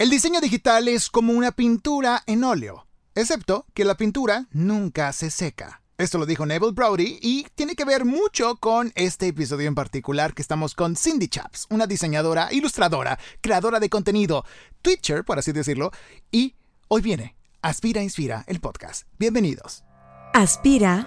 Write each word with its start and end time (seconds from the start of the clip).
El 0.00 0.08
diseño 0.08 0.40
digital 0.40 0.88
es 0.88 1.10
como 1.10 1.34
una 1.34 1.52
pintura 1.52 2.22
en 2.26 2.42
óleo, 2.42 2.86
excepto 3.14 3.66
que 3.74 3.84
la 3.84 3.98
pintura 3.98 4.46
nunca 4.50 5.12
se 5.12 5.30
seca. 5.30 5.82
Esto 5.98 6.16
lo 6.16 6.24
dijo 6.24 6.46
Neville 6.46 6.72
Brody 6.72 7.18
y 7.20 7.46
tiene 7.54 7.74
que 7.74 7.84
ver 7.84 8.06
mucho 8.06 8.56
con 8.56 8.92
este 8.94 9.26
episodio 9.26 9.68
en 9.68 9.74
particular 9.74 10.32
que 10.32 10.40
estamos 10.40 10.74
con 10.74 10.96
Cindy 10.96 11.28
Chaps, 11.28 11.66
una 11.68 11.86
diseñadora, 11.86 12.48
ilustradora, 12.50 13.18
creadora 13.42 13.78
de 13.78 13.90
contenido, 13.90 14.46
Twitcher, 14.80 15.22
por 15.22 15.38
así 15.38 15.52
decirlo, 15.52 15.90
y 16.30 16.54
hoy 16.88 17.02
viene 17.02 17.36
Aspira 17.60 18.02
Inspira, 18.02 18.42
el 18.46 18.58
podcast. 18.58 19.06
Bienvenidos. 19.18 19.84
Aspira, 20.32 21.06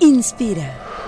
inspira. 0.00 1.07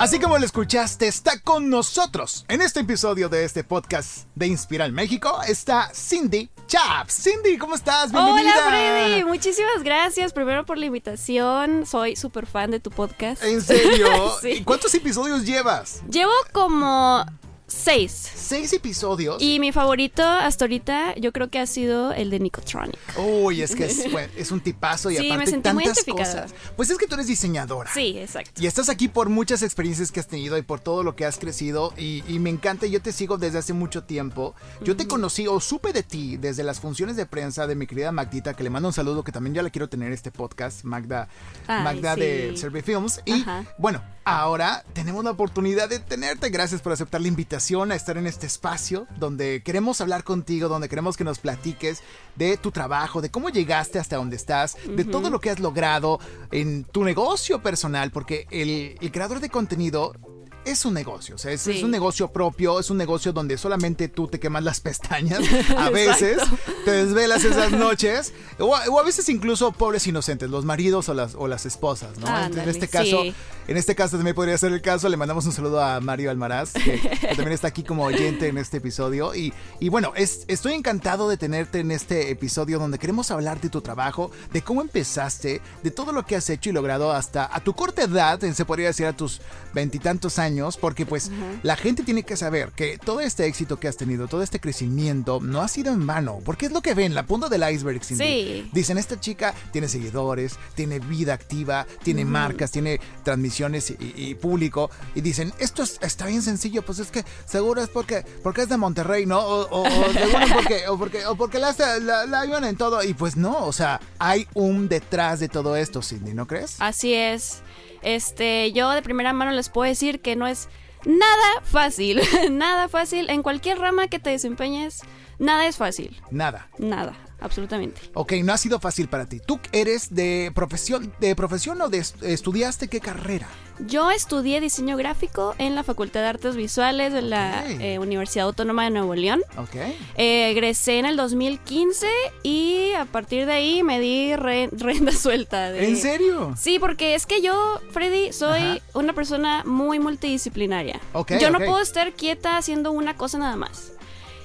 Así 0.00 0.18
como 0.18 0.38
lo 0.38 0.46
escuchaste, 0.46 1.06
está 1.06 1.38
con 1.40 1.68
nosotros 1.68 2.46
en 2.48 2.62
este 2.62 2.80
episodio 2.80 3.28
de 3.28 3.44
este 3.44 3.64
podcast 3.64 4.26
de 4.34 4.46
Inspiral 4.46 4.92
México. 4.92 5.42
Está 5.46 5.90
Cindy 5.94 6.48
Chaps. 6.66 7.12
Cindy, 7.22 7.58
¿cómo 7.58 7.74
estás? 7.74 8.10
Bienvenida. 8.10 8.54
Hola 8.66 8.70
Freddy, 8.70 9.24
muchísimas 9.24 9.82
gracias 9.82 10.32
primero 10.32 10.64
por 10.64 10.78
la 10.78 10.86
invitación. 10.86 11.84
Soy 11.84 12.16
súper 12.16 12.46
fan 12.46 12.70
de 12.70 12.80
tu 12.80 12.90
podcast. 12.90 13.44
¿En 13.44 13.60
serio? 13.60 14.06
Sí. 14.40 14.52
¿Y 14.52 14.64
cuántos 14.64 14.94
episodios 14.94 15.44
llevas? 15.44 16.00
Llevo 16.10 16.32
como 16.52 17.26
seis. 17.70 18.30
¿Seis 18.34 18.72
episodios? 18.72 19.40
Y 19.40 19.60
mi 19.60 19.72
favorito 19.72 20.22
hasta 20.22 20.64
ahorita 20.64 21.14
yo 21.16 21.32
creo 21.32 21.48
que 21.48 21.58
ha 21.58 21.66
sido 21.66 22.12
el 22.12 22.30
de 22.30 22.40
Nicotronic. 22.40 22.98
Uy, 23.16 23.62
es 23.62 23.74
que 23.74 23.86
es, 23.86 24.50
un 24.50 24.60
tipazo 24.60 25.10
y 25.10 25.16
Sí, 25.16 25.22
me 25.28 25.34
aparte 25.34 25.50
sentí 25.50 25.62
tantas 25.62 26.04
cosas. 26.04 26.54
Pues 26.76 26.90
es 26.90 26.98
que 26.98 27.06
tú 27.06 27.14
eres 27.14 27.26
diseñadora. 27.26 27.90
Sí, 27.92 28.18
exacto. 28.18 28.60
Y 28.60 28.66
estás 28.66 28.88
aquí 28.88 29.08
por 29.08 29.28
muchas 29.28 29.62
experiencias 29.62 30.10
que 30.10 30.20
has 30.20 30.26
tenido 30.28 30.58
y 30.58 30.62
por 30.62 30.80
todo 30.80 31.02
lo 31.02 31.16
que 31.16 31.24
has 31.24 31.38
crecido 31.38 31.94
y, 31.96 32.24
y 32.28 32.38
me 32.38 32.50
encanta, 32.50 32.86
yo 32.86 33.00
te 33.00 33.12
sigo 33.12 33.38
desde 33.38 33.58
hace 33.58 33.72
mucho 33.72 34.04
tiempo. 34.04 34.54
Yo 34.82 34.96
te 34.96 35.06
conocí 35.06 35.46
o 35.46 35.60
supe 35.60 35.92
de 35.92 36.02
ti 36.02 36.36
desde 36.36 36.64
las 36.64 36.80
funciones 36.80 37.16
de 37.16 37.26
prensa 37.26 37.66
de 37.66 37.74
mi 37.74 37.86
querida 37.86 38.12
Magdita, 38.12 38.54
que 38.54 38.64
le 38.64 38.70
mando 38.70 38.88
un 38.88 38.94
saludo, 38.94 39.22
que 39.24 39.32
también 39.32 39.54
ya 39.54 39.62
la 39.62 39.70
quiero 39.70 39.88
tener 39.88 40.08
en 40.08 40.14
este 40.14 40.30
podcast, 40.30 40.84
Magda, 40.84 41.28
Ay, 41.66 41.84
Magda 41.84 42.14
sí. 42.14 42.20
de 42.20 42.56
Survey 42.56 42.82
Films. 42.82 43.20
Y 43.24 43.42
Ajá. 43.42 43.64
bueno, 43.78 44.02
ahora 44.24 44.84
tenemos 44.92 45.24
la 45.24 45.30
oportunidad 45.30 45.88
de 45.88 45.98
tenerte. 45.98 46.50
Gracias 46.50 46.80
por 46.82 46.92
aceptar 46.92 47.20
la 47.20 47.28
invitación 47.28 47.92
a 47.92 47.94
estar 47.94 48.16
en 48.16 48.26
este 48.26 48.46
espacio 48.46 49.06
donde 49.18 49.62
queremos 49.62 50.00
hablar 50.00 50.24
contigo, 50.24 50.68
donde 50.68 50.88
queremos 50.88 51.16
que 51.16 51.24
nos 51.24 51.38
platiques 51.38 52.02
de 52.36 52.56
tu 52.56 52.70
trabajo, 52.70 53.20
de 53.20 53.30
cómo 53.30 53.48
llegaste 53.48 53.98
hasta 53.98 54.16
donde 54.16 54.36
estás, 54.36 54.76
de 54.86 55.04
todo 55.04 55.30
lo 55.30 55.40
que 55.40 55.50
has 55.50 55.60
logrado 55.60 56.18
en 56.50 56.84
tu 56.84 57.04
negocio 57.04 57.62
personal, 57.62 58.10
porque 58.10 58.46
el, 58.50 58.96
el 59.00 59.12
creador 59.12 59.40
de 59.40 59.50
contenido 59.50 60.14
es 60.64 60.84
un 60.84 60.94
negocio, 60.94 61.34
o 61.34 61.38
sea, 61.38 61.52
es, 61.52 61.60
Sí. 61.62 61.72
es 61.78 61.82
un 61.82 61.90
negocio 61.90 62.28
propio, 62.32 62.78
es 62.80 62.90
un 62.90 62.96
negocio 62.98 63.32
donde 63.32 63.56
solamente 63.58 64.08
tú 64.08 64.26
te 64.28 64.38
quemas 64.38 64.62
las 64.62 64.80
pestañas 64.80 65.40
a 65.76 65.90
veces, 65.90 66.38
te 66.84 66.90
desvelas 66.90 67.44
esas 67.44 67.72
noches, 67.72 68.32
o 68.58 68.74
a, 68.76 68.84
o 68.88 68.98
a 68.98 69.02
veces 69.02 69.28
incluso 69.28 69.72
pobres 69.72 70.06
inocentes, 70.06 70.50
los 70.50 70.64
maridos 70.64 71.08
o 71.08 71.14
las, 71.14 71.34
o 71.34 71.48
las 71.48 71.66
esposas, 71.66 72.18
¿no? 72.18 72.26
en 72.26 72.32
Ándale, 72.34 72.70
este 72.70 72.88
caso, 72.88 73.22
sí. 73.22 73.34
en 73.68 73.76
este 73.76 73.94
caso 73.94 74.16
también 74.16 74.34
podría 74.36 74.56
ser 74.58 74.72
el 74.72 74.82
caso, 74.82 75.08
le 75.08 75.16
mandamos 75.16 75.46
un 75.46 75.52
saludo 75.52 75.82
a 75.82 76.00
Mario 76.00 76.30
Almaraz, 76.30 76.72
que, 76.72 77.00
que 77.00 77.26
también 77.28 77.52
está 77.52 77.68
aquí 77.68 77.82
como 77.82 78.04
oyente 78.04 78.48
en 78.48 78.58
este 78.58 78.78
episodio, 78.78 79.34
y, 79.34 79.52
y 79.80 79.88
bueno, 79.88 80.12
es, 80.16 80.44
estoy 80.48 80.74
encantado 80.74 81.28
de 81.28 81.36
tenerte 81.36 81.80
en 81.80 81.90
este 81.90 82.30
episodio 82.30 82.78
donde 82.78 82.98
queremos 82.98 83.30
hablar 83.30 83.60
de 83.60 83.68
tu 83.70 83.80
trabajo, 83.80 84.30
de 84.52 84.62
cómo 84.62 84.82
empezaste, 84.82 85.60
de 85.82 85.90
todo 85.90 86.12
lo 86.12 86.26
que 86.26 86.36
has 86.36 86.48
hecho 86.50 86.70
y 86.70 86.72
logrado 86.72 87.12
hasta 87.12 87.48
a 87.54 87.60
tu 87.60 87.72
corta 87.74 88.02
edad, 88.02 88.38
se 88.40 88.64
podría 88.64 88.88
decir 88.88 89.06
a 89.06 89.16
tus 89.16 89.40
veintitantos 89.74 90.38
años, 90.38 90.50
porque 90.80 91.06
pues 91.06 91.30
la 91.62 91.76
gente 91.76 92.02
tiene 92.02 92.22
que 92.22 92.36
saber 92.36 92.70
que 92.72 92.98
todo 92.98 93.20
este 93.20 93.46
éxito 93.46 93.78
que 93.80 93.88
has 93.88 93.96
tenido, 93.96 94.28
todo 94.28 94.42
este 94.42 94.60
crecimiento, 94.60 95.40
no 95.40 95.60
ha 95.62 95.68
sido 95.68 95.92
en 95.92 96.06
vano, 96.06 96.40
porque 96.44 96.66
es 96.66 96.72
lo 96.72 96.80
que 96.82 96.94
ven, 96.94 97.14
la 97.14 97.24
punta 97.26 97.48
del 97.48 97.62
iceberg, 97.72 98.04
Cindy. 98.04 98.24
Sí. 98.24 98.70
Dicen, 98.72 98.98
esta 98.98 99.18
chica 99.20 99.54
tiene 99.72 99.88
seguidores, 99.88 100.56
tiene 100.74 100.98
vida 100.98 101.34
activa, 101.34 101.86
tiene 102.02 102.24
marcas, 102.24 102.70
tiene 102.70 103.00
transmisiones 103.24 103.90
y, 103.90 103.96
y 104.16 104.34
público, 104.34 104.90
y 105.14 105.20
dicen, 105.20 105.52
esto 105.58 105.82
es- 105.82 105.98
está 106.02 106.26
bien 106.26 106.42
sencillo, 106.42 106.82
pues 106.82 106.98
es 106.98 107.10
que 107.10 107.24
seguro 107.46 107.82
es 107.82 107.88
porque, 107.88 108.24
porque 108.42 108.62
es 108.62 108.68
de 108.68 108.76
Monterrey, 108.76 109.26
¿no? 109.26 109.38
O, 109.40 109.62
o- 109.68 109.82
o 109.82 110.12
porque, 110.54 110.88
o 110.88 110.98
porque, 110.98 111.26
o 111.26 111.36
porque 111.36 111.58
la, 111.58 111.74
la, 112.00 112.26
la 112.26 112.40
ayudan 112.40 112.64
en 112.64 112.76
todo, 112.76 113.02
y 113.02 113.14
pues 113.14 113.36
no, 113.36 113.64
o 113.66 113.72
sea, 113.72 114.00
hay 114.18 114.46
un 114.54 114.88
detrás 114.88 115.40
de 115.40 115.48
todo 115.48 115.76
esto, 115.76 116.02
Cindy, 116.02 116.34
¿no 116.34 116.46
crees? 116.46 116.76
Así 116.80 117.14
es. 117.14 117.62
Este, 118.02 118.72
yo 118.72 118.90
de 118.90 119.02
primera 119.02 119.32
mano 119.32 119.52
les 119.52 119.68
puedo 119.68 119.88
decir 119.88 120.20
que 120.20 120.36
no 120.36 120.46
es 120.46 120.68
nada 121.04 121.60
fácil. 121.62 122.20
nada 122.50 122.88
fácil. 122.88 123.30
En 123.30 123.42
cualquier 123.42 123.78
rama 123.78 124.08
que 124.08 124.18
te 124.18 124.30
desempeñes, 124.30 125.02
nada 125.38 125.66
es 125.66 125.76
fácil. 125.76 126.20
Nada. 126.30 126.68
Nada, 126.78 127.14
absolutamente. 127.40 128.00
Ok, 128.14 128.32
no 128.44 128.52
ha 128.52 128.58
sido 128.58 128.80
fácil 128.80 129.08
para 129.08 129.26
ti. 129.26 129.40
¿Tú 129.44 129.58
eres 129.72 130.14
de 130.14 130.52
profesión, 130.54 131.12
de 131.20 131.34
profesión 131.36 131.80
o 131.82 131.88
de 131.88 131.98
est- 131.98 132.22
estudiaste 132.22 132.88
qué 132.88 133.00
carrera? 133.00 133.48
Yo 133.86 134.10
estudié 134.10 134.60
diseño 134.60 134.96
gráfico 134.98 135.54
en 135.56 135.74
la 135.74 135.82
Facultad 135.82 136.20
de 136.20 136.26
Artes 136.26 136.54
Visuales 136.54 137.14
de 137.14 137.22
la 137.22 137.64
eh, 137.66 137.98
Universidad 137.98 138.44
Autónoma 138.46 138.84
de 138.84 138.90
Nuevo 138.90 139.14
León. 139.14 139.40
Ok. 139.56 139.74
Eh, 140.16 140.50
egresé 140.50 140.98
en 140.98 141.06
el 141.06 141.16
2015 141.16 142.06
y 142.42 142.92
a 142.92 143.06
partir 143.06 143.46
de 143.46 143.52
ahí 143.54 143.82
me 143.82 143.98
di 143.98 144.36
re- 144.36 144.68
renda 144.72 145.12
suelta. 145.12 145.70
De... 145.72 145.88
¿En 145.88 145.96
serio? 145.96 146.54
Sí, 146.58 146.78
porque 146.78 147.14
es 147.14 147.24
que 147.24 147.40
yo, 147.40 147.80
Freddy, 147.90 148.34
soy 148.34 148.60
Ajá. 148.60 148.78
una 148.92 149.14
persona 149.14 149.62
muy 149.64 149.98
multidisciplinaria. 149.98 151.00
Ok, 151.14 151.32
yo 151.40 151.50
no 151.50 151.58
puedo 151.58 151.80
estar 151.80 152.12
quieta 152.12 152.58
haciendo 152.58 152.92
una 152.92 153.16
cosa 153.16 153.38
nada 153.38 153.56
más. 153.56 153.92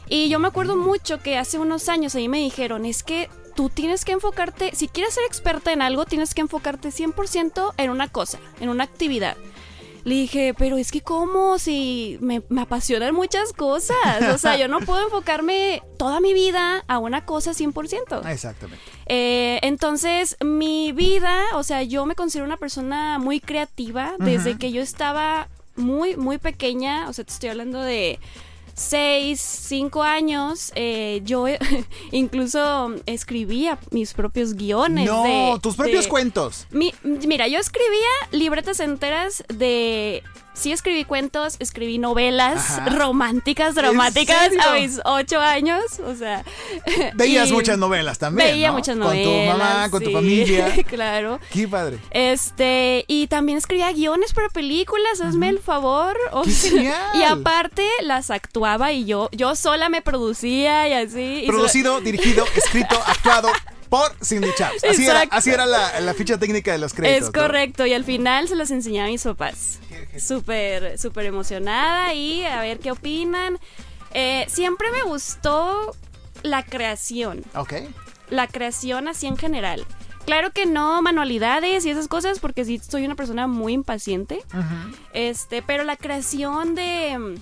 Y 0.08 0.30
yo 0.30 0.40
me 0.40 0.48
acuerdo 0.48 0.76
mucho 0.76 1.20
que 1.20 1.38
hace 1.38 1.58
unos 1.58 1.90
años 1.90 2.16
ahí 2.16 2.28
me 2.28 2.40
dijeron, 2.40 2.86
es 2.86 3.04
que 3.04 3.30
tú 3.56 3.70
tienes 3.70 4.06
que 4.06 4.12
enfocarte, 4.12 4.76
si 4.76 4.88
quieres 4.88 5.14
ser 5.14 5.24
experta 5.26 5.72
en 5.72 5.82
algo, 5.82 6.06
tienes 6.06 6.34
que 6.34 6.42
enfocarte 6.42 6.90
100% 6.90 7.74
en 7.78 7.90
una 7.90 8.08
cosa, 8.10 8.40
en 8.60 8.70
una 8.70 8.84
actividad. 8.84 9.38
Le 10.04 10.14
dije, 10.14 10.54
pero 10.56 10.78
es 10.78 10.92
que 10.92 11.02
cómo, 11.02 11.58
si 11.58 12.20
me, 12.22 12.44
me 12.50 12.62
apasionan 12.62 13.16
muchas 13.16 13.54
cosas. 13.54 13.96
O 14.32 14.38
sea, 14.38 14.56
yo 14.56 14.68
no 14.68 14.80
puedo 14.82 15.04
enfocarme 15.04 15.82
toda 15.98 16.20
mi 16.20 16.36
vida 16.36 16.84
a 16.88 17.00
una 17.00 17.26
cosa 17.26 17.54
100%. 17.54 18.30
Exactamente. 18.30 18.84
Eh, 19.08 19.58
entonces, 19.64 20.38
mi 20.46 20.92
vida, 20.92 21.46
o 21.56 21.64
sea, 21.64 21.82
yo 21.82 22.06
me 22.06 22.14
considero 22.14 22.46
una 22.46 22.58
persona 22.58 23.18
muy 23.18 23.40
creativa 23.40 24.14
desde 24.20 24.60
que 24.60 24.72
yo 24.72 24.84
estaba 24.84 25.48
muy, 25.76 26.16
muy 26.16 26.38
pequeña. 26.38 27.10
O 27.10 27.14
sea, 27.14 27.26
te 27.26 27.34
estoy 27.34 27.50
hablando 27.50 27.82
de 27.82 28.20
6, 28.76 29.40
5 29.40 30.04
años. 30.04 30.72
eh, 30.76 31.22
yo 31.24 31.46
incluso 32.12 32.94
escribía 33.06 33.80
mis 33.92 34.14
propios 34.14 34.54
guiones. 34.54 35.06
No, 35.06 35.24
de- 35.24 35.60
tus 35.62 35.76
propios 35.76 36.06
de- 36.06 36.10
cuentos. 36.10 36.68
mi- 36.72 36.94
mira, 37.04 37.48
yo 37.48 37.58
escribía 37.60 38.08
libretas 38.32 38.80
enteras 38.80 39.44
de. 39.48 40.22
Sí, 40.56 40.72
escribí 40.72 41.04
cuentos, 41.04 41.58
escribí 41.60 41.98
novelas 41.98 42.72
Ajá. 42.72 42.90
románticas, 42.90 43.76
dramáticas 43.76 44.52
a 44.66 44.74
mis 44.74 45.00
ocho 45.04 45.40
años. 45.40 45.84
O 46.06 46.16
sea. 46.16 46.44
Veías 47.14 47.52
muchas 47.52 47.78
novelas 47.78 48.18
también. 48.18 48.50
Veía 48.52 48.70
¿no? 48.70 48.76
muchas 48.76 48.96
Con 48.98 49.06
novelas. 49.08 49.26
tu 49.26 49.58
mamá, 49.58 49.90
con 49.92 50.04
tu 50.04 50.12
familia. 50.12 50.74
claro. 50.88 51.40
Qué 51.52 51.68
padre. 51.68 52.00
Este, 52.12 53.04
y 53.08 53.28
también 53.28 53.58
escribía 53.58 53.92
guiones 53.92 54.34
para 54.34 54.48
películas, 54.50 55.20
hazme 55.22 55.50
el 55.50 55.60
favor. 55.60 56.18
o 56.32 56.44
¡Qué 56.44 56.52
sea, 56.52 56.72
genial! 56.72 57.02
y 57.16 57.24
aparte 57.24 57.88
las 58.04 58.32
actuaba 58.32 58.94
y 58.94 59.06
yo, 59.06 59.30
yo 59.34 59.56
sola 59.56 59.90
me 59.90 60.02
producía 60.02 60.88
y 60.88 60.94
así. 60.94 61.42
y 61.44 61.48
Producido, 61.48 62.00
dirigido, 62.00 62.46
escrito, 62.56 62.96
actuado 63.06 63.50
por 63.90 64.12
Cindy 64.24 64.50
Chaps. 64.58 64.84
Así 64.84 65.06
era, 65.06 65.22
así 65.32 65.50
era 65.52 65.66
la, 65.66 66.00
la 66.02 66.14
ficha 66.14 66.38
técnica 66.38 66.72
de 66.72 66.78
los 66.80 66.94
créditos. 66.94 67.30
Es 67.30 67.34
¿no? 67.36 67.42
correcto, 67.42 67.86
y 67.86 67.94
al 67.94 68.04
final 68.04 68.48
se 68.48 68.56
las 68.56 68.72
enseñaba 68.72 69.08
a 69.08 69.12
mis 69.12 69.24
papás. 69.24 69.80
Súper, 70.18 70.98
súper 70.98 71.26
emocionada 71.26 72.14
y 72.14 72.44
a 72.46 72.62
ver 72.62 72.80
qué 72.80 72.92
opinan. 72.92 73.60
Eh, 74.14 74.46
siempre 74.48 74.90
me 74.92 75.04
gustó 75.04 75.96
la 76.42 76.64
creación, 76.64 77.44
Ok. 77.56 77.74
la 78.30 78.48
creación 78.48 79.08
así 79.08 79.28
en 79.28 79.38
general. 79.38 79.86
claro 80.26 80.52
que 80.52 80.66
no 80.66 81.02
manualidades 81.02 81.86
y 81.86 81.90
esas 81.90 82.08
cosas, 82.08 82.40
porque 82.40 82.66
sí 82.66 82.80
soy 82.80 83.06
una 83.06 83.16
persona 83.16 83.46
muy 83.48 83.74
impaciente. 83.74 84.42
Este, 85.14 85.62
pero 85.62 85.84
la 85.84 85.98
creación 85.98 86.74
de 86.76 87.38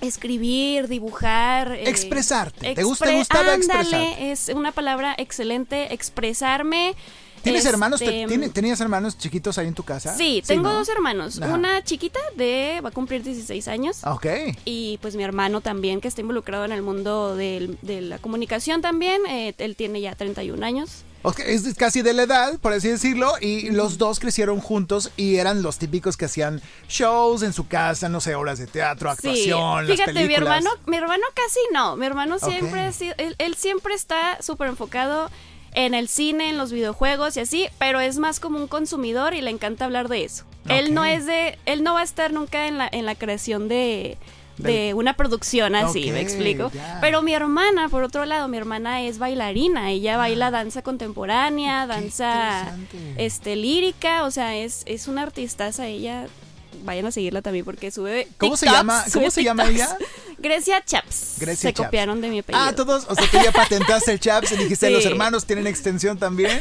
escribir, 0.00 0.88
dibujar, 0.88 1.72
eh, 1.72 1.88
Expresarte. 1.88 2.74
¿Te 2.74 2.82
gusta- 2.84 3.06
expre- 3.06 3.16
gustaba 3.18 3.52
ándale, 3.54 3.80
expresarte? 3.82 4.32
es 4.32 4.48
una 4.54 4.72
palabra 4.72 5.14
excelente, 5.18 5.92
expresarme. 5.94 6.94
¿Tienes 7.42 7.60
Este, 7.60 7.70
hermanos? 7.70 8.00
¿Te- 8.00 8.26
tiene- 8.26 8.48
¿Tenías 8.48 8.80
hermanos 8.80 9.16
chiquitos 9.18 9.56
ahí 9.58 9.68
en 9.68 9.74
tu 9.74 9.84
casa? 9.84 10.16
Sí, 10.16 10.42
tengo 10.44 10.64
¿no? 10.64 10.74
dos 10.74 10.88
hermanos. 10.88 11.40
Ajá. 11.40 11.54
Una 11.54 11.84
chiquita 11.84 12.18
de 12.36 12.80
va 12.84 12.88
a 12.88 12.92
cumplir 12.92 13.22
16 13.22 13.68
años. 13.68 13.98
Ah, 14.02 14.14
Ok. 14.14 14.26
Y 14.64 14.98
pues 15.00 15.14
mi 15.14 15.22
hermano 15.22 15.60
también, 15.60 16.00
que 16.00 16.08
está 16.08 16.20
involucrado 16.22 16.64
en 16.64 16.72
el 16.72 16.82
mundo 16.82 17.36
del- 17.36 17.78
de 17.82 18.00
la 18.00 18.18
comunicación 18.18 18.82
también. 18.82 19.22
eh, 19.28 19.54
él 19.58 19.76
tiene 19.76 20.00
ya 20.00 20.16
31 20.16 20.64
años. 20.64 21.04
Es 21.44 21.74
casi 21.74 22.02
de 22.02 22.12
la 22.12 22.22
edad, 22.22 22.58
por 22.58 22.72
así 22.72 22.88
decirlo, 22.88 23.32
y 23.40 23.70
los 23.70 23.98
dos 23.98 24.20
crecieron 24.20 24.60
juntos 24.60 25.10
y 25.16 25.36
eran 25.36 25.62
los 25.62 25.78
típicos 25.78 26.16
que 26.16 26.26
hacían 26.26 26.60
shows 26.88 27.42
en 27.42 27.52
su 27.52 27.66
casa, 27.66 28.08
no 28.08 28.20
sé, 28.20 28.34
obras 28.34 28.58
de 28.58 28.66
teatro, 28.66 29.10
actuación, 29.10 29.86
sí, 29.86 29.92
fíjate, 29.92 30.12
las 30.12 30.26
mi 30.26 30.34
hermano, 30.34 30.70
mi 30.86 30.96
hermano 30.96 31.24
casi 31.34 31.60
no. 31.72 31.96
Mi 31.96 32.06
hermano 32.06 32.38
siempre 32.38 32.82
Ok. 32.82 32.88
ha 32.88 32.92
sido, 32.92 33.14
él, 33.18 33.34
él 33.38 33.54
siempre 33.56 33.94
está 33.94 34.40
súper 34.42 34.68
enfocado 34.68 35.30
en 35.74 35.94
el 35.94 36.08
cine, 36.08 36.48
en 36.48 36.58
los 36.58 36.72
videojuegos 36.72 37.36
y 37.36 37.40
así, 37.40 37.68
pero 37.78 38.00
es 38.00 38.18
más 38.18 38.40
como 38.40 38.58
un 38.58 38.66
consumidor 38.66 39.34
y 39.34 39.42
le 39.42 39.50
encanta 39.50 39.84
hablar 39.84 40.08
de 40.08 40.24
eso. 40.24 40.44
Él 40.68 40.94
no 40.94 41.04
es 41.04 41.26
de, 41.26 41.58
él 41.66 41.84
no 41.84 41.94
va 41.94 42.00
a 42.00 42.04
estar 42.04 42.32
nunca 42.32 42.66
en 42.66 42.78
la, 42.78 42.88
en 42.90 43.06
la 43.06 43.14
creación 43.14 43.68
de, 43.68 44.18
de 44.58 44.94
una 44.94 45.14
producción 45.14 45.74
así, 45.74 46.10
me 46.10 46.20
explico. 46.20 46.70
Pero 47.00 47.22
mi 47.22 47.34
hermana, 47.34 47.88
por 47.88 48.02
otro 48.02 48.24
lado, 48.24 48.48
mi 48.48 48.56
hermana 48.56 49.02
es 49.02 49.18
bailarina, 49.18 49.90
ella 49.90 50.16
baila 50.16 50.50
danza 50.50 50.82
contemporánea, 50.82 51.86
danza 51.86 52.76
este 53.16 53.56
lírica, 53.56 54.24
o 54.24 54.30
sea, 54.30 54.56
es, 54.56 54.82
es 54.86 55.08
una 55.08 55.22
artistaza 55.22 55.86
ella. 55.86 56.26
Vayan 56.84 57.06
a 57.06 57.10
seguirla 57.10 57.42
también 57.42 57.64
porque 57.64 57.90
sube. 57.90 58.28
¿Cómo 58.38 58.56
se 58.56 58.66
TikToks, 58.66 58.78
llama- 58.78 59.04
cómo 59.12 59.30
se 59.30 59.42
llama 59.44 59.64
TikToks. 59.66 59.90
ella? 59.90 60.06
Grecia 60.38 60.84
Chaps. 60.84 61.36
Grecia 61.38 61.70
Se 61.70 61.72
Chaps. 61.72 61.86
copiaron 61.86 62.20
de 62.20 62.28
mi 62.28 62.38
apellido. 62.40 62.62
Ah, 62.64 62.72
todos, 62.74 63.06
o 63.08 63.14
sea, 63.14 63.24
tú 63.30 63.38
ya 63.42 63.52
patentaste 63.52 64.12
el 64.12 64.20
Chaps 64.20 64.52
y 64.52 64.56
dijiste, 64.56 64.88
Sí. 64.88 64.92
los 64.92 65.04
hermanos 65.06 65.46
tienen 65.46 65.66
extensión 65.66 66.18
también. 66.18 66.60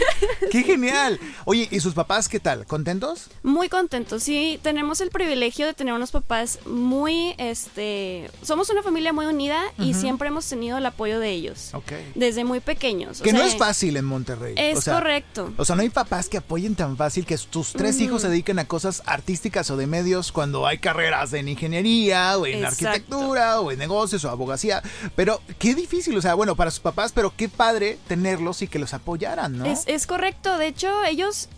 ¡Qué 0.52 0.64
genial! 0.64 1.20
Oye, 1.44 1.68
¿y 1.70 1.80
sus 1.82 1.94
papás 1.94 2.30
qué 2.30 2.40
tal? 2.40 2.66
¿Contentos? 2.66 3.28
Muy 3.44 3.68
contentos. 3.70 4.24
Sí, 4.24 4.60
tenemos 4.64 5.02
el 5.02 5.10
privilegio 5.10 5.66
de 5.66 5.74
tener 5.74 5.94
unos 5.94 6.12
papás 6.12 6.60
muy, 6.66 7.36
este, 7.38 8.30
somos 8.42 8.70
una 8.70 8.82
familia 8.82 9.12
muy 9.14 9.26
unida 9.26 9.62
y 9.78 9.94
siempre 9.94 10.30
hemos 10.30 10.48
tenido 10.48 10.78
el 10.78 10.86
apoyo 10.86 11.20
de 11.20 11.32
ellos. 11.32 11.70
Ok. 11.74 11.92
Desde 12.16 12.44
muy 12.46 12.60
pequeños. 12.62 13.20
o 13.20 13.24
Que 13.24 13.34
no 13.34 13.44
es 13.44 13.58
fácil 13.58 13.98
en 13.98 14.06
Monterrey. 14.06 14.56
Es 14.58 14.78
o 14.78 14.82
sea, 14.82 14.94
correcto. 14.96 15.54
O 15.58 15.66
sea, 15.66 15.76
no 15.76 15.82
hay 15.82 15.90
papás 15.90 16.30
que 16.30 16.38
apoyen 16.38 16.76
tan 16.76 16.96
fácil 16.98 17.26
que 17.26 17.38
tus 17.38 17.74
tres 17.74 18.00
hijos 18.00 18.22
se 18.22 18.30
dediquen 18.30 18.60
a 18.60 18.66
cosas 18.68 19.04
artísticas 19.06 19.70
o 19.70 19.78
de 19.78 19.86
medios 19.88 20.05
cuando 20.34 20.66
hay 20.68 20.78
carreras 20.78 21.34
en 21.34 21.48
ingeniería 21.48 22.38
o 22.38 22.46
en 22.46 22.60
Exacto. 22.64 22.88
arquitectura 22.88 23.60
o 23.62 23.72
en 23.72 23.80
negocios 23.80 24.24
o 24.26 24.30
abogacía. 24.30 24.82
Pero 25.16 25.42
qué 25.60 25.76
difícil, 25.76 26.18
o 26.18 26.22
sea, 26.22 26.34
bueno, 26.36 26.56
para 26.56 26.72
sus 26.72 26.80
papás, 26.80 27.12
pero 27.14 27.34
qué 27.36 27.50
padre 27.50 27.98
tenerlos 28.08 28.62
y 28.62 28.68
que 28.68 28.80
los 28.80 28.94
apoyaran, 28.94 29.58
¿no? 29.58 29.66
Es, 29.66 29.84
es 29.88 30.06
correcto. 30.08 30.58
De 30.58 30.68
hecho, 30.68 31.04
ellos 31.06 31.50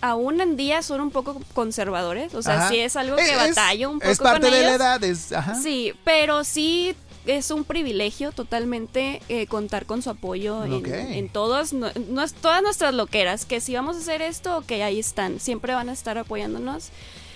aún 0.00 0.40
en 0.40 0.56
día 0.56 0.82
son 0.82 1.00
un 1.00 1.10
poco 1.10 1.40
conservadores. 1.52 2.34
O 2.34 2.42
sea, 2.42 2.54
Ajá. 2.58 2.68
sí 2.70 2.78
es 2.78 2.96
algo 2.96 3.16
que 3.16 3.30
Es- 3.30 3.36
batallo 3.36 3.90
un 3.90 3.98
poco 4.00 4.10
Es 4.10 4.18
parte 4.18 4.48
con 4.48 4.50
de 4.58 4.62
la 4.62 4.74
edad, 4.74 5.04
es, 5.04 5.32
ajá. 5.32 5.54
Sí, 5.56 5.92
pero 6.04 6.42
sí 6.44 6.94
es 7.26 7.50
un 7.50 7.64
privilegio 7.64 8.32
totalmente 8.32 9.20
eh, 9.28 9.46
contar 9.46 9.84
con 9.84 10.00
su 10.00 10.08
apoyo 10.08 10.64
en, 10.64 10.72
Ok. 10.72 10.86
en 10.88 11.28
todos, 11.28 11.74
no- 11.74 11.90
no 12.08 12.22
es- 12.22 12.32
todas 12.32 12.62
nuestras 12.62 12.94
loqueras. 12.94 13.44
Que 13.44 13.60
si 13.60 13.74
vamos 13.74 13.96
a 13.96 13.98
hacer 14.00 14.22
esto, 14.22 14.64
que 14.66 14.82
ahí 14.82 14.98
están. 14.98 15.38
Siempre 15.38 15.74
van 15.74 15.90
a 15.90 15.92
estar 15.92 16.16
apoyándonos. 16.16 16.88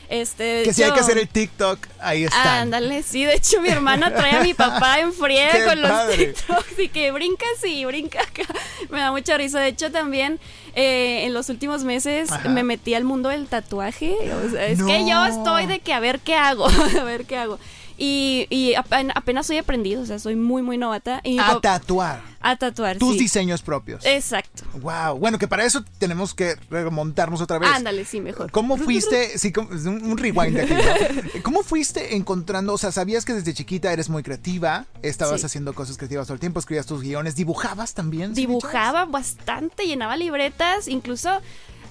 Este, 0.08 0.62
Que 0.64 0.72
si 0.74 0.82
hay 0.82 0.92
que 0.92 1.00
hacer 1.00 1.18
el 1.18 1.28
TikTok, 1.28 1.78
ahí 2.00 2.24
está. 2.24 2.60
Ándale, 2.60 3.02
sí, 3.02 3.24
de 3.24 3.34
hecho 3.34 3.60
mi 3.60 3.68
hermana 3.68 4.12
trae 4.14 4.36
a 4.36 4.42
mi 4.42 4.54
papá 4.54 5.00
en 5.00 5.12
friega 5.12 5.52
¡Qué 5.52 5.64
con 5.64 5.80
los! 5.82 6.16
TikToks 6.16 6.78
y 6.78 6.88
que 6.88 7.10
brinca 7.10 7.46
así, 7.56 7.84
brinca 7.84 8.20
acá. 8.20 8.42
Me 8.90 9.00
da 9.00 9.10
mucha 9.10 9.36
risa. 9.38 9.60
De 9.60 9.68
hecho 9.68 9.90
también 9.90 10.38
eh, 10.74 11.24
en 11.24 11.32
los 11.34 11.48
últimos 11.48 11.84
meses 11.84 12.30
Ajá. 12.30 12.48
me 12.48 12.62
metí 12.62 12.94
al 12.94 13.04
mundo 13.04 13.28
del 13.30 13.46
tatuaje. 13.46 14.14
O 14.46 14.50
sea, 14.50 14.66
es 14.66 14.78
No. 14.78 14.86
que 14.86 15.08
yo 15.08 15.24
estoy 15.26 15.66
de 15.66 15.80
que 15.80 15.92
a 15.92 16.00
ver 16.00 16.20
qué 16.20 16.34
hago, 16.36 16.66
a 17.00 17.04
ver 17.04 17.24
qué 17.24 17.36
hago. 17.38 17.58
Y, 17.96 18.46
y 18.50 18.74
apen- 18.74 19.12
apenas 19.14 19.46
soy 19.46 19.58
aprendido, 19.58 20.02
o 20.02 20.06
sea, 20.06 20.18
soy 20.18 20.34
muy, 20.36 20.62
muy 20.62 20.78
novata. 20.78 21.20
Y 21.22 21.38
A 21.38 21.60
tatuar. 21.60 22.20
a 22.40 22.56
tatuar, 22.56 22.98
Tus 22.98 23.12
sí. 23.14 23.18
diseños 23.20 23.62
propios. 23.62 24.04
Exacto. 24.04 24.64
Wow. 24.80 25.16
Bueno, 25.18 25.38
que 25.38 25.46
para 25.46 25.64
eso 25.64 25.84
tenemos 25.98 26.34
que 26.34 26.56
remontarnos 26.70 27.40
otra 27.40 27.58
vez. 27.58 27.70
Ándale, 27.72 28.04
sí, 28.04 28.20
mejor. 28.20 28.50
¿Cómo 28.50 28.76
fuiste? 28.78 29.38
Sí, 29.38 29.52
un 29.56 30.02
un 30.10 30.18
rewind 30.18 30.58
aquí. 30.58 30.72
¿no? 30.74 31.42
¿Cómo 31.42 31.62
fuiste 31.62 32.16
encontrando? 32.16 32.72
O 32.74 32.78
sea, 32.78 32.90
sabías 32.90 33.24
que 33.24 33.32
desde 33.32 33.54
chiquita 33.54 33.92
eres 33.92 34.08
muy 34.08 34.22
creativa, 34.24 34.86
estabas 35.02 35.40
Sí. 35.40 35.46
haciendo 35.46 35.72
cosas 35.74 35.96
creativas 35.96 36.26
todo 36.26 36.34
el 36.34 36.40
tiempo, 36.40 36.58
escribías 36.58 36.86
tus 36.86 37.00
guiones, 37.02 37.36
dibujabas 37.36 37.94
también. 37.94 38.34
¿sí, 38.34 38.40
dibujaba 38.42 39.04
bastante, 39.04 39.86
llenaba 39.86 40.16
libretas, 40.16 40.88
incluso 40.88 41.30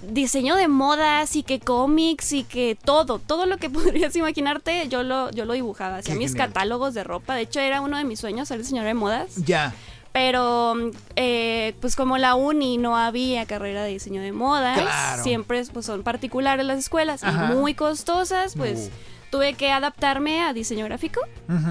diseño 0.09 0.55
de 0.55 0.67
modas 0.67 1.35
y 1.35 1.43
que 1.43 1.59
cómics 1.59 2.33
y 2.33 2.43
que 2.43 2.77
todo, 2.83 3.19
todo 3.19 3.45
lo 3.45 3.57
que 3.57 3.69
podrías 3.69 4.15
imaginarte, 4.15 4.87
yo 4.87 5.03
lo, 5.03 5.31
yo 5.31 5.45
lo 5.45 5.53
dibujaba. 5.53 5.97
Hacía 5.97 6.13
Qué 6.13 6.19
mis 6.19 6.31
genial. 6.31 6.47
catálogos 6.49 6.93
de 6.93 7.03
ropa. 7.03 7.35
De 7.35 7.41
hecho, 7.41 7.59
era 7.59 7.81
uno 7.81 7.97
de 7.97 8.03
mis 8.03 8.19
sueños 8.19 8.47
ser 8.47 8.59
diseñadora 8.59 8.89
de 8.89 8.93
modas. 8.93 9.35
Ya. 9.45 9.73
Pero, 10.11 10.75
eh, 11.15 11.73
pues 11.81 11.95
como 11.95 12.19
la 12.19 12.35
uni 12.35 12.77
no 12.77 12.95
había 12.97 13.45
carrera 13.47 13.83
de 13.83 13.89
diseño 13.93 14.21
de 14.21 14.31
modas, 14.31 14.79
Claro. 14.79 15.23
siempre 15.23 15.63
pues, 15.73 15.87
son 15.87 16.03
particulares 16.03 16.65
las 16.65 16.77
escuelas 16.77 17.23
Ajá. 17.23 17.51
y 17.51 17.55
muy 17.55 17.73
costosas, 17.73 18.55
pues 18.55 18.89
No. 18.89 18.95
Tuve 19.33 19.55
que 19.55 19.71
adaptarme 19.71 20.43
a 20.43 20.53
diseño 20.53 20.85
gráfico, 20.85 21.19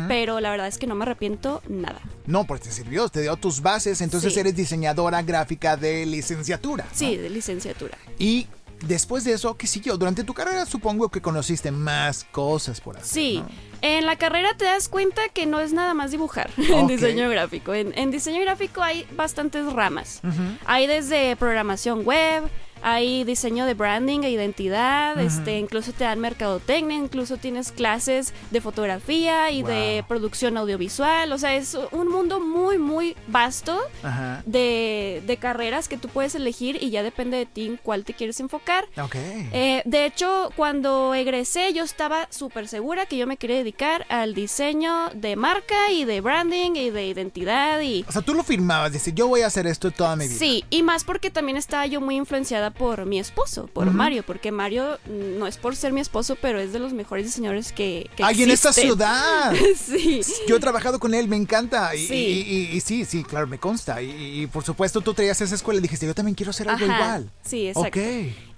pero 0.09 0.41
la 0.41 0.51
verdad 0.51 0.67
es 0.67 0.79
que 0.79 0.89
no 0.89 0.97
me 0.97 1.05
arrepiento 1.05 1.63
nada. 1.69 2.01
No, 2.27 2.45
pues 2.45 2.61
te 2.63 2.73
sirvió, 2.73 3.09
te 3.09 3.21
dio 3.21 3.37
tus 3.37 3.63
bases, 3.63 4.01
entonces 4.01 4.35
Sí. 4.35 4.41
eres 4.41 4.57
diseñadora 4.57 5.23
gráfica 5.23 5.77
de 5.77 6.05
licenciatura. 6.05 6.83
¿no? 6.85 6.91
Sí, 6.93 7.17
de 7.17 7.31
licenciatura. 7.31 7.97
Y 8.19 8.49
después 8.81 9.23
de 9.23 9.35
eso, 9.35 9.57
¿qué 9.57 9.69
siguió? 9.69 9.97
Durante 9.97 10.25
tu 10.25 10.35
carrera 10.35 10.67
supongo 10.67 11.09
que 11.09 11.21
conociste 11.23 11.71
más 11.71 12.25
cosas 12.33 12.81
por 12.81 12.97
hacer. 12.97 13.07
Sí, 13.09 13.39
¿no? 13.39 13.49
en 13.83 14.07
la 14.07 14.17
carrera 14.17 14.57
te 14.57 14.65
das 14.65 14.89
cuenta 14.89 15.23
que 15.33 15.47
no 15.47 15.61
es 15.61 15.73
nada 15.73 15.95
más 15.95 16.11
dibujar 16.11 16.51
en 16.57 16.89
diseño 16.89 17.29
gráfico. 17.31 17.75
En, 17.75 17.97
en 17.97 18.11
diseño 18.11 18.41
gráfico 18.41 18.83
hay 18.83 19.07
bastantes 19.17 19.73
ramas. 19.73 20.21
Hay 20.67 20.89
desde 20.89 21.37
programación 21.37 22.05
web, 22.05 22.43
hay 22.83 23.25
diseño 23.25 23.65
de 23.67 23.75
branding 23.75 24.21
e 24.23 24.31
identidad, 24.31 25.19
este, 25.21 25.59
incluso 25.59 25.93
te 25.93 26.05
dan 26.05 26.19
mercadotecnia, 26.21 26.97
incluso 26.97 27.37
tienes 27.37 27.73
clases 27.73 28.33
de 28.51 28.61
fotografía 28.61 29.51
y 29.51 29.63
de 29.63 29.99
Wow. 30.03 30.09
producción 30.09 30.57
audiovisual. 30.57 31.33
O 31.33 31.39
sea, 31.39 31.55
es 31.55 31.77
un 31.93 32.09
mundo 32.09 32.41
muy, 32.41 32.79
muy 32.79 33.17
vasto 33.29 33.79
Ajá. 34.03 34.43
de, 34.47 35.23
de 35.27 35.37
carreras 35.37 35.89
que 35.89 35.97
tú 35.97 36.09
puedes 36.09 36.35
elegir 36.35 36.79
y 36.83 36.91
ya 36.91 37.03
depende 37.03 37.37
de 37.37 37.47
ti 37.47 37.67
en 37.67 37.77
cuál 37.77 38.05
te 38.05 38.15
quieres 38.15 38.41
enfocar. 38.41 38.85
Ok. 39.03 39.15
Eh, 39.17 39.83
de 39.85 40.07
hecho, 40.07 40.51
cuando 40.57 41.15
egresé 41.15 41.73
yo 41.73 41.85
estaba 41.85 42.27
súper 42.31 42.69
segura 42.69 43.07
que 43.07 43.17
yo 43.17 43.27
me 43.27 43.37
quería 43.37 43.57
dedicar 43.57 44.07
al 44.09 44.35
diseño 44.35 45.11
de 45.15 45.37
marca 45.37 45.91
y 45.91 46.05
de 46.05 46.21
branding 46.21 46.73
y 46.77 46.91
de 46.91 47.07
identidad 47.07 47.81
y... 47.81 48.05
o 48.09 48.13
sea, 48.13 48.23
tú 48.23 48.35
lo 48.35 48.43
firmabas, 48.43 48.93
dices, 48.93 49.15
yo 49.15 49.29
voy 49.29 49.43
a 49.43 49.47
hacer 49.47 49.67
esto 49.67 49.91
toda 49.91 50.17
mi 50.17 50.27
vida. 50.27 50.39
Sí, 50.39 50.65
y 50.71 50.83
más 50.83 51.05
porque 51.05 51.31
también 51.31 51.57
estaba 51.57 51.87
yo 51.87 52.01
muy 52.01 52.17
influenciada 52.17 52.71
por 52.73 53.07
mi 53.07 53.19
esposo, 53.19 53.67
por. 53.73 53.91
Mario, 53.93 54.23
porque 54.25 54.51
Mario 54.53 54.99
mm, 55.07 55.39
no 55.39 55.47
es 55.47 55.57
por 55.59 55.77
ser 55.77 55.93
mi 55.93 56.01
esposo, 56.01 56.37
pero 56.41 56.59
es 56.61 56.73
de 56.73 56.79
los 56.79 56.93
mejores 56.93 57.27
diseñadores 57.27 57.73
que, 57.73 58.09
que 58.17 58.25
¡Ay, 58.25 58.43
en 58.43 58.51
esta 58.51 58.73
ciudad! 58.73 59.53
sí. 59.77 60.21
Yo 60.49 60.57
he 60.57 60.61
trabajado 60.61 60.99
con 60.99 61.15
él, 61.15 61.29
me 61.29 61.37
encanta. 61.37 61.95
Y, 61.95 62.07
Sí. 62.07 62.15
y- 62.15 62.55
y- 62.73 62.77
y 62.77 62.81
sí, 62.81 63.05
sí, 63.05 63.23
claro, 63.25 63.47
me 63.47 63.59
consta. 63.59 64.01
Y, 64.03 64.47
por 64.53 64.65
supuesto 64.65 65.01
tú 65.01 65.15
traías 65.15 65.41
esa 65.41 65.55
escuela 65.55 65.79
y 65.79 65.83
dijiste, 65.83 66.07
yo 66.07 66.15
también 66.15 66.35
quiero 66.35 66.51
hacer 66.51 66.69
algo 66.69 66.85
Ajá, 66.87 66.95
igual. 66.95 67.31
Sí, 67.45 67.69
exacto. 67.69 67.99
Ok. 68.01 68.07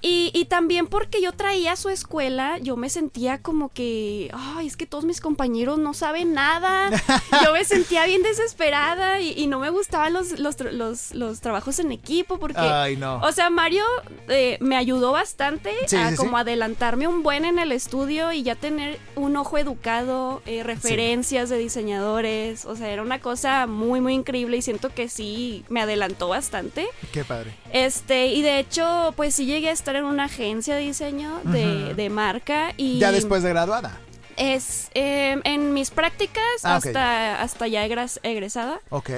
Y, 0.06 0.30
y 0.34 0.44
también 0.44 0.86
porque 0.86 1.22
yo 1.22 1.32
traía 1.32 1.76
su 1.76 1.88
escuela, 1.88 2.58
yo 2.58 2.76
me 2.76 2.90
sentía 2.90 3.40
como 3.40 3.70
que, 3.70 4.30
ay, 4.34 4.66
es 4.66 4.76
que 4.76 4.84
todos 4.86 5.06
mis 5.06 5.22
compañeros 5.22 5.78
no 5.78 5.94
saben 5.94 6.34
nada. 6.34 6.90
Yo 7.42 7.54
me 7.54 7.64
sentía 7.64 8.04
bien 8.04 8.22
desesperada 8.22 9.20
y, 9.20 9.32
y 9.32 9.46
no 9.46 9.58
me 9.60 9.70
gustaban 9.70 10.12
los, 10.12 10.38
los, 10.38 10.60
los, 10.60 11.14
los 11.14 11.40
trabajos 11.40 11.78
en 11.78 11.90
equipo 11.90 12.38
porque, 12.38 12.60
Ay, 12.60 12.96
no. 12.98 13.16
o 13.22 13.32
sea, 13.32 13.48
Mario 13.48 13.82
eh, 14.28 14.58
me 14.60 14.76
ayudó 14.76 15.12
bastante 15.12 15.72
Sí, 15.86 15.96
a 15.96 16.10
sí, 16.10 16.16
como 16.16 16.36
sí. 16.36 16.40
adelantarme 16.42 17.08
un 17.08 17.22
buen 17.22 17.46
en 17.46 17.58
el 17.58 17.72
estudio 17.72 18.30
y 18.32 18.42
ya 18.42 18.56
tener 18.56 18.98
un 19.16 19.36
ojo 19.38 19.56
educado, 19.56 20.42
eh, 20.44 20.62
referencias 20.64 21.48
de 21.48 21.56
diseñadores, 21.56 22.66
o 22.66 22.76
sea, 22.76 22.90
era 22.90 23.00
una 23.00 23.20
cosa 23.20 23.66
muy, 23.66 24.00
muy 24.02 24.12
increíble 24.12 24.58
y 24.58 24.62
siento 24.62 24.90
que 24.92 25.08
sí 25.08 25.64
me 25.70 25.80
adelantó 25.80 26.28
bastante. 26.28 26.86
Qué 27.12 27.24
padre. 27.24 27.54
Este, 27.74 28.28
y 28.28 28.40
de 28.42 28.60
hecho, 28.60 29.12
pues 29.16 29.34
sí 29.34 29.46
llegué 29.46 29.68
a 29.68 29.72
estar 29.72 29.96
en 29.96 30.04
una 30.04 30.24
agencia 30.26 30.76
de 30.76 30.82
diseño 30.82 31.40
de, 31.42 31.92
de 31.94 32.08
marca 32.08 32.72
y 32.76 32.98
Ya 33.00 33.10
después 33.10 33.42
de 33.42 33.48
graduada. 33.50 33.98
es 34.36 34.90
eh, 34.94 35.40
en 35.42 35.74
mis 35.74 35.90
prácticas 35.90 36.44
Ah, 36.62 36.76
hasta, 36.76 37.42
hasta 37.42 37.66
ya 37.66 37.84
egres- 37.84 38.20
egresada. 38.22 38.80
Ok. 38.90 39.10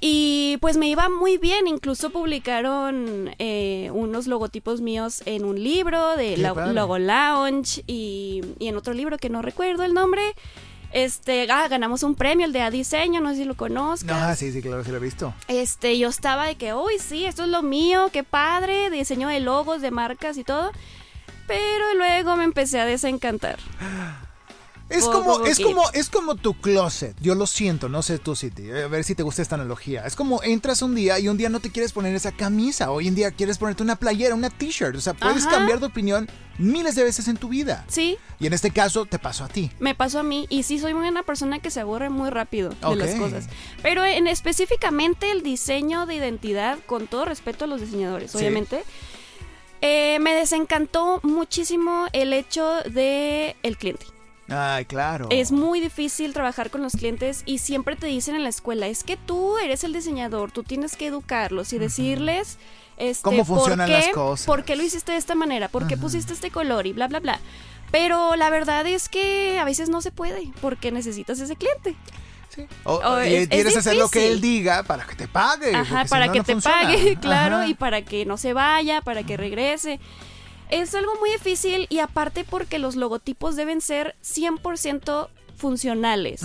Y 0.00 0.56
pues 0.60 0.76
me 0.76 0.88
iba 0.88 1.08
muy 1.10 1.36
bien, 1.36 1.66
incluso 1.66 2.10
publicaron 2.10 3.34
eh, 3.40 3.90
unos 3.92 4.28
logotipos 4.28 4.80
míos 4.80 5.22
en 5.26 5.44
un 5.44 5.62
libro 5.62 6.16
de 6.16 6.36
Qué 6.36 6.42
Lo- 6.42 6.54
padre. 6.54 6.72
Logo 6.74 6.98
Lounge 6.98 7.82
y, 7.88 8.40
y 8.60 8.68
en 8.68 8.76
otro 8.76 8.94
libro 8.94 9.18
que 9.18 9.28
no 9.30 9.42
recuerdo 9.42 9.82
el 9.82 9.94
nombre. 9.94 10.22
Este, 10.92 11.50
ah, 11.50 11.68
ganamos 11.68 12.02
un 12.02 12.14
premio, 12.14 12.46
el 12.46 12.52
de 12.52 12.62
A 12.62 12.70
Diseño, 12.70 13.20
no 13.20 13.30
sé 13.30 13.36
si 13.36 13.44
lo 13.44 13.56
conozcas. 13.56 14.28
No, 14.28 14.34
sí, 14.36 14.52
sí, 14.52 14.60
claro, 14.60 14.84
sí 14.84 14.90
lo 14.90 14.96
he 14.96 15.00
visto. 15.00 15.32
Este, 15.48 15.98
yo 15.98 16.08
estaba 16.08 16.46
de 16.46 16.56
que, 16.56 16.74
uy, 16.74 16.94
sí, 16.98 17.26
esto 17.26 17.44
es 17.44 17.48
lo 17.48 17.62
mío, 17.62 18.10
qué 18.12 18.24
padre, 18.24 18.90
diseño 18.90 19.28
de 19.28 19.40
logos, 19.40 19.82
de 19.82 19.90
marcas 19.90 20.36
y 20.36 20.44
todo. 20.44 20.72
Pero 21.46 21.94
luego 21.96 22.36
me 22.36 22.44
empecé 22.44 22.80
a 22.80 22.84
desencantar. 22.84 23.58
Es 24.90 25.04
como, 25.04 25.44
es 25.46 25.60
como, 25.60 25.82
es 25.92 26.10
como 26.10 26.34
tu 26.34 26.54
closet. 26.60 27.16
Yo 27.20 27.34
lo 27.36 27.46
siento, 27.46 27.88
no 27.88 28.02
sé 28.02 28.18
tú, 28.18 28.34
City. 28.34 28.70
A 28.72 28.88
ver 28.88 29.04
si 29.04 29.14
te 29.14 29.22
gusta 29.22 29.40
esta 29.40 29.54
analogía. 29.54 30.04
Es 30.04 30.16
como 30.16 30.42
entras 30.42 30.82
un 30.82 30.94
día 30.96 31.18
y 31.20 31.28
un 31.28 31.36
día 31.36 31.48
no 31.48 31.60
te 31.60 31.70
quieres 31.70 31.92
poner 31.92 32.14
esa 32.14 32.32
camisa. 32.32 32.90
Hoy 32.90 33.06
en 33.08 33.14
día 33.14 33.30
quieres 33.30 33.56
ponerte 33.58 33.82
una 33.84 33.96
playera, 33.96 34.34
una 34.34 34.50
t-shirt. 34.50 34.96
O 34.96 35.00
sea, 35.00 35.14
puedes 35.14 35.46
Ajá. 35.46 35.56
cambiar 35.58 35.78
de 35.80 35.86
opinión 35.86 36.28
miles 36.58 36.94
de 36.96 37.04
veces 37.04 37.28
en 37.28 37.36
tu 37.36 37.48
vida. 37.48 37.84
Sí, 37.88 38.18
Y 38.40 38.46
en 38.48 38.52
este 38.52 38.70
caso 38.70 39.06
te 39.06 39.18
pasó 39.18 39.44
a 39.44 39.48
ti. 39.48 39.70
me 39.78 39.94
pasó 39.94 40.18
a 40.18 40.22
mí 40.22 40.46
y 40.50 40.64
sí 40.64 40.78
soy 40.78 40.92
muy 40.92 41.08
una 41.08 41.22
persona 41.22 41.60
que 41.60 41.70
se 41.70 41.80
aburre 41.80 42.10
muy 42.10 42.28
rápido 42.28 42.70
de 42.70 42.96
las 42.96 43.14
cosas. 43.14 43.46
Pero 43.82 44.04
en 44.04 44.26
específicamente 44.26 45.30
el 45.30 45.42
diseño 45.42 46.04
de 46.04 46.16
identidad, 46.16 46.78
con 46.84 47.06
todo 47.06 47.24
respeto 47.24 47.64
a 47.64 47.68
los 47.68 47.80
diseñadores, 47.80 48.32
Sí. 48.32 48.38
obviamente, 48.38 48.82
eh, 49.82 50.18
me 50.20 50.34
desencantó 50.34 51.20
muchísimo 51.22 52.06
el 52.12 52.32
hecho 52.32 52.82
de 52.84 53.56
el 53.62 53.78
cliente. 53.78 54.04
Ay, 54.50 54.84
claro. 54.84 55.28
Es 55.30 55.52
muy 55.52 55.80
difícil 55.80 56.32
trabajar 56.32 56.70
con 56.70 56.82
los 56.82 56.92
clientes 56.94 57.42
y 57.46 57.58
siempre 57.58 57.96
te 57.96 58.06
dicen 58.08 58.34
en 58.34 58.42
la 58.42 58.48
escuela, 58.48 58.86
es 58.88 59.04
que 59.04 59.16
tú 59.16 59.58
eres 59.58 59.84
el 59.84 59.92
diseñador, 59.92 60.50
tú 60.52 60.62
tienes 60.64 60.96
que 60.96 61.06
educarlos 61.06 61.72
y 61.72 61.78
decirles 61.78 62.58
este, 62.96 63.22
Cómo 63.22 63.44
funcionan 63.44 63.88
por 63.88 63.96
qué, 63.98 64.06
las 64.06 64.14
cosas. 64.14 64.46
por 64.46 64.64
qué 64.64 64.76
lo 64.76 64.82
hiciste 64.82 65.12
de 65.12 65.18
esta 65.18 65.34
manera, 65.34 65.68
por 65.68 65.86
qué 65.86 65.96
pusiste 65.96 66.32
este 66.34 66.50
color 66.50 66.86
y 66.86 66.92
bla, 66.92 67.06
bla, 67.08 67.20
bla. 67.20 67.40
Pero 67.90 68.36
la 68.36 68.50
verdad 68.50 68.86
es 68.86 69.08
que 69.08 69.58
a 69.58 69.64
veces 69.64 69.88
no 69.88 70.00
se 70.02 70.10
puede 70.12 70.50
porque 70.60 70.92
necesitas 70.92 71.40
ese 71.40 71.56
cliente. 71.56 71.96
Sí. 72.48 72.66
O, 72.84 72.94
O 72.96 73.22
y 73.22 73.32
es- 73.34 73.42
es 73.42 73.48
quieres 73.48 73.76
hacer 73.76 73.96
lo 73.96 74.08
que 74.08 74.28
él 74.28 74.40
diga 74.40 74.82
para 74.82 75.04
que 75.06 75.14
te 75.14 75.28
pague. 75.28 75.72
Ajá, 75.74 76.02
si 76.04 76.10
para 76.10 76.26
no, 76.26 76.32
que 76.32 76.38
no 76.40 76.44
te 76.44 76.52
funciona. 76.52 76.82
pague, 76.82 77.16
claro, 77.20 77.56
Ajá. 77.58 77.66
y 77.68 77.74
para 77.74 78.02
que 78.02 78.26
no 78.26 78.36
se 78.36 78.52
vaya, 78.52 79.00
para 79.02 79.22
que 79.22 79.36
regrese. 79.36 80.00
Es 80.70 80.94
algo 80.94 81.12
muy 81.18 81.30
difícil 81.30 81.86
y 81.90 81.98
aparte 81.98 82.44
porque 82.44 82.78
los 82.78 82.96
logotipos 82.96 83.56
deben 83.56 83.80
ser 83.80 84.14
100% 84.22 85.28
funcionales. 85.56 86.42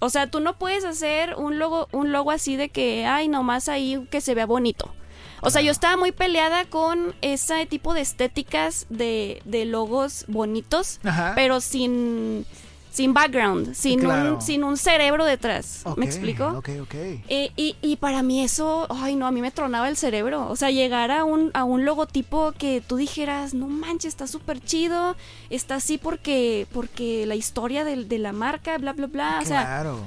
O 0.00 0.10
sea, 0.10 0.30
tú 0.30 0.40
no 0.40 0.58
puedes 0.58 0.84
hacer 0.84 1.34
un 1.36 1.58
logo, 1.58 1.88
un 1.92 2.12
logo 2.12 2.30
así 2.30 2.56
de 2.56 2.68
que, 2.68 3.06
ay, 3.06 3.28
nomás 3.28 3.68
ahí 3.68 4.06
que 4.10 4.20
se 4.20 4.34
vea 4.34 4.46
bonito. 4.46 4.92
O 5.40 5.50
sea, 5.50 5.60
yo 5.60 5.70
estaba 5.70 5.96
muy 5.96 6.10
peleada 6.10 6.64
con 6.64 7.14
ese 7.20 7.66
tipo 7.66 7.92
de 7.94 8.00
estéticas 8.00 8.86
de, 8.88 9.42
de 9.44 9.66
logos 9.66 10.24
bonitos, 10.26 11.00
Ajá. 11.04 11.32
pero 11.34 11.60
sin, 11.60 12.46
sin 12.94 13.12
background, 13.12 13.74
sin, 13.74 13.98
Claro. 13.98 14.36
un, 14.36 14.40
sin 14.40 14.62
un 14.62 14.76
cerebro 14.76 15.24
detrás. 15.24 15.82
¿Me 15.96 16.06
explico? 16.06 16.46
Ok, 16.46 16.68
ok. 16.80 16.94
Eh, 16.94 17.50
y, 17.56 17.74
y 17.82 17.96
para 17.96 18.22
mí 18.22 18.40
eso, 18.40 18.86
ay 18.88 19.16
no, 19.16 19.26
a 19.26 19.32
mí 19.32 19.40
me 19.40 19.50
tronaba 19.50 19.88
el 19.88 19.96
cerebro. 19.96 20.48
O 20.48 20.54
sea, 20.54 20.70
llegar 20.70 21.10
a 21.10 21.24
un, 21.24 21.50
a 21.54 21.64
un 21.64 21.84
logotipo 21.84 22.52
que 22.56 22.80
tú 22.86 22.94
dijeras, 22.94 23.52
no 23.52 23.66
manches, 23.66 24.10
está 24.10 24.28
súper 24.28 24.60
chido, 24.60 25.16
está 25.50 25.74
así 25.74 25.98
porque, 25.98 26.68
porque 26.72 27.26
la 27.26 27.34
historia 27.34 27.82
de, 27.84 27.96
la 28.16 28.32
marca, 28.32 28.78
bla, 28.78 28.92
bla, 28.92 29.08
bla. 29.08 29.40
O 29.42 29.44
sea, 29.44 29.62
claro. 29.62 29.98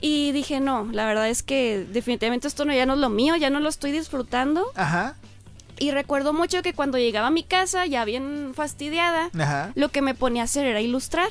y 0.00 0.30
dije, 0.30 0.60
no, 0.60 0.88
la 0.92 1.04
verdad 1.04 1.28
es 1.28 1.42
que 1.42 1.84
definitivamente 1.92 2.46
esto 2.46 2.64
no, 2.64 2.72
ya 2.72 2.86
no 2.86 2.94
es 2.94 3.00
lo 3.00 3.08
mío, 3.10 3.34
ya 3.34 3.50
no 3.50 3.58
lo 3.58 3.68
estoy 3.68 3.90
disfrutando. 3.90 4.64
Ajá. 4.76 5.16
Y 5.80 5.90
recuerdo 5.90 6.32
mucho 6.32 6.62
que 6.62 6.74
cuando 6.74 6.96
llegaba 6.96 7.26
a 7.26 7.30
mi 7.32 7.42
casa, 7.42 7.86
ya 7.86 8.04
bien 8.04 8.52
fastidiada, 8.54 9.30
Ajá. 9.36 9.72
lo 9.74 9.88
que 9.88 10.00
me 10.00 10.14
ponía 10.14 10.42
a 10.42 10.44
hacer 10.44 10.64
era 10.64 10.80
ilustrar 10.80 11.28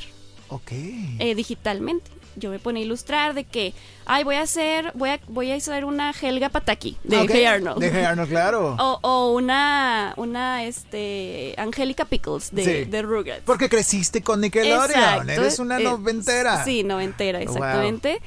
Ok. 0.49 0.71
eh, 0.71 1.33
digitalmente. 1.35 2.11
Yo 2.37 2.49
me 2.49 2.59
ponía 2.59 2.81
a 2.83 2.85
ilustrar 2.85 3.33
de 3.33 3.45
que, 3.45 3.73
ay, 4.05 4.25
voy 4.25 4.35
a 4.35 4.41
hacer, 4.41 4.91
voy 4.93 5.09
a, 5.11 5.21
voy 5.29 5.51
a 5.51 5.55
hacer 5.55 5.85
una 5.85 6.11
Helga 6.11 6.49
Pataki 6.49 6.97
de 7.05 7.21
Ok. 7.21 7.29
Hey 7.31 7.45
Arnold. 7.45 7.79
De 7.79 7.89
Hey 7.89 8.03
Arnold, 8.03 8.29
claro. 8.29 8.75
O, 8.79 8.99
o 9.01 9.31
una, 9.31 10.13
una, 10.17 10.65
este, 10.65 11.55
Angélica 11.57 12.03
Pickles 12.03 12.53
de, 12.53 12.65
Sí. 12.65 12.91
de 12.91 13.01
Rugrats. 13.03 13.43
Porque 13.45 13.69
creciste 13.69 14.21
con 14.21 14.41
Nickelodeon. 14.41 14.83
Exacto, 14.91 15.31
Eres 15.31 15.59
una 15.59 15.79
eh, 15.79 15.83
noventera. 15.83 16.65
Sí, 16.65 16.83
noventera, 16.83 17.39
Wow. 17.39 17.47
exactamente. 17.47 18.21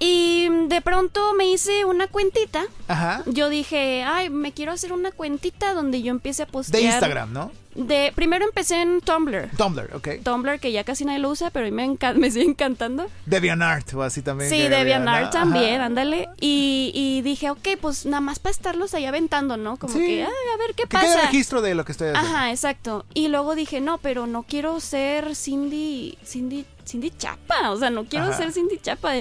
Y 0.00 0.48
de 0.68 0.80
pronto 0.80 1.34
me 1.34 1.46
hice 1.52 1.84
una 1.84 2.08
cuentita. 2.08 2.64
Ajá. 2.88 3.22
Yo 3.26 3.48
dije, 3.50 4.02
ay, 4.02 4.30
me 4.30 4.52
quiero 4.52 4.72
hacer 4.72 4.92
una 4.92 5.12
cuentita 5.12 5.74
donde 5.74 6.00
yo 6.02 6.10
empiece 6.10 6.42
a 6.42 6.46
postear. 6.46 6.82
De 6.82 6.88
Instagram, 6.88 7.32
¿no? 7.32 7.52
De, 7.74 8.12
primero 8.16 8.44
empecé 8.44 8.82
en 8.82 9.00
Tumblr. 9.00 9.48
Tumblr, 9.56 9.94
ok. 9.94 10.08
Tumblr 10.24 10.58
que 10.58 10.72
ya 10.72 10.82
casi 10.82 11.04
nadie 11.04 11.20
lo 11.20 11.30
usa, 11.30 11.50
pero 11.50 11.66
a 11.66 11.70
mí 11.70 11.74
me, 11.74 11.86
encan- 11.88 12.14
me 12.18 12.30
sigue 12.30 12.46
encantando. 12.46 13.06
DeviantArt 13.26 13.94
o 13.94 14.02
así 14.02 14.22
también. 14.22 14.50
Sí, 14.50 14.58
DeviantArt 14.68 15.30
también, 15.32 15.76
Ajá. 15.76 15.84
ándale. 15.86 16.28
Y, 16.40 16.90
y 16.94 17.22
dije, 17.22 17.48
ok, 17.50 17.68
pues 17.80 18.06
nada 18.06 18.20
más 18.20 18.40
para 18.40 18.50
estarlos 18.50 18.92
ahí 18.94 19.04
aventando, 19.06 19.56
¿no? 19.56 19.76
Como 19.76 19.92
Sí. 19.92 20.00
que, 20.00 20.22
a 20.24 20.56
ver 20.58 20.74
qué 20.76 20.82
Que 20.82 20.88
quede 20.88 21.00
pasa. 21.14 21.20
registro 21.22 21.62
de 21.62 21.74
lo 21.74 21.84
que 21.84 21.92
estoy 21.92 22.08
haciendo. 22.08 22.28
Ajá, 22.28 22.50
exacto. 22.50 23.06
Y 23.14 23.28
luego 23.28 23.54
dije, 23.54 23.80
no, 23.80 23.98
pero 23.98 24.26
no 24.26 24.42
quiero 24.42 24.80
ser 24.80 25.36
Cindy, 25.36 26.18
Cindy, 26.26 26.64
Cindy 26.84 27.10
Chapa. 27.16 27.70
O 27.70 27.76
sea, 27.76 27.90
no 27.90 28.04
quiero 28.04 28.26
Ajá. 28.26 28.36
ser 28.36 28.52
Cindy 28.52 28.78
Chapa. 28.78 29.12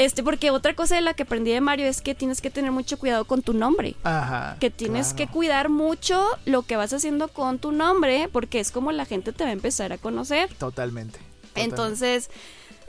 Este, 0.00 0.22
porque 0.22 0.50
otra 0.50 0.74
cosa 0.74 0.94
de 0.94 1.02
la 1.02 1.12
que 1.12 1.24
aprendí 1.24 1.50
de 1.50 1.60
Mario 1.60 1.84
es 1.84 2.00
que 2.00 2.14
tienes 2.14 2.40
que 2.40 2.48
tener 2.48 2.72
mucho 2.72 2.98
cuidado 2.98 3.26
con 3.26 3.42
tu 3.42 3.52
nombre. 3.52 3.96
Ajá. 4.02 4.56
Que 4.58 4.70
tienes 4.70 5.12
que 5.12 5.26
cuidar 5.26 5.68
mucho 5.68 6.24
lo 6.46 6.62
que 6.62 6.76
vas 6.76 6.94
haciendo 6.94 7.28
con 7.28 7.58
tu 7.58 7.70
nombre, 7.70 8.30
porque 8.32 8.60
es 8.60 8.70
como 8.70 8.92
la 8.92 9.04
gente 9.04 9.32
te 9.32 9.44
va 9.44 9.50
a 9.50 9.52
empezar 9.52 9.92
a 9.92 9.98
conocer. 9.98 10.48
Totalmente. 10.54 11.18
totalmente. 11.18 11.20
Entonces, 11.54 12.30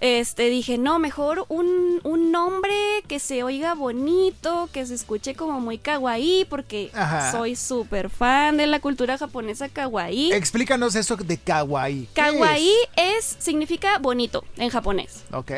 este, 0.01 0.50
dije, 0.50 0.77
no, 0.79 0.98
mejor 1.00 1.46
un, 1.48 2.00
un 2.03 2.31
nombre 2.31 2.74
que 3.08 3.20
se 3.20 3.43
oiga 3.43 3.75
bonito, 3.75 4.67
que 4.74 4.86
se 4.86 4.96
escuche 4.96 5.36
como 5.36 5.60
muy 5.60 5.77
kawaii, 5.77 6.46
porque 6.46 6.89
Ajá. 6.93 7.31
soy 7.31 7.55
súper 7.55 8.10
fan 8.10 8.58
de 8.58 8.65
la 8.65 8.79
cultura 8.79 9.17
japonesa 9.20 9.70
kawaii. 9.70 10.31
Explícanos 10.34 10.96
eso 10.96 11.15
de 11.15 11.38
kawaii. 11.38 12.08
¿Qué 12.13 12.22
Kawaii 12.22 12.72
es? 12.96 13.38
significa 13.39 14.00
bonito 14.00 14.43
en 14.58 14.70
japonés. 14.70 15.24
Ok. 15.34 15.51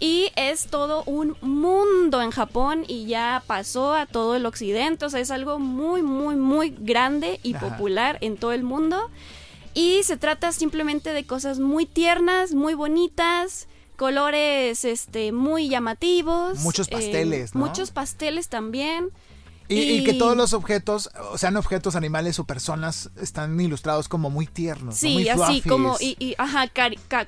Y 0.00 0.28
es 0.34 0.66
todo 0.68 1.02
un 1.04 1.36
mundo 1.42 2.22
en 2.22 2.30
Japón 2.30 2.84
y 2.88 3.04
ya 3.06 3.42
pasó 3.46 3.94
a 3.94 4.06
todo 4.06 4.34
el 4.34 4.46
occidente. 4.46 5.04
O 5.04 5.10
sea, 5.10 5.20
es 5.20 5.30
algo 5.30 5.58
muy, 5.58 6.00
muy, 6.02 6.36
muy 6.36 6.74
grande 6.78 7.38
y 7.42 7.54
Ajá. 7.54 7.68
popular 7.68 8.16
en 8.22 8.38
todo 8.38 8.52
el 8.52 8.62
mundo. 8.62 9.10
Y 9.74 10.02
se 10.04 10.16
trata 10.16 10.52
simplemente 10.52 11.12
de 11.12 11.24
cosas 11.24 11.58
muy 11.60 11.84
tiernas, 11.86 12.54
muy 12.54 12.74
bonitas, 12.74 13.68
colores 14.00 14.86
este, 14.86 15.30
muy 15.30 15.68
llamativos. 15.68 16.60
Muchos 16.60 16.88
eh, 16.88 16.92
pasteles, 16.92 17.54
¿no? 17.54 17.66
Muchos 17.66 17.90
pasteles 17.90 18.48
también. 18.48 19.10
Y, 19.68 19.74
y 19.82 19.98
Y- 19.98 20.04
que 20.04 20.14
todos 20.14 20.34
los 20.38 20.54
objetos, 20.54 21.10
sean 21.36 21.58
objetos, 21.58 21.96
animales 21.96 22.38
o 22.38 22.44
personas, 22.44 23.10
están 23.20 23.60
ilustrados 23.60 24.08
como 24.08 24.30
muy 24.30 24.46
tiernos. 24.46 24.94
¿no? 24.94 24.98
Sí, 24.98 25.12
muy 25.12 25.28
así 25.28 25.60
como, 25.60 25.98
y, 26.00 26.16
y, 26.18 26.34
ajá, 26.38 26.66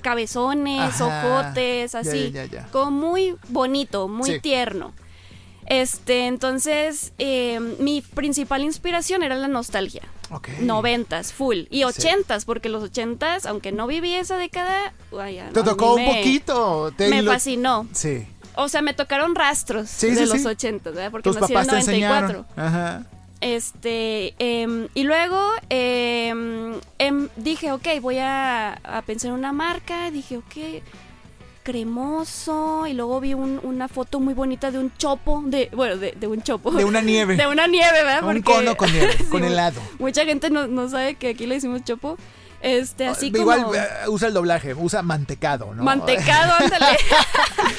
cabezones, 0.01 0.99
Ajá. 0.99 1.05
ojotes, 1.45 1.93
así. 1.93 2.31
ya, 2.31 2.45
ya, 2.45 2.51
ya. 2.63 2.67
Como 2.71 2.89
muy 2.89 3.35
bonito, 3.49 4.07
muy 4.07 4.31
Sí. 4.31 4.39
tierno. 4.39 4.93
Este, 5.67 6.27
entonces, 6.27 7.13
eh, 7.19 7.59
mi 7.79 8.01
principal 8.01 8.63
inspiración 8.63 9.23
era 9.23 9.35
la 9.35 9.47
nostalgia. 9.47 10.03
Ok. 10.29 10.49
Noventas, 10.61 11.31
full. 11.33 11.63
Y 11.69 11.83
ochentas, 11.83 12.45
porque 12.45 12.69
los 12.69 12.83
ochentas, 12.83 13.45
aunque 13.45 13.71
no 13.71 13.85
viví 13.87 14.13
esa 14.15 14.37
década, 14.37 14.93
ay, 15.19 15.35
ya, 15.35 15.49
Te 15.49 15.59
no, 15.59 15.65
tocó 15.65 15.93
un 15.95 16.01
me- 16.05 16.07
poquito. 16.15 16.91
te 16.97 17.07
Me 17.09 17.23
fascinó. 17.23 17.87
Sí. 17.93 18.25
O 18.55 18.67
sea, 18.69 18.81
me 18.81 18.93
tocaron 18.93 19.35
rastros 19.35 19.89
Sí, 19.89 20.11
de 20.11 20.25
sí, 20.27 20.33
los 20.33 20.45
ochentas, 20.45 20.93
¿verdad? 20.93 21.11
Porque 21.11 21.29
Tus 21.29 21.39
nací 21.39 21.53
papás 21.53 21.67
en 21.67 21.85
te 21.85 21.99
94. 21.99 22.27
enseñaron. 22.29 22.45
Ajá. 22.55 23.05
Este, 23.41 24.35
em, 24.39 24.87
y 24.93 25.03
luego 25.03 25.39
em, 25.69 26.79
dije, 27.35 27.71
ok, 27.71 27.87
voy 28.01 28.17
a, 28.19 28.73
a 28.83 29.01
pensar 29.01 29.29
en 29.31 29.35
una 29.37 29.51
marca. 29.53 30.09
Dije, 30.11 30.37
ok, 30.37 30.81
cremoso. 31.63 32.85
Y 32.87 32.93
luego 32.93 33.19
vi 33.19 33.33
un- 33.33 33.59
una 33.63 33.87
foto 33.87 34.19
muy 34.19 34.33
bonita 34.33 34.69
de 34.71 34.79
un 34.79 34.95
chopo, 34.97 35.41
de, 35.45 35.69
bueno, 35.73 35.97
de, 35.97 36.11
de 36.11 36.27
un 36.27 36.41
chopo. 36.41 36.71
De 36.71 36.85
una 36.85 37.01
nieve. 37.01 37.35
De 37.37 37.47
una 37.47 37.67
nieve, 37.67 38.03
¿verdad? 38.03 38.23
Un 38.23 38.33
Porque- 38.35 38.43
cono 38.43 38.77
con 38.77 38.91
nieve, 38.91 39.13
Sí, 39.17 39.23
con 39.25 39.43
helado. 39.43 39.81
Mucha 39.99 40.25
gente 40.25 40.49
no, 40.49 40.67
no 40.67 40.89
sabe 40.89 41.15
que 41.15 41.29
aquí 41.29 41.47
le 41.47 41.55
decimos 41.55 41.83
chopo. 41.83 42.17
Este, 42.61 43.07
así 43.07 43.29
como... 43.29 43.41
Igual 43.53 43.65
eh, 43.75 44.07
usa 44.07 44.29
el 44.29 44.33
doblaje, 44.33 44.73
usa 44.73 45.01
mantecado, 45.01 45.73
¿no? 45.75 45.83
Mantecado, 45.83 46.53
ándale. 46.59 46.97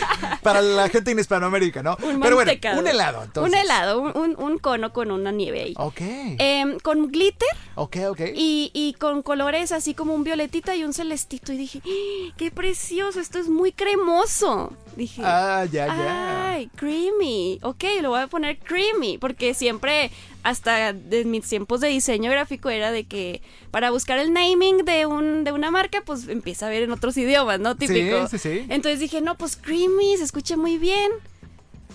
Para 0.45 0.63
la 0.63 0.89
gente 0.89 1.11
en 1.11 1.19
Hispanoamérica, 1.19 1.83
¿no? 1.83 1.97
Un 2.03 2.21
Pero 2.21 2.37
bueno, 2.37 2.53
un 2.79 2.87
helado, 2.87 3.25
entonces. 3.25 3.53
Un 3.53 3.59
helado, 3.59 4.01
un, 4.01 4.59
cono 4.59 4.93
con 4.93 5.11
una 5.11 5.33
nieve 5.33 5.63
ahí. 5.63 5.75
Ok. 5.77 6.01
Em, 6.01 6.79
con 6.79 7.11
glitter 7.11 7.49
ok, 7.75 7.97
ok. 8.11 8.21
y, 8.35 8.71
y 8.73 8.95
con 8.95 9.23
colores 9.23 9.73
así 9.73 9.95
como 9.95 10.15
un 10.15 10.23
violetita 10.25 10.77
y 10.77 10.85
un 10.85 10.93
celestito. 10.93 11.53
Y 11.53 11.57
dije, 11.57 11.83
¡Ah! 11.85 12.35
¡qué 12.37 12.51
precioso! 12.51 13.21
Esto 13.21 13.39
es 13.39 13.49
muy 13.49 13.73
cremoso. 13.73 14.73
Dije, 14.97 15.23
Ah, 15.25 15.65
ya, 15.71 15.87
ya. 15.87 16.51
Ay, 16.53 16.71
creamy. 16.77 17.59
Ok, 17.63 17.85
lo 18.01 18.11
voy 18.11 18.21
a 18.21 18.27
poner 18.29 18.59
creamy. 18.59 19.19
Porque 19.19 19.55
siempre, 19.55 20.11
hasta 20.43 20.93
de 20.93 21.25
mis 21.25 21.49
tiempos 21.49 21.81
de 21.81 21.89
diseño 21.89 22.31
gráfico, 22.31 22.71
era 22.71 22.91
de 22.93 23.05
que 23.05 23.43
para 23.71 23.91
buscar 23.91 24.19
el 24.19 24.33
naming 24.33 24.85
de, 24.85 25.07
un, 25.07 25.45
de 25.45 25.53
una 25.53 25.71
marca, 25.71 26.03
pues 26.05 26.29
empieza 26.29 26.67
a 26.67 26.71
ver 26.71 26.85
en 26.85 26.93
otros 26.93 27.17
idiomas, 27.17 27.59
¿no? 27.61 27.77
Típico. 27.77 28.29
Sí, 28.29 28.39
sí, 28.39 28.51
sí. 28.61 28.67
Entonces 28.69 29.01
dije, 29.01 29.21
no, 29.21 29.37
pues 29.37 29.57
creamy, 29.57 30.17
se 30.17 30.25
escucha 30.25 30.57
muy 30.57 30.79
bien. 30.79 31.11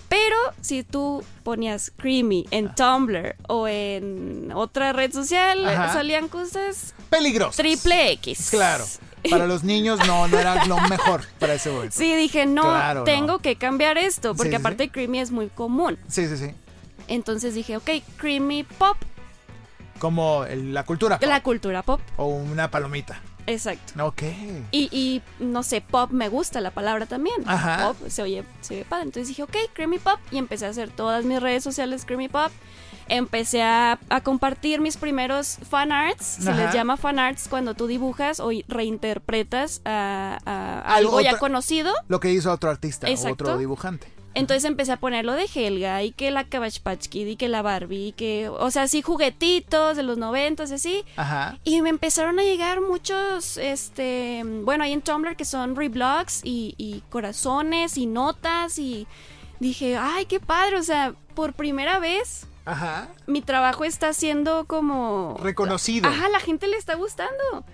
Pero 0.08 0.36
si 0.60 0.82
tú 0.82 1.22
ponías 1.44 1.92
creamy 1.96 2.44
en 2.50 2.74
Tumblr 2.74 3.36
o 3.48 3.68
en 3.68 4.50
otra 4.52 4.92
red 4.92 5.12
social, 5.12 5.64
Ajá. 5.68 5.92
salían 5.92 6.26
cosas 6.26 6.94
Peligroso. 7.10 7.62
triple 7.62 8.10
X. 8.12 8.48
Claro. 8.50 8.84
Para 9.28 9.46
los 9.46 9.64
niños 9.64 9.98
no, 10.06 10.28
no 10.28 10.38
era 10.38 10.64
lo 10.66 10.78
mejor 10.88 11.22
para 11.38 11.54
ese 11.54 11.70
momento. 11.70 11.94
Sí, 11.96 12.14
dije, 12.14 12.46
no, 12.46 12.62
Claro, 12.62 13.04
tengo 13.04 13.26
no. 13.34 13.38
que 13.40 13.56
cambiar 13.56 13.98
esto, 13.98 14.34
porque 14.34 14.50
Sí, 14.52 14.56
sí, 14.56 14.60
aparte 14.60 14.84
sí. 14.84 14.90
creamy 14.90 15.20
es 15.20 15.30
muy 15.30 15.48
común. 15.48 15.98
Sí, 16.08 16.26
sí, 16.28 16.36
sí. 16.36 16.54
Entonces 17.08 17.54
dije, 17.54 17.76
ok, 17.76 17.90
creamy 18.16 18.62
pop, 18.64 18.96
Como 19.98 20.44
el- 20.44 20.72
la 20.72 20.84
cultura 20.84 21.18
pop. 21.18 21.28
la 21.28 21.42
cultura 21.42 21.82
pop, 21.82 22.00
O 22.16 22.26
una 22.26 22.70
palomita. 22.70 23.20
exacto. 23.46 24.06
Ok. 24.06 24.22
Y, 24.70 24.88
y, 24.90 25.22
no 25.42 25.62
sé, 25.62 25.80
pop 25.82 26.10
me 26.12 26.28
gusta 26.28 26.60
la 26.60 26.70
palabra 26.70 27.06
también. 27.06 27.36
Ajá. 27.46 27.88
Pop 27.88 28.08
se 28.08 28.22
oye, 28.22 28.44
se 28.62 28.74
oye 28.74 28.84
padre. 28.84 29.04
Entonces 29.04 29.28
dije, 29.28 29.42
ok, 29.42 29.56
creamy 29.74 29.98
pop. 29.98 30.18
Y 30.30 30.38
empecé 30.38 30.66
a 30.66 30.70
hacer 30.70 30.88
todas 30.90 31.24
mis 31.24 31.40
redes 31.40 31.62
sociales 31.64 32.04
creamy 32.06 32.28
pop. 32.28 32.50
Empecé 33.08 33.62
a, 33.62 33.98
a 34.08 34.20
compartir 34.22 34.80
mis 34.80 34.96
primeros 34.96 35.58
fan 35.68 35.92
arts. 35.92 36.24
Se 36.40 36.52
les 36.54 36.72
llama 36.72 36.96
fan 36.96 37.18
arts 37.18 37.48
cuando 37.48 37.74
tú 37.74 37.86
dibujas 37.86 38.40
o 38.40 38.50
reinterpretas 38.68 39.82
a, 39.84 40.38
a 40.44 40.94
Algo 40.94 41.20
ya 41.20 41.38
conocido. 41.38 41.92
Lo 42.08 42.20
que 42.20 42.32
hizo 42.32 42.52
otro 42.52 42.70
artista 42.70 43.06
o 43.06 43.10
Exacto. 43.10 43.44
otro 43.44 43.58
dibujante. 43.58 44.06
Entonces 44.32 44.64
empecé 44.64 44.92
a 44.92 44.96
poner 44.96 45.24
lo 45.24 45.32
de 45.32 45.48
Helga 45.52 46.04
y 46.04 46.12
que 46.12 46.30
la 46.30 46.44
Cabbage 46.44 46.80
Patch 46.80 47.08
Kid 47.08 47.26
y 47.26 47.36
que 47.36 47.48
la 47.48 47.62
Barbie 47.62 48.08
y 48.08 48.12
que, 48.12 48.48
o 48.48 48.70
sea, 48.70 48.82
así 48.82 49.02
juguetitos 49.02 49.96
de 49.96 50.04
los 50.04 50.18
noventas 50.18 50.70
y 50.70 50.74
así. 50.74 51.04
Ajá. 51.16 51.58
Y 51.64 51.82
me 51.82 51.90
empezaron 51.90 52.38
a 52.38 52.42
llegar 52.42 52.80
muchos, 52.80 53.56
este, 53.56 54.42
bueno, 54.44 54.84
hay 54.84 54.92
en 54.92 55.02
Tumblr 55.02 55.34
que 55.34 55.44
son 55.44 55.74
reblogs 55.74 56.42
y, 56.44 56.74
y 56.78 57.02
corazones 57.10 57.96
y 57.96 58.06
notas 58.06 58.78
y 58.78 59.08
dije, 59.58 59.96
ay, 59.96 60.26
qué 60.26 60.38
padre, 60.38 60.78
o 60.78 60.82
sea, 60.84 61.12
por 61.34 61.52
primera 61.54 61.98
vez 61.98 62.46
Ajá. 62.64 63.08
mi 63.26 63.42
trabajo 63.42 63.84
está 63.84 64.12
siendo 64.12 64.64
como... 64.66 65.36
Reconocido. 65.40 66.08
Ajá, 66.08 66.28
la 66.28 66.40
gente 66.40 66.66
le 66.68 66.76
está 66.76 66.94
gustando. 66.94 67.64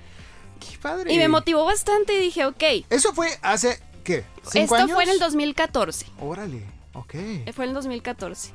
Qué 0.61 0.79
padre. 0.79 1.13
Y 1.13 1.19
me 1.19 1.29
motivó 1.29 1.65
bastante 1.65 2.15
y 2.15 2.21
dije, 2.21 2.47
ok, 2.47 2.63
Eso 2.91 3.13
fue 3.13 3.29
hace, 3.43 3.81
¿qué? 4.05 4.25
¿Cinco 4.43 4.75
esto 4.75 4.75
años? 4.77 4.93
fue 4.93 5.05
en 5.05 5.11
el 5.11 5.19
2014. 5.19 6.07
Órale. 6.21 6.63
Ok. 6.95 7.15
Fue 7.55 7.65
en 7.65 7.71
el 7.71 7.75
2014. 7.75 8.53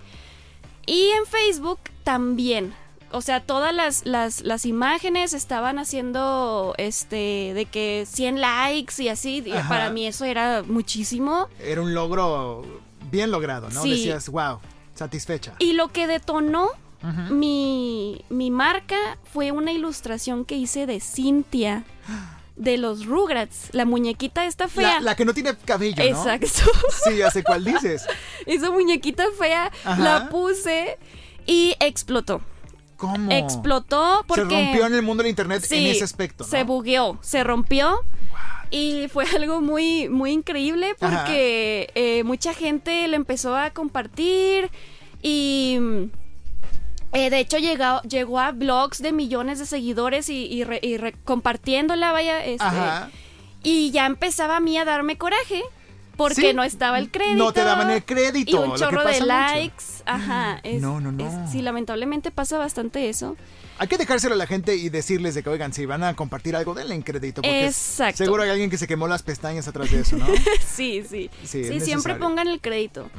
Y 0.88 1.10
en 1.12 1.26
Facebook 1.26 1.80
también. 2.04 2.74
O 3.12 3.22
sea, 3.22 3.42
todas 3.42 3.74
las, 3.76 4.06
las, 4.06 4.42
las 4.42 4.66
imágenes 4.66 5.34
estaban 5.34 5.80
haciendo 5.80 6.74
este 6.78 7.52
de 7.54 7.66
que 7.70 8.06
100 8.10 8.40
likes 8.40 9.04
y 9.04 9.10
así. 9.10 9.44
Y 9.46 9.52
para 9.68 9.90
mí 9.90 10.08
eso 10.08 10.26
era 10.26 10.64
muchísimo. 10.64 11.50
Era 11.60 11.82
un 11.82 11.94
logro 11.94 12.66
bien 13.12 13.30
logrado, 13.32 13.70
¿no? 13.70 13.84
Sí. 13.84 13.92
Decías, 13.92 14.30
wow, 14.30 14.60
satisfecha. 15.05 15.53
Y 15.60 15.74
lo 15.74 15.89
que 15.89 16.08
detonó 16.08 16.70
mi, 17.31 18.24
mi 18.29 18.51
marca 18.51 19.17
fue 19.24 19.51
una 19.51 19.72
ilustración 19.72 20.46
que 20.46 20.55
hice 20.55 20.86
de 20.86 21.00
Cintia 21.00 21.84
de 22.55 22.77
los 22.77 23.05
Rugrats. 23.08 23.70
La 23.72 23.86
muñequita 23.86 24.46
esta 24.46 24.67
fea. 24.67 25.00
La, 25.00 25.01
la 25.01 25.15
que 25.15 25.25
no 25.25 25.34
tiene 25.34 25.55
cabello, 25.55 25.96
¿no? 25.98 26.03
Exacto. 26.03 26.72
Sí, 27.03 27.17
ya 27.17 27.31
sé 27.31 27.43
cuál 27.43 27.63
dices. 27.63 28.05
Esa 28.46 28.70
muñequita 28.70 29.24
fea 29.38 29.72
Ajá. 29.84 30.01
la 30.01 30.29
puse 30.29 31.00
y 31.48 31.75
explotó. 31.79 32.41
¿Cómo? 32.98 33.31
Explotó 33.31 34.24
porque... 34.27 34.43
Se 34.43 34.63
rompió 34.63 34.86
en 34.86 34.93
el 34.93 35.01
mundo 35.01 35.24
del 35.24 35.31
internet 35.31 35.65
en 35.72 35.88
ese 35.88 36.03
aspecto, 36.03 36.43
¿no? 36.43 36.50
Se 36.50 36.63
bugueó, 36.63 37.17
se 37.22 37.43
rompió. 37.43 38.01
Y 38.72 39.08
fue 39.10 39.25
algo 39.36 39.62
muy, 39.62 40.08
muy 40.10 40.32
increíble 40.32 40.96
porque 41.00 41.91
eh, 41.93 42.24
mucha 42.24 42.54
gente 42.54 43.08
le 43.08 43.15
empezó 43.17 43.56
a 43.56 43.69
compartir 43.72 44.69
y 45.22 45.78
mm, 45.80 46.04
eh, 47.13 47.30
de 47.30 47.39
hecho 47.39 47.58
llegó, 47.58 48.02
llegó 48.04 48.39
a 48.39 48.52
blogs 48.52 49.02
de 49.02 49.12
millones 49.12 49.60
de 49.60 49.65
seguidores 49.65 50.30
y, 50.30 50.45
y 50.45 50.63
re- 50.63 50.80
y 50.82 50.98
re- 50.98 51.13
compartiéndola, 51.26 52.12
vaya, 52.13 52.43
este, 52.45 52.63
Ajá. 52.63 53.10
y 53.63 53.91
ya 53.91 54.06
empezaba 54.06 54.58
a 54.58 54.60
mí 54.62 54.78
a 54.78 54.86
darme 54.86 55.17
coraje 55.17 55.62
porque 56.17 56.36
Sí. 56.41 56.54
no 56.54 56.63
estaba 56.63 57.00
el 57.00 57.10
crédito. 57.12 57.38
No 57.38 57.52
te 57.54 57.63
daban 57.63 57.89
el 57.89 58.04
crédito, 58.04 58.52
Y 58.65 58.69
un 58.69 58.76
chorro 58.78 59.04
de 59.06 59.13
mucho. 59.13 59.26
likes. 59.26 59.84
Ajá. 60.06 60.60
es- 60.63 60.82
No, 60.82 61.00
no, 61.00 61.12
no. 61.12 61.28
es- 61.45 61.52
sí, 61.52 61.62
lamentablemente 61.62 62.32
pasa 62.32 62.58
bastante 62.58 63.10
eso. 63.10 63.38
Hay 63.78 63.88
que 63.88 63.97
dejárselo 63.97 64.36
a 64.36 64.38
la 64.38 64.45
gente 64.45 64.76
y 64.76 64.89
decirles 64.89 65.34
de 65.34 65.41
que, 65.41 65.50
oigan, 65.50 65.74
si 65.74 65.86
van 65.88 66.04
a 66.04 66.13
compartir 66.15 66.56
algo, 66.56 66.74
denle 66.76 66.93
en 66.93 67.02
crédito. 67.02 67.41
Porque 67.41 67.65
Exacto. 67.65 68.17
seguro 68.17 68.43
hay 68.43 68.50
alguien 68.52 68.69
que 68.69 68.78
se 68.78 68.86
quemó 68.88 69.08
las 69.08 69.24
pestañas 69.24 69.67
atrás 69.67 69.89
de 69.89 70.02
eso, 70.02 70.17
¿no? 70.17 70.26
sí, 70.67 71.04
sí. 71.10 71.30
Sí, 71.43 71.80
siempre 71.80 72.15
pongan 72.15 72.47
el 72.47 72.62
crédito. 72.62 73.10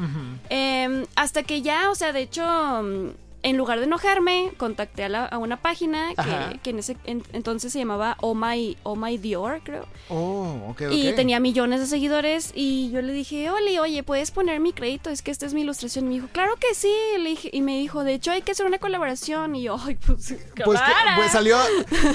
Eh, 0.50 1.04
hasta 1.16 1.42
que 1.42 1.62
ya, 1.62 1.90
o 1.90 1.94
sea, 1.96 2.12
de 2.12 2.20
hecho, 2.22 2.44
mm, 2.44 3.08
en 3.44 3.56
lugar 3.56 3.78
de 3.80 3.86
enojarme, 3.86 4.52
contacté 4.56 5.04
a, 5.04 5.08
la- 5.08 5.24
a 5.26 5.38
una 5.38 5.56
página 5.60 6.10
que, 6.14 6.60
que 6.60 6.70
en 6.70 6.78
ese 6.78 6.96
en- 7.04 7.24
entonces 7.32 7.72
se 7.72 7.78
llamaba 7.80 8.16
Oh 8.20 8.34
My, 8.34 8.76
oh 8.84 8.94
My 8.96 9.18
Dior, 9.18 9.60
creo. 9.64 9.86
Oh, 10.08 10.68
ok, 10.70 10.82
ok. 10.86 10.92
Y 10.92 11.12
tenía 11.14 11.40
millones 11.40 11.80
de 11.80 11.86
seguidores 11.86 12.52
y 12.54 12.90
yo 12.90 13.02
le 13.02 13.12
dije, 13.12 13.50
Oli, 13.50 13.78
oye, 13.78 14.02
¿puedes 14.02 14.30
poner 14.30 14.60
mi 14.60 14.72
crédito? 14.72 15.10
Es 15.10 15.22
que 15.22 15.30
esta 15.30 15.46
es 15.46 15.54
mi 15.54 15.62
ilustración. 15.62 16.04
Y 16.04 16.08
me 16.08 16.14
dijo, 16.14 16.28
claro 16.32 16.54
que 16.60 16.74
sí. 16.74 16.92
Le 17.18 17.30
dije- 17.30 17.50
y 17.52 17.62
me 17.62 17.78
dijo, 17.78 18.04
de 18.04 18.14
hecho, 18.14 18.30
hay 18.30 18.42
que 18.42 18.52
hacer 18.52 18.64
una 18.66 18.78
colaboración. 18.78 19.56
Y 19.56 19.62
yo, 19.62 19.76
ay, 19.84 19.96
pues, 19.96 20.34
Pues, 20.36 20.44
que- 20.54 20.62
clara". 20.62 21.16
pues 21.16 21.32
salió, 21.32 21.56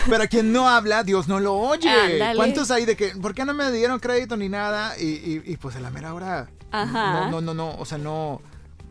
pero 0.10 0.24
a 0.24 0.28
quien 0.28 0.52
no 0.54 0.70
habla, 0.70 1.04
Dios 1.04 1.28
no 1.28 1.40
lo 1.40 1.56
oye. 1.56 2.20
¿Cuántos 2.36 2.72
hay 2.72 2.86
de 2.86 2.96
que, 2.96 3.10
por 3.10 3.34
qué 3.36 3.44
no 3.46 3.54
me 3.54 3.70
dieron 3.72 4.00
crédito 4.00 4.38
ni 4.38 4.50
nada? 4.50 4.98
Y, 5.00 5.06
y- 5.06 5.42
y, 5.46 5.58
pues 5.58 5.76
a 5.76 5.80
la 5.80 5.90
mera 5.90 6.14
hora, 6.14 6.50
Ajá. 6.72 7.30
no, 7.30 7.32
no, 7.32 7.42
no, 7.42 7.54
no, 7.54 7.76
o 7.78 7.86
sea, 7.86 7.98
no. 7.98 8.42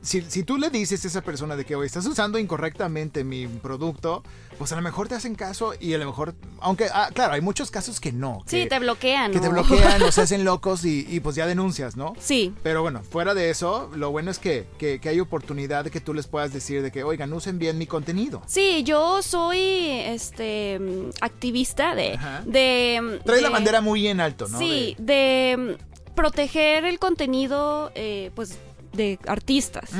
Si, 0.07 0.23
si 0.23 0.43
tú 0.45 0.57
le 0.57 0.71
dices 0.71 1.05
a 1.05 1.09
esa 1.09 1.21
persona 1.23 1.57
de 1.57 1.65
que, 1.65 1.75
oye, 1.75 1.87
estás 1.87 2.07
usando 2.07 2.39
incorrectamente 2.39 3.25
mi 3.25 3.47
producto, 3.49 4.23
pues 4.59 4.71
a 4.73 4.77
lo 4.77 4.83
mejor 4.83 5.09
te 5.09 5.15
hacen 5.17 5.35
caso 5.35 5.73
y 5.81 5.93
a 5.95 5.99
lo 5.99 6.07
mejor, 6.07 6.35
aunque, 6.61 6.87
ah, 6.95 7.11
claro, 7.13 7.35
hay 7.35 7.41
muchos 7.41 7.71
casos 7.71 7.99
que 8.01 8.13
no. 8.13 8.43
Sí, 8.47 8.67
te 8.69 8.79
bloquean. 8.79 9.33
que 9.33 9.41
te 9.41 9.49
bloquean 9.49 10.03
o 10.03 10.11
se 10.13 10.23
hacen 10.23 10.45
locos 10.45 10.85
y, 10.85 11.07
y 11.11 11.21
pues 11.21 11.35
ya 11.37 11.47
denuncias, 11.47 11.97
¿no? 11.97 12.15
Sí, 12.21 12.55
Pero 12.63 12.83
bueno, 12.83 13.03
fuera 13.03 13.35
de 13.35 13.51
eso, 13.51 13.91
lo 13.95 14.11
bueno 14.13 14.31
es 14.31 14.39
que, 14.39 14.67
que, 14.79 15.01
que 15.01 15.09
hay 15.09 15.21
oportunidad 15.21 15.85
de 15.85 15.91
que 15.91 16.01
tú 16.01 16.15
les 16.15 16.27
puedas 16.27 16.53
decir 16.53 16.83
de 16.83 16.93
que, 16.93 17.03
oigan, 17.05 17.33
usen 17.33 17.59
bien 17.59 17.77
mi 17.77 17.87
contenido. 17.87 18.43
Sí, 18.47 18.83
yo 18.85 19.23
soy 19.23 19.59
este 20.07 20.81
activista 21.21 21.95
de, 21.95 22.15
Ajá. 22.15 22.43
de 22.47 23.21
Trae 23.25 23.41
la 23.41 23.49
de- 23.49 23.53
bandera 23.53 23.81
muy 23.81 24.07
en 24.07 24.21
alto, 24.21 24.47
¿no? 24.49 24.59
Sí, 24.59 24.95
de, 24.99 25.77
mm, 25.79 26.15
proteger 26.15 26.85
el 26.87 26.99
contenido 26.99 27.91
eh, 27.95 28.31
pues 28.35 28.59
de 28.97 29.19
artistas 29.27 29.91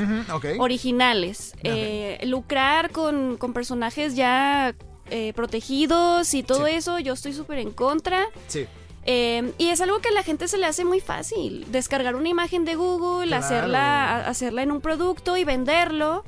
originales, 0.59 1.53
eh, 1.63 2.19
lucrar 2.25 2.91
con, 2.91 3.37
con 3.37 3.53
personajes 3.53 4.15
ya 4.15 4.75
eh, 5.09 5.33
protegidos 5.33 6.33
y 6.33 6.43
todo 6.43 6.65
Sí. 6.67 6.73
eso, 6.73 6.99
yo 6.99 7.13
estoy 7.13 7.33
súper 7.33 7.59
en 7.59 7.71
contra. 7.71 8.25
Sí. 8.47 8.65
Eh, 9.09 9.53
y 9.57 9.67
es 9.69 9.79
algo 9.79 9.99
que 9.99 10.09
a 10.09 10.11
la 10.11 10.21
gente 10.21 10.49
se 10.49 10.57
le 10.57 10.65
hace 10.65 10.83
muy 10.83 10.99
fácil. 10.99 11.65
Descargar 11.71 12.17
una 12.17 12.27
imagen 12.27 12.65
de 12.65 12.75
Google, 12.75 13.27
Claro. 13.27 13.45
hacerla, 13.45 14.27
hacerla 14.27 14.63
en 14.63 14.71
un 14.73 14.81
producto 14.81 15.37
y 15.37 15.45
venderlo. 15.45 16.25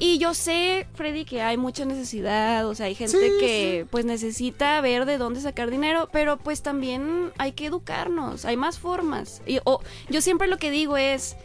Y 0.00 0.18
yo 0.18 0.34
sé, 0.34 0.88
Freddy, 0.94 1.24
que 1.24 1.40
hay 1.42 1.56
mucha 1.56 1.84
necesidad, 1.84 2.66
o 2.66 2.74
sea, 2.74 2.86
hay 2.86 2.96
gente 2.96 3.16
Sí, 3.16 3.30
que 3.38 3.86
pues 3.90 4.04
necesita 4.04 4.80
ver 4.80 5.04
de 5.06 5.18
dónde 5.18 5.40
sacar 5.40 5.70
dinero, 5.70 6.08
pero 6.12 6.36
pues 6.36 6.62
también 6.62 7.30
hay 7.38 7.52
que 7.52 7.66
educarnos, 7.66 8.44
hay 8.44 8.56
más 8.56 8.80
formas. 8.80 9.40
Y, 9.46 9.60
o- 9.62 9.80
yo 10.10 10.20
siempre 10.20 10.48
lo 10.48 10.58
que 10.58 10.72
digo 10.72 10.96
es, 10.96 11.36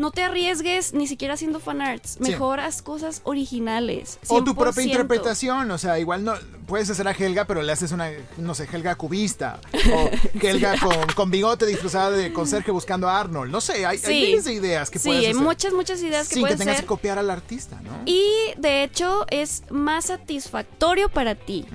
no 0.00 0.10
te 0.10 0.22
arriesgues 0.24 0.94
ni 0.94 1.06
siquiera 1.06 1.34
haciendo 1.34 1.60
fanarts, 1.60 2.12
Sí. 2.20 2.30
mejor 2.32 2.58
haz 2.58 2.82
cosas 2.82 3.20
originales. 3.24 4.18
O 4.28 4.42
tu 4.42 4.54
propia 4.54 4.82
100%. 4.82 4.86
interpretación, 4.86 5.70
o 5.70 5.78
sea, 5.78 5.98
igual 5.98 6.24
no 6.24 6.34
puedes 6.66 6.88
hacer 6.90 7.06
a 7.06 7.12
Helga, 7.12 7.44
pero 7.46 7.62
le 7.62 7.70
haces 7.72 7.92
una, 7.92 8.10
no 8.38 8.54
sé, 8.54 8.66
Helga 8.72 8.94
cubista, 8.94 9.60
o 9.92 10.10
Helga 10.40 10.74
con, 10.80 10.94
con 11.14 11.30
bigote 11.30 11.66
disfrazada 11.66 12.10
de 12.12 12.32
conserje 12.32 12.70
buscando 12.70 13.08
a 13.08 13.20
Arnold, 13.20 13.52
no 13.52 13.60
sé, 13.60 13.84
hay, 13.86 13.96
hay 13.96 13.98
Sí. 13.98 14.12
miles 14.26 14.44
de 14.44 14.54
ideas 14.54 14.88
que 14.90 14.98
Sí, 14.98 15.08
puedes 15.08 15.24
hay 15.24 15.30
hacer 15.32 15.42
muchas, 15.42 15.72
muchas 15.74 16.02
ideas 16.02 16.28
que 16.28 16.34
sin 16.34 16.42
que 16.42 16.46
puedes 16.48 16.58
tengas 16.58 16.74
hacer. 16.74 16.84
que 16.84 16.88
copiar 16.88 17.18
al 17.18 17.28
artista, 17.30 17.80
¿no? 17.82 17.90
Y 18.06 18.24
de 18.56 18.82
hecho 18.84 19.26
es 19.30 19.64
más 19.70 20.06
satisfactorio 20.06 21.08
para 21.10 21.34
ti 21.34 21.66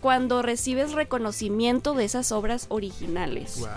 cuando 0.00 0.42
recibes 0.42 0.92
reconocimiento 0.92 1.94
de 1.94 2.04
esas 2.04 2.32
obras 2.32 2.66
originales. 2.68 3.58
Wow. 3.60 3.68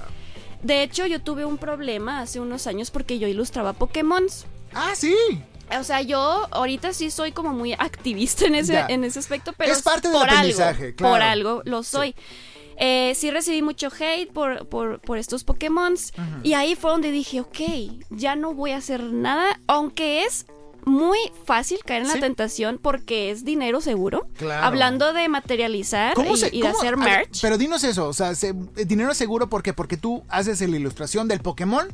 De 0.63 0.83
hecho, 0.83 1.05
yo 1.05 1.21
tuve 1.21 1.45
un 1.45 1.57
problema 1.57 2.21
hace 2.21 2.39
unos 2.39 2.67
años 2.67 2.91
porque 2.91 3.19
yo 3.19 3.27
ilustraba 3.27 3.73
Pokémon. 3.73 4.25
Ah, 4.73 4.93
sí. 4.95 5.15
O 5.77 5.83
sea, 5.83 6.01
yo 6.01 6.47
ahorita 6.51 6.93
sí 6.93 7.11
soy 7.11 7.31
como 7.31 7.51
muy 7.53 7.73
activista 7.73 8.45
en 8.45 8.55
ese, 8.55 8.73
Ya. 8.73 8.85
en 8.87 9.03
ese 9.03 9.19
aspecto, 9.19 9.53
pero 9.57 9.71
Es 9.73 9.81
parte 9.81 10.07
del 10.07 10.17
por 10.17 10.29
aprendizaje, 10.29 10.83
algo, 10.85 10.95
claro. 10.95 11.13
por 11.13 11.21
algo 11.21 11.61
lo 11.65 11.83
soy. 11.83 12.15
Eh, 12.79 13.13
sí 13.15 13.31
recibí 13.31 13.61
mucho 13.61 13.89
hate 13.99 14.31
por, 14.31 14.67
por, 14.67 14.99
por 15.01 15.17
estos 15.17 15.43
Pokémon. 15.43 15.95
Y 16.43 16.53
ahí 16.53 16.75
fue 16.75 16.91
donde 16.91 17.11
dije, 17.11 17.41
ok, 17.41 17.59
ya 18.11 18.35
no 18.35 18.53
voy 18.53 18.71
a 18.71 18.77
hacer 18.77 19.03
nada, 19.03 19.59
aunque 19.67 20.23
es 20.23 20.45
muy 20.88 21.17
fácil 21.45 21.80
caer 21.86 22.02
en 22.04 22.08
Sí. 22.08 22.13
la 22.15 22.21
tentación 22.21 22.80
porque 22.82 23.30
es 23.32 23.43
dinero 23.45 23.82
seguro. 23.82 24.28
Claro. 24.38 24.65
Hablando 24.65 25.13
de 25.13 25.30
materializar 25.30 26.13
¿Cómo 26.15 26.36
y, 26.36 26.38
se- 26.39 26.50
y 26.56 26.62
de 26.62 26.67
hacer 26.69 26.95
ver, 26.95 27.06
merch. 27.06 27.41
pero 27.41 27.58
dinos 27.58 27.84
eso, 27.84 28.08
o 28.08 28.13
sea, 28.13 28.34
se- 28.36 28.56
eh, 28.78 28.86
dinero 28.86 29.13
seguro 29.13 29.47
porque 29.50 29.73
porque 29.73 29.97
tú 29.97 30.23
haces 30.30 30.62
la 30.62 30.76
ilustración 30.78 31.28
del 31.28 31.41
Pokémon 31.41 31.88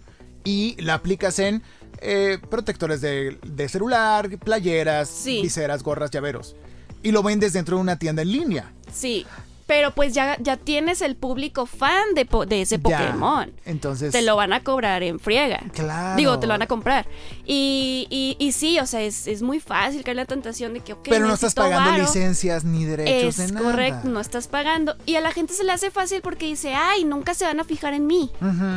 y 0.43 0.75
la 0.81 0.93
aplicas 0.95 1.39
en 1.39 1.61
eh, 2.05 2.37
protectores 2.49 2.99
de, 3.01 3.37
de 3.45 3.69
celular, 3.69 4.29
playeras, 4.39 5.07
Sí. 5.09 5.41
viseras, 5.41 5.83
gorras, 5.83 6.11
llaveros. 6.11 6.55
Y 7.01 7.11
lo 7.11 7.23
vendes 7.23 7.53
dentro 7.53 7.77
de 7.77 7.81
una 7.81 7.97
tienda 7.97 8.21
en 8.23 8.31
línea. 8.31 8.73
Sí. 8.91 9.25
Pero 9.65 9.91
pues 9.91 10.13
ya, 10.13 10.37
ya 10.41 10.57
tienes 10.57 11.01
el 11.01 11.15
público 11.15 11.65
fan 11.65 12.13
de, 12.15 12.25
po- 12.25 12.45
de 12.45 12.61
ese 12.61 12.77
Ya. 12.77 12.81
Pokémon. 12.83 13.51
Entonces. 13.65 14.11
te 14.11 14.21
lo 14.21 14.35
van 14.35 14.51
a 14.53 14.61
cobrar 14.63 15.03
en 15.03 15.19
friega. 15.19 15.61
Claro. 15.73 16.17
Digo, 16.17 16.37
te 16.39 16.47
lo 16.47 16.53
van 16.53 16.61
a 16.63 16.67
comprar. 16.67 17.07
Y, 17.45 18.07
y, 18.09 18.35
y 18.39 18.51
sí, 18.51 18.79
o 18.79 18.85
sea, 18.85 19.01
es, 19.01 19.27
es 19.27 19.41
muy 19.41 19.59
fácil 19.59 20.03
caer 20.03 20.17
la 20.17 20.25
tentación 20.25 20.73
de 20.73 20.79
que, 20.81 20.93
ok, 20.93 21.07
pero 21.09 21.25
no 21.27 21.33
estás 21.33 21.53
pagando 21.53 21.91
varo. 21.91 22.03
licencias 22.03 22.63
ni 22.63 22.85
derechos 22.85 23.37
de 23.37 23.45
Es 23.45 23.51
nada. 23.51 23.65
correcto, 23.65 24.07
no 24.09 24.19
estás 24.19 24.47
pagando. 24.47 24.95
Y 25.05 25.15
a 25.15 25.21
la 25.21 25.31
gente 25.31 25.53
se 25.53 25.63
le 25.63 25.71
hace 25.71 25.91
fácil 25.91 26.21
porque 26.21 26.45
dice, 26.45 26.73
ay, 26.75 27.03
nunca 27.05 27.33
se 27.33 27.45
van 27.45 27.59
a 27.59 27.63
fijar 27.63 27.93
en 27.93 28.05
mí. 28.07 28.31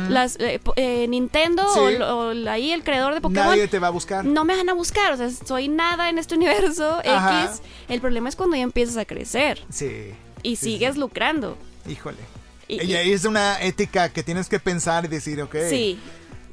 Las 0.09 0.37
eh, 0.39 0.59
eh, 0.75 1.07
Nintendo 1.07 1.63
Sí. 1.73 1.79
o, 2.01 2.29
o 2.29 2.49
ahí 2.49 2.71
el 2.71 2.83
creador 2.83 3.13
de 3.13 3.21
Pokémon 3.21 3.47
Nadie 3.47 3.67
te 3.67 3.79
va 3.79 3.87
a 3.87 3.91
buscar. 3.91 4.23
no 4.25 4.43
me 4.45 4.55
van 4.55 4.69
a 4.69 4.73
buscar. 4.73 5.13
O 5.13 5.17
sea, 5.17 5.29
soy 5.29 5.67
nada 5.67 6.09
en 6.09 6.17
este 6.17 6.35
universo 6.35 6.99
Ajá. 7.05 7.43
X. 7.45 7.61
El 7.89 8.01
problema 8.01 8.29
es 8.29 8.35
cuando 8.35 8.55
ya 8.55 8.63
empiezas 8.63 8.97
a 8.97 9.05
crecer 9.05 9.65
Sí. 9.69 10.11
Y 10.43 10.55
Sí, 10.55 10.73
sigues 10.73 10.93
sí. 10.95 10.99
lucrando. 10.99 11.57
Híjole. 11.89 12.17
Y- 12.67 12.83
y 12.83 12.95
ahí 12.95 13.11
es 13.13 13.23
una 13.25 13.61
ética 13.61 14.09
que 14.09 14.23
tienes 14.23 14.49
que 14.49 14.59
pensar 14.59 15.05
y 15.05 15.07
decir, 15.07 15.41
ok. 15.41 15.55
Sí, 15.69 15.97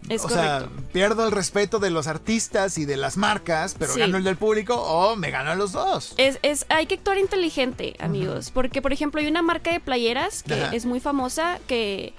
es 0.08 0.20
o 0.24 0.28
correcto. 0.28 0.60
sea, 0.60 0.68
pierdo 0.92 1.24
el 1.26 1.32
respeto 1.32 1.78
de 1.80 1.90
los 1.90 2.06
artistas 2.06 2.78
y 2.78 2.84
de 2.84 2.96
las 2.96 3.16
marcas, 3.16 3.74
pero 3.78 3.92
Sí. 3.94 4.00
gano 4.00 4.16
el 4.18 4.22
del 4.24 4.36
público 4.36 4.74
o 4.76 5.16
me 5.16 5.30
gano 5.30 5.50
a 5.50 5.54
los 5.56 5.72
dos. 5.72 6.14
Es, 6.18 6.38
es, 6.42 6.66
hay 6.68 6.86
que 6.86 6.94
actuar 6.94 7.18
inteligente, 7.18 7.96
amigos. 7.98 8.50
Porque, 8.52 8.80
por 8.80 8.92
ejemplo, 8.92 9.20
hay 9.20 9.26
una 9.26 9.42
marca 9.42 9.72
de 9.72 9.80
playeras 9.80 10.42
que 10.44 10.54
Ajá. 10.54 10.74
es 10.76 10.84
muy 10.86 11.00
famosa 11.00 11.58
que, 11.66 12.14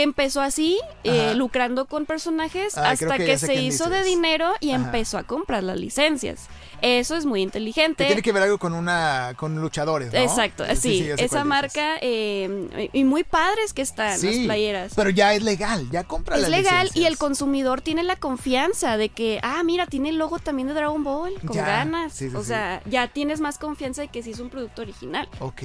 que 0.00 0.04
empezó 0.04 0.40
así, 0.40 0.80
eh, 1.04 1.34
lucrando 1.34 1.84
con 1.84 2.06
personajes, 2.06 2.78
Ah, 2.78 2.90
hasta 2.92 3.18
que 3.18 3.36
se 3.36 3.54
hizo 3.56 3.90
de 3.90 4.02
dinero 4.02 4.50
y 4.60 4.70
Ajá. 4.72 4.82
empezó 4.86 5.18
a 5.18 5.24
comprar 5.24 5.62
las 5.62 5.76
licencias. 5.78 6.46
Eso 6.80 7.16
es 7.16 7.26
muy 7.26 7.40
Que 7.40 7.44
inteligente. 7.44 8.06
tiene 8.06 8.22
que 8.22 8.32
ver 8.32 8.44
algo 8.44 8.56
con 8.56 8.72
una 8.72 9.34
con 9.36 9.60
luchadores, 9.60 10.10
¿no? 10.10 10.18
Exacto, 10.18 10.64
sí, 10.74 11.06
esa 11.18 11.44
marca 11.44 11.98
eh, 12.00 12.88
y 12.94 13.04
muy 13.04 13.24
padres 13.24 13.74
que 13.74 13.82
están 13.82 14.18
las 14.22 14.36
playeras. 14.46 14.92
Pero 14.96 15.10
ya 15.10 15.34
es 15.34 15.42
legal, 15.42 15.86
ya 15.90 16.04
compra 16.04 16.36
Es 16.36 16.42
las 16.42 16.50
legal 16.50 16.90
y 16.94 17.04
el 17.04 17.18
consumidor 17.18 17.82
tiene 17.82 18.02
la 18.02 18.16
confianza 18.16 18.96
de 18.96 19.10
que, 19.10 19.38
ah, 19.42 19.62
mira, 19.64 19.84
tiene 19.86 20.08
el 20.08 20.16
logo 20.16 20.38
también 20.38 20.68
de 20.68 20.72
Dragon 20.74 21.04
Ball, 21.04 21.34
con 21.46 21.54
Ya, 21.54 21.66
ganas. 21.66 22.22
o 22.34 22.42
sea, 22.42 22.80
ya 22.86 23.08
tienes 23.08 23.40
más 23.40 23.58
confianza 23.58 24.00
de 24.00 24.08
que 24.08 24.22
sí 24.22 24.30
es 24.30 24.40
un 24.40 24.48
producto 24.48 24.80
original. 24.80 25.28
Ok. 25.40 25.62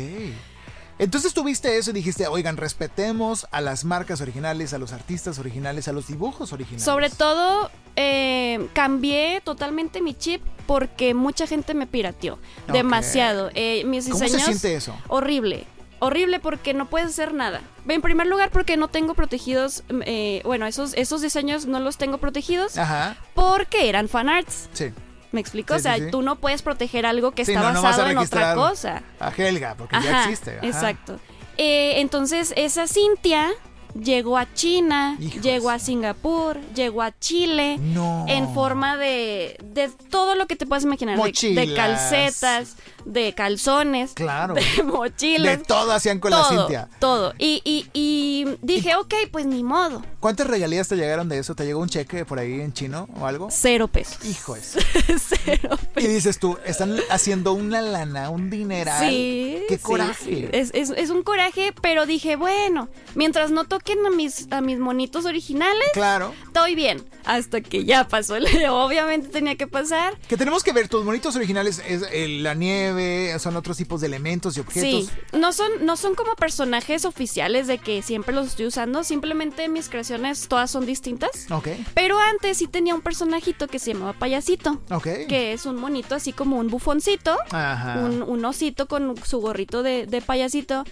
Entonces 0.97 1.33
tuviste 1.33 1.77
eso 1.77 1.89
y 1.89 1.93
dijiste, 1.93 2.25
oigan, 2.27 2.55
respetemos 2.57 3.47
a 3.51 3.59
las 3.61 3.83
marcas 3.83 4.21
originales, 4.21 4.73
a 4.73 4.77
los 4.77 4.93
artistas 4.93 5.39
originales, 5.39 5.87
a 5.87 5.93
los 5.93 6.07
dibujos 6.07 6.53
originales. 6.53 6.83
Sobre 6.85 7.09
todo, 7.09 7.69
eh, 7.97 8.69
cambié 8.73 9.41
totalmente 9.43 10.01
mi 10.01 10.13
chip 10.13 10.41
porque 10.65 11.13
mucha 11.13 11.47
gente 11.47 11.73
me 11.73 11.85
pirateó. 11.85 12.39
Demasiado. 12.71 13.49
Eh, 13.55 13.83
mis 13.85 14.05
¿Cómo 14.05 14.19
se 14.19 14.25
diseños. 14.25 14.45
siente 14.45 14.75
eso? 14.75 14.95
Horrible. 15.09 15.65
Horrible 15.99 16.39
porque 16.39 16.73
no 16.73 16.89
puedes 16.89 17.09
hacer 17.09 17.33
nada. 17.33 17.61
En 17.87 18.01
primer 18.01 18.27
lugar, 18.27 18.49
porque 18.51 18.77
no 18.77 18.87
tengo 18.87 19.15
protegidos. 19.15 19.83
eh, 20.05 20.41
bueno, 20.45 20.65
esos, 20.65 20.93
esos 20.95 21.21
diseños 21.21 21.65
no 21.65 21.79
los 21.79 21.97
tengo 21.97 22.17
protegidos 22.19 22.77
Ajá, 22.77 23.15
porque 23.33 23.89
eran 23.89 24.07
fanarts. 24.07 24.69
sí. 24.73 24.91
¿Me 25.35 25.41
explico? 25.41 25.73
Sí, 25.73 25.79
o 25.79 25.83
sea, 25.83 25.95
sí, 25.97 26.05
sí. 26.05 26.11
tú 26.11 26.21
no 26.21 26.37
puedes 26.37 26.61
proteger 26.61 27.05
algo 27.05 27.31
que 27.31 27.41
está 27.43 27.61
no, 27.61 27.73
no 27.73 27.81
basado 27.81 28.09
en 28.09 28.17
otra 28.17 28.55
cosa. 28.55 29.03
A 29.19 29.29
Helga, 29.35 29.75
porque 29.77 29.97
ya 30.01 30.23
existe. 30.23 30.57
ajá. 30.57 30.65
Exacto. 30.65 31.19
Eh, 31.57 31.99
entonces, 31.99 32.53
esa 32.57 32.87
Cintia 32.87 33.51
llegó 33.99 34.37
a 34.37 34.51
China, 34.53 35.15
Hijos. 35.19 35.41
llegó 35.41 35.69
a 35.69 35.79
Singapur, 35.79 36.59
llegó 36.73 37.01
a 37.01 37.17
Chile. 37.19 37.77
No. 37.79 38.25
En 38.27 38.53
forma 38.53 38.97
de, 38.97 39.57
de 39.63 39.89
todo 40.09 40.35
lo 40.35 40.47
que 40.47 40.55
te 40.55 40.65
puedas 40.65 40.83
imaginar. 40.85 41.17
de- 41.17 41.53
De, 41.53 41.73
calcetas, 41.75 42.75
de 43.05 43.33
calzones, 43.33 44.13
Claro. 44.13 44.55
de 44.55 44.83
mochilas. 44.83 45.59
De 45.59 45.63
todo 45.63 45.91
hacían 45.91 46.19
con 46.19 46.31
la 46.31 46.43
Cintia. 46.49 46.89
todo. 46.99 47.33
Y, 47.37 47.61
y, 47.63 47.87
y 47.93 48.57
dije, 48.61 48.95
ok, 48.95 49.13
pues 49.31 49.45
ni 49.45 49.63
modo. 49.63 50.03
¿Cuántas 50.19 50.47
regalías 50.47 50.87
te 50.87 50.95
llegaron 50.95 51.29
de 51.29 51.37
eso? 51.37 51.53
¿Te 51.55 51.65
llegó 51.65 51.79
un 51.81 51.89
cheque 51.89 52.25
por 52.25 52.39
ahí 52.39 52.59
en 52.61 52.73
chino 52.73 53.07
o 53.19 53.25
algo? 53.27 53.47
Cero 53.51 53.87
pesos. 53.87 54.23
Hijo 54.25 54.55
eso. 54.55 54.79
Cero 55.45 55.77
Y 55.95 56.07
dices 56.07 56.39
tú, 56.39 56.57
están 56.65 56.97
haciendo 57.09 57.53
una 57.53 57.81
lana, 57.81 58.29
un 58.29 58.49
dineral. 58.49 59.07
Sí. 59.09 59.59
Qué 59.69 59.77
sí, 59.77 59.83
coraje. 59.83 60.23
sí. 60.25 60.47
Es, 60.51 60.71
es- 60.73 60.89
es 60.95 61.09
un 61.11 61.21
coraje, 61.23 61.73
pero 61.81 62.05
dije, 62.05 62.35
bueno, 62.35 62.89
mientras 63.13 63.51
no 63.51 63.65
toquen 63.65 64.03
a 64.05 64.09
mis, 64.09 64.51
a 64.51 64.61
mis 64.61 64.79
monitos 64.79 65.25
originales, 65.25 65.89
Claro. 65.93 66.33
estoy 66.47 66.73
bien. 66.75 67.03
Hasta 67.25 67.61
que 67.61 67.85
ya 67.85 68.07
pasó. 68.07 68.35
Obviamente 68.69 69.27
tenía 69.29 69.55
que 69.55 69.67
pasar. 69.67 70.17
Que 70.27 70.37
tenemos 70.37 70.63
que 70.63 70.71
ver, 70.73 70.87
tus 70.87 71.03
monitos 71.03 71.35
originales 71.35 71.81
es 71.87 72.03
eh, 72.11 72.27
la 72.41 72.53
nieve, 72.53 72.94
son 73.39 73.55
otros 73.55 73.77
tipos 73.77 74.01
de 74.01 74.07
elementos 74.07 74.57
y 74.57 74.59
objetos. 74.59 75.09
Sí, 75.11 75.37
no 75.37 75.53
son, 75.53 75.85
no 75.85 75.97
son 75.97 76.15
como 76.15 76.35
personajes 76.35 77.05
oficiales 77.05 77.67
de 77.67 77.77
que 77.77 78.01
siempre 78.01 78.33
los 78.33 78.47
estoy 78.47 78.67
usando, 78.67 79.03
simplemente 79.03 79.67
mis 79.69 79.89
creaciones 79.89 80.47
todas 80.47 80.71
son 80.71 80.85
distintas. 80.85 81.49
Ok, 81.51 81.69
Pero 81.93 82.17
antes 82.19 82.57
sí 82.57 82.67
tenía 82.67 82.95
un 82.95 83.01
personajito 83.01 83.67
que 83.67 83.79
se 83.79 83.93
llamaba 83.93 84.13
Payasito, 84.13 84.81
ok. 84.91 85.07
que 85.27 85.53
es 85.53 85.65
un 85.65 85.75
monito 85.77 86.15
así 86.15 86.33
como 86.33 86.57
un 86.57 86.67
bufoncito, 86.69 87.37
Ajá. 87.51 87.99
un, 88.03 88.21
un 88.23 88.45
osito 88.45 88.87
con 88.87 89.15
su 89.23 89.39
gorrito 89.39 89.83
de, 89.83 90.05
de 90.05 90.21
payasito. 90.21 90.83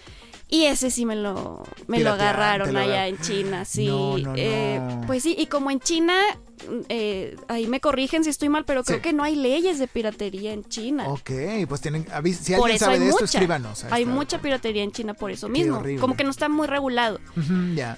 Y 0.49 0.65
ese 0.65 0.91
sí 0.91 1.05
me 1.05 1.15
lo, 1.15 1.63
me 1.87 1.99
lo 1.99 2.11
agarraron 2.11 2.75
allá 2.77 3.07
en 3.07 3.17
China, 3.19 3.65
sí. 3.65 3.87
No, 3.87 4.17
no, 4.19 4.33
Eh, 4.35 4.79
pues 5.07 5.23
sí, 5.23 5.35
y 5.37 5.47
como 5.47 5.71
en 5.71 5.79
China, 5.79 6.13
eh, 6.89 7.35
ahí 7.47 7.65
me 7.65 7.79
corrigen 7.79 8.23
si 8.23 8.29
estoy 8.29 8.49
mal, 8.49 8.63
pero 8.63 8.83
creo 8.83 8.97
Sí. 8.97 9.01
que 9.01 9.13
no 9.13 9.23
hay 9.23 9.35
leyes 9.35 9.79
de 9.79 9.87
piratería 9.87 10.53
en 10.53 10.63
China. 10.65 11.07
Ok, 11.07 11.31
pues 11.67 11.81
tienen. 11.81 12.05
Si 12.05 12.53
Por 12.53 12.65
alguien 12.65 12.79
sabe 12.79 12.93
hay 12.95 12.99
de 12.99 13.09
esto, 13.09 13.25
escríbanos. 13.25 13.83
Hay 13.85 14.03
Está- 14.03 14.13
mucha 14.13 14.39
piratería 14.41 14.83
en 14.83 14.91
China 14.91 15.13
por 15.15 15.31
eso 15.31 15.49
mismo. 15.49 15.81
Como 15.99 16.15
que 16.15 16.23
no 16.23 16.29
está 16.29 16.49
muy 16.49 16.67
regulado. 16.67 17.19
Ya. 17.75 17.97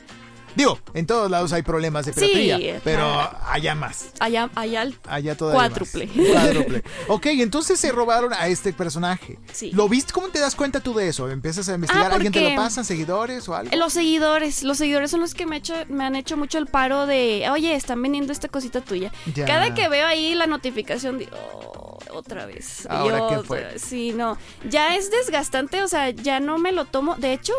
Digo, 0.56 0.80
en 0.94 1.06
todos 1.06 1.30
lados 1.30 1.52
hay 1.54 1.62
problemas 1.62 2.06
de 2.06 2.14
Sí, 2.14 2.20
piratería, 2.34 2.82
pero 2.84 3.00
claro. 3.04 3.38
allá 3.50 3.76
más. 3.76 4.08
Allá, 4.20 4.50
allá 4.56 4.82
al- 4.82 4.96
Allá 5.08 5.36
todavía 5.36 5.60
Cuádruple. 5.70 6.08
más. 6.08 6.28
Cuádruple. 6.32 6.84
Ok, 7.08 7.26
entonces 7.28 7.80
se 7.80 7.92
robaron 7.92 8.34
a 8.34 8.48
este 8.48 8.72
personaje. 8.74 9.38
Sí. 9.52 9.72
¿Lo 9.74 9.90
viste? 9.90 10.14
¿Cómo 10.14 10.30
te 10.30 10.40
das 10.40 10.56
cuenta 10.56 10.80
tú 10.80 10.94
de 10.94 11.08
eso? 11.10 11.30
¿Empiezas 11.30 11.68
a 11.70 11.76
investigar? 11.76 12.12
Ah, 12.12 12.16
¿Alguien 12.16 12.32
te 12.32 12.42
lo 12.50 12.56
pasa? 12.56 12.84
¿Seguidores 12.84 13.48
o 13.50 13.56
algo? 13.56 13.76
Los 13.76 13.94
seguidores, 13.94 14.64
los 14.64 14.78
seguidores 14.78 15.12
son 15.12 15.20
los 15.20 15.34
que 15.34 15.46
me, 15.46 15.58
hecho, 15.58 15.74
me 15.90 16.04
han 16.06 16.16
hecho 16.16 16.38
mucho 16.38 16.58
el 16.58 16.68
paro 16.68 17.06
de, 17.06 17.48
oye, 17.52 17.76
están 17.76 18.02
vendiendo 18.02 18.32
esta 18.32 18.48
cosita 18.48 18.82
tuya. 18.82 19.12
Ya. 19.34 19.46
Cada 19.46 19.74
que 19.74 19.90
veo 19.90 20.08
ahí 20.08 20.34
la 20.36 20.48
notificación, 20.48 21.18
digo, 21.18 21.32
"Oh, 21.54 21.75
otra 22.16 22.46
vez. 22.46 22.86
y 22.86 22.88
¿Ahora 22.90 23.18
qué 23.18 23.24
otra 23.38 23.44
fue? 23.44 23.62
vez". 23.64 23.82
Sí, 23.82 24.14
no. 24.14 24.38
Ya 24.70 24.96
es 24.96 25.12
desgastante, 25.12 25.84
o 25.84 25.88
sea, 25.88 26.10
ya 26.10 26.40
no 26.40 26.58
me 26.58 26.72
lo 26.72 26.86
tomo. 26.86 27.16
De 27.16 27.34
hecho, 27.34 27.54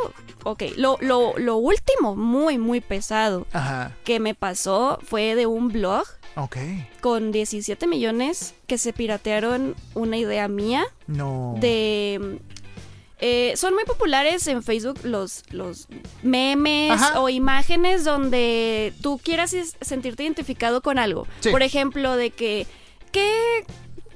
ok, 0.44 0.62
lo, 0.76 0.98
lo, 1.00 1.34
lo 1.38 1.56
último, 1.56 2.16
muy, 2.16 2.58
muy 2.58 2.80
pesado 2.80 3.46
Ajá. 3.52 3.96
que 4.04 4.20
me 4.20 4.34
pasó 4.34 4.98
fue 5.04 5.34
de 5.34 5.46
un 5.46 5.68
blog 5.68 6.04
Ok. 6.36 6.56
con 7.00 7.32
17 7.32 7.86
millones 7.86 8.54
que 8.66 8.76
se 8.78 8.92
piratearon 8.92 9.74
una 9.94 10.18
idea 10.18 10.48
mía 10.48 10.84
No. 11.06 11.54
de... 11.58 12.40
eh, 13.20 13.54
son 13.56 13.72
muy 13.72 13.84
populares 13.84 14.46
en 14.46 14.62
Facebook 14.62 15.00
los, 15.02 15.44
los 15.50 15.88
memes 16.22 16.92
Ajá. 16.92 17.20
o 17.22 17.30
imágenes 17.30 18.04
donde 18.04 18.92
tú 19.00 19.18
quieras 19.24 19.56
sentirte 19.80 20.24
identificado 20.24 20.82
con 20.82 20.98
algo. 20.98 21.26
Sí. 21.40 21.50
Por 21.50 21.62
ejemplo, 21.62 22.16
de 22.16 22.30
que, 22.30 22.66
¿qué 23.12 23.64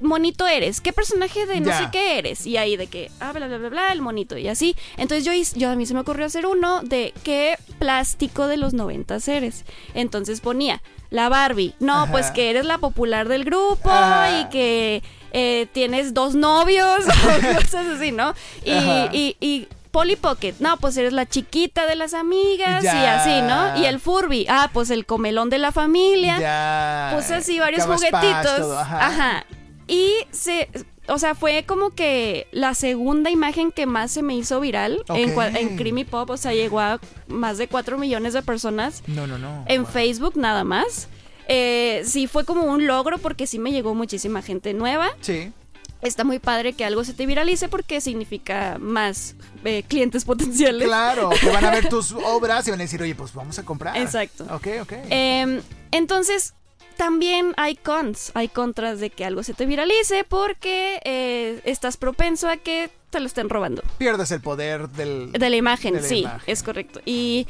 monito 0.01 0.47
eres? 0.47 0.81
¿Qué 0.81 0.93
personaje 0.93 1.47
de 1.47 1.61
no 1.61 1.69
Ya. 1.69 1.79
sé 1.79 1.89
qué 1.93 2.19
eres? 2.19 2.47
Y 2.47 2.57
ahí 2.57 2.77
de 2.77 2.87
que, 2.87 3.11
ah, 3.21 3.33
bla, 3.33 3.47
bla, 3.47 3.59
bla, 3.59 3.69
bla, 3.69 3.93
el 3.93 4.01
monito 4.03 4.37
y 4.39 4.49
así. 4.49 4.75
Entonces 4.97 5.25
yo, 5.25 5.33
hice- 5.33 5.59
yo 5.59 5.71
a 5.71 5.77
mí 5.77 5.87
se 5.87 5.95
me 5.95 6.01
ocurrió 6.01 6.27
hacer 6.27 6.47
uno 6.47 6.83
de 6.83 7.13
qué 7.23 7.59
plástico 7.79 8.47
de 8.47 8.57
los 8.57 8.73
90 8.75 9.19
eres. 9.27 9.65
Entonces 9.95 10.41
ponía 10.41 10.83
la 11.11 11.29
Barbie. 11.29 11.75
No, 11.81 12.03
Ajá. 12.03 12.13
pues 12.13 12.31
que 12.31 12.51
eres 12.51 12.65
la 12.65 12.79
popular 12.79 13.29
del 13.29 13.45
grupo 13.45 13.91
Ajá. 13.91 14.41
y 14.41 14.45
que 14.51 15.03
eh, 15.33 15.67
tienes 15.73 16.15
dos 16.15 16.35
novios 16.35 17.01
o 17.07 17.57
cosas 17.57 17.87
así, 17.97 18.13
¿no? 18.13 18.35
Y, 18.65 18.73
y, 19.17 19.37
y 19.41 19.69
Polly 19.91 20.15
Pocket, 20.15 20.55
no, 20.61 20.77
pues 20.77 20.97
eres 20.97 21.13
la 21.13 21.27
chiquita 21.27 21.85
de 21.87 21.97
las 21.97 22.15
amigas 22.15 22.85
y 22.85 22.87
así, 22.87 23.43
¿no? 23.43 23.77
Y 23.77 23.87
el 23.87 23.99
Furby, 23.99 24.47
ah, 24.49 24.71
pues 24.73 24.91
el 24.91 25.05
comelón 25.05 25.51
de 25.51 25.59
la 25.59 25.73
familia. 25.73 26.39
Ya. 26.39 27.17
Puse 27.17 27.35
así 27.35 27.59
varios 27.59 27.83
Cabas 27.83 28.01
juguetitos. 28.01 28.71
Ajá. 28.77 29.45
Y 29.91 30.13
se. 30.31 30.69
o 31.09 31.19
sea, 31.19 31.35
fue 31.35 31.65
como 31.67 31.91
que 31.91 32.47
la 32.53 32.75
segunda 32.75 33.29
imagen 33.31 33.73
que 33.73 33.87
más 33.87 34.13
se 34.13 34.23
me 34.23 34.37
hizo 34.37 34.61
viral 34.61 35.03
en, 35.09 35.31
en 35.57 35.77
Creamy 35.77 36.05
Pop. 36.05 36.31
O 36.31 36.37
sea, 36.37 36.55
llegó 36.55 36.79
a 36.81 37.01
más 37.27 37.59
de 37.59 37.67
4 37.67 37.99
millones 37.99 38.33
de 38.33 38.43
personas 38.43 39.03
No, 39.09 39.27
no, 39.27 39.37
no. 39.37 39.65
en 39.67 39.83
Wow. 39.83 39.91
Facebook 39.93 40.37
nada 40.37 40.63
más. 40.65 41.09
Eh, 41.49 42.03
sí 42.05 42.29
fue 42.29 42.45
como 42.45 42.63
un 42.63 42.87
logro 42.87 43.19
porque 43.19 43.49
sí 43.49 43.59
me 43.59 43.73
llegó 43.73 43.95
muchísima 43.97 44.43
gente 44.43 44.73
nueva. 44.75 45.11
Sí. 45.21 45.53
Está 46.01 46.23
muy 46.25 46.39
padre 46.39 46.73
que 46.75 46.85
algo 46.85 47.03
se 47.05 47.13
te 47.13 47.27
viralice 47.27 47.69
porque 47.69 48.01
significa 48.01 48.79
más 48.81 49.35
eh, 49.65 49.83
clientes 49.87 50.25
potenciales. 50.25 50.87
Claro, 50.87 51.29
que 51.41 51.51
van 51.51 51.65
a 51.65 51.71
ver 51.73 51.89
tus 51.91 52.13
obras 52.13 52.67
y 52.69 52.71
van 52.71 52.81
a 52.81 52.85
decir, 52.85 53.03
oye, 53.03 53.15
pues 53.17 53.35
vamos 53.35 53.59
a 53.59 53.65
comprar. 53.65 53.97
Exacto. 53.99 54.45
Ok, 54.51 54.67
ok. 54.83 54.93
Em, 55.11 55.61
entonces, 55.91 56.55
también 57.01 57.55
hay 57.57 57.77
cons, 57.77 58.31
hay 58.35 58.49
contras 58.49 59.01
de 59.01 59.09
que 59.09 59.25
algo 59.25 59.43
se 59.43 59.55
te 59.55 59.65
viralice 59.65 60.23
porque 60.25 61.01
eh, 61.07 61.59
estás 61.65 61.97
propenso 61.97 62.47
a 62.47 62.59
que 62.59 62.91
te 63.09 63.21
lo 63.21 63.27
estén 63.27 63.49
robando. 63.49 63.83
Pierdes 63.97 64.31
el 64.33 64.43
poder 64.43 64.91
del... 64.91 65.33
De 65.33 65.49
la 65.49 65.57
imagen, 65.57 65.95
De 65.95 66.03
la 66.03 66.07
sí, 66.09 66.19
imagen. 66.19 66.43
es 66.47 66.63
correcto. 66.63 67.01
Y 67.07 67.47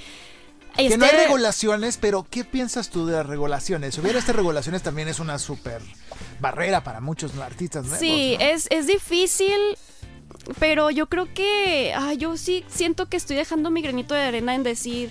Que 0.76 0.86
este- 0.86 0.98
no 0.98 1.04
hay 1.04 1.16
regulaciones, 1.16 1.96
pero 1.96 2.24
¿qué 2.30 2.44
piensas 2.44 2.90
tú 2.90 3.06
de 3.06 3.14
las 3.14 3.26
regulaciones? 3.26 3.96
Si 3.96 4.00
hubiera 4.00 4.20
estas 4.20 4.36
regulaciones 4.36 4.84
también 4.84 5.08
es 5.08 5.18
una 5.18 5.36
súper 5.40 5.82
barrera 6.38 6.84
para 6.84 7.00
muchos 7.00 7.36
artistas 7.38 7.82
nuevos. 7.82 7.98
Sí, 7.98 8.36
¿no? 8.38 8.44
es, 8.46 8.68
es 8.70 8.86
difícil, 8.86 9.58
pero 10.60 10.92
yo 10.92 11.06
creo 11.08 11.26
que 11.34 11.92
ah, 11.96 12.14
yo 12.14 12.36
sí 12.36 12.64
siento 12.68 13.06
que 13.06 13.16
estoy 13.16 13.34
dejando 13.34 13.72
mi 13.72 13.82
granito 13.82 14.14
de 14.14 14.20
arena 14.20 14.54
en 14.54 14.62
decir, 14.62 15.10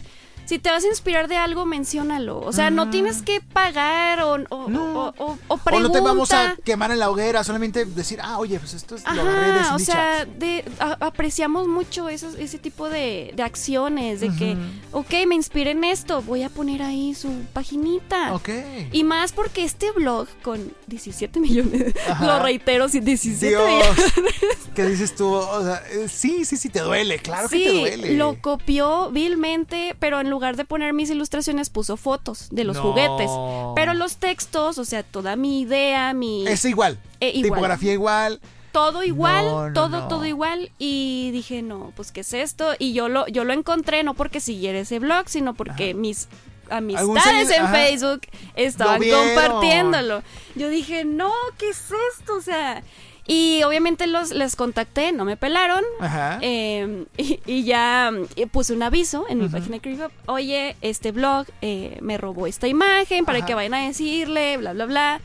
si 0.49 0.57
te 0.57 0.71
vas 0.71 0.83
a 0.83 0.87
inspirar 0.87 1.27
de 1.27 1.37
algo, 1.37 1.63
menciónalo. 1.67 2.39
O 2.39 2.51
sea, 2.51 2.71
no 2.71 2.87
Mm. 2.87 2.89
tienes 2.89 3.21
que 3.21 3.39
pagar 3.39 4.21
o, 4.23 4.31
o, 4.49 4.67
No. 4.67 5.09
o, 5.09 5.13
o- 5.23 5.37
o 5.47 5.59
O 5.71 5.79
no 5.79 5.91
te 5.91 5.99
vamos 5.99 6.31
a 6.31 6.37
pregunta. 6.39 6.61
quemar 6.65 6.89
en 6.89 6.97
la 6.97 7.11
hoguera, 7.11 7.43
solamente 7.43 7.85
decir, 7.85 8.17
ah, 8.23 8.39
oye, 8.39 8.57
pues 8.59 8.73
esto 8.73 8.95
es 8.95 9.03
lo 9.03 9.21
agarré 9.21 9.51
de 9.51 9.59
Ajá, 9.59 9.75
o 9.75 9.79
sea, 9.79 10.25
de, 10.25 10.65
a- 10.79 10.97
apreciamos 11.05 11.67
mucho 11.67 12.09
esos, 12.09 12.33
ese 12.33 12.57
tipo 12.57 12.89
de, 12.89 13.31
de 13.35 13.43
acciones, 13.43 14.21
de 14.21 14.29
que, 14.35 14.53
Ujú. 14.53 14.99
ok, 15.01 15.11
me 15.27 15.35
inspiré 15.35 15.71
en 15.71 15.83
esto, 15.83 16.23
voy 16.23 16.41
a 16.41 16.49
poner 16.49 16.81
ahí 16.81 17.13
su 17.13 17.29
paginita. 17.53 18.33
Ok. 18.33 18.49
Y 18.91 19.03
más 19.03 19.31
porque 19.33 19.63
este 19.63 19.91
blog 19.91 20.27
con 20.41 20.73
17 20.87 21.39
millones, 21.39 21.93
Ajá. 22.09 22.25
lo 22.25 22.39
reitero, 22.41 22.89
sí, 22.89 23.01
17 23.01 23.47
Dios, 23.49 23.67
millones. 23.69 24.13
¿qué 24.79 24.87
dices 24.87 25.13
tú? 25.13 25.33
O 25.33 25.61
sea, 25.63 25.83
eh, 25.91 26.07
sí, 26.07 26.45
sí, 26.45 26.55
sí, 26.55 26.69
te 26.69 26.79
duele, 26.79 27.19
claro 27.19 27.49
sí, 27.49 27.57
que 27.61 27.69
te 27.69 27.77
duele. 27.77 28.13
lo 28.13 28.39
copió 28.39 29.09
vilmente, 29.11 29.93
pero 29.99 30.21
en 30.21 30.29
lugar 30.29 30.55
de 30.55 30.63
poner 30.63 30.93
mis 30.93 31.09
ilustraciones 31.09 31.69
puso 31.69 31.97
fotos 31.97 32.47
de 32.49 32.63
los 32.63 32.77
No. 32.77 32.83
juguetes. 32.83 33.29
Pero 33.75 33.93
los 33.93 34.15
textos, 34.17 34.77
o 34.77 34.85
sea, 34.85 35.03
toda 35.03 35.35
mi 35.35 35.59
idea, 35.59 36.13
mi... 36.13 36.47
Es 36.47 36.63
igual. 36.63 36.97
Eh, 37.19 37.31
igual. 37.35 37.43
Tipografía 37.59 37.91
igual. 37.91 38.39
todo 38.71 39.03
igual, 39.03 39.45
No, 39.45 39.67
no, 39.67 39.73
todo, 39.73 39.89
no. 40.01 40.07
todo 40.07 40.25
igual. 40.25 40.71
Y 40.79 41.31
dije, 41.33 41.61
no, 41.61 41.91
pues, 41.97 42.13
¿qué 42.13 42.21
es 42.21 42.33
esto? 42.33 42.73
Y 42.79 42.93
yo 42.93 43.09
lo, 43.09 43.27
yo 43.27 43.43
lo 43.43 43.51
encontré 43.51 44.03
no 44.03 44.13
porque 44.13 44.39
siguiera 44.39 44.79
ese 44.79 44.99
blog, 44.99 45.27
sino 45.27 45.55
porque 45.55 45.93
mis 45.93 46.29
amistades 46.69 47.49
en 47.51 47.63
ajá. 47.63 47.73
Facebook 47.73 48.21
estaban 48.55 49.01
compartiéndolo. 49.01 50.23
Yo 50.55 50.69
dije, 50.69 51.03
no, 51.03 51.31
¿qué 51.57 51.69
es 51.69 51.83
esto? 52.13 52.35
O 52.37 52.41
sea, 52.41 52.83
y 53.31 53.61
obviamente 53.63 54.07
los, 54.07 54.31
les 54.31 54.55
contacté, 54.55 55.11
no 55.11 55.23
me 55.23 55.37
pelaron. 55.37 55.83
Ajá. 55.99 56.39
Eh, 56.41 57.05
y, 57.17 57.39
y 57.45 57.63
ya 57.63 58.09
mm, 58.11 58.49
puse 58.49 58.73
un 58.73 58.81
aviso 58.81 59.25
en 59.29 59.37
mi 59.37 59.47
página 59.47 59.75
de 59.75 59.81
Creepypop. 59.81 60.11
Oye, 60.25 60.75
este 60.81 61.11
blog 61.11 61.45
eh, 61.61 61.99
me 62.01 62.17
robó 62.17 62.47
esta 62.47 62.67
imagen 62.67 63.25
para 63.25 63.37
Ajá. 63.37 63.47
que 63.47 63.53
vayan 63.53 63.75
a 63.75 63.85
decirle, 63.85 64.57
bla, 64.57 64.73
bla, 64.73 64.85
bla. 64.87 65.21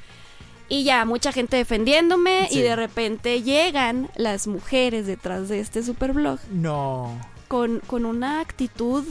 Y 0.69 0.85
ya, 0.85 1.07
mucha 1.07 1.33
gente 1.33 1.57
defendiéndome. 1.57 2.47
Sí. 2.51 2.59
Y 2.59 2.63
de 2.63 2.77
repente 2.77 3.43
llegan 3.43 4.11
las 4.17 4.47
mujeres 4.47 5.07
detrás 5.07 5.49
de 5.49 5.61
este 5.61 5.83
super 5.83 6.13
blog 6.13 6.41
No. 6.53 7.19
con, 7.49 7.81
con 7.87 8.05
una 8.05 8.41
actitud 8.41 9.05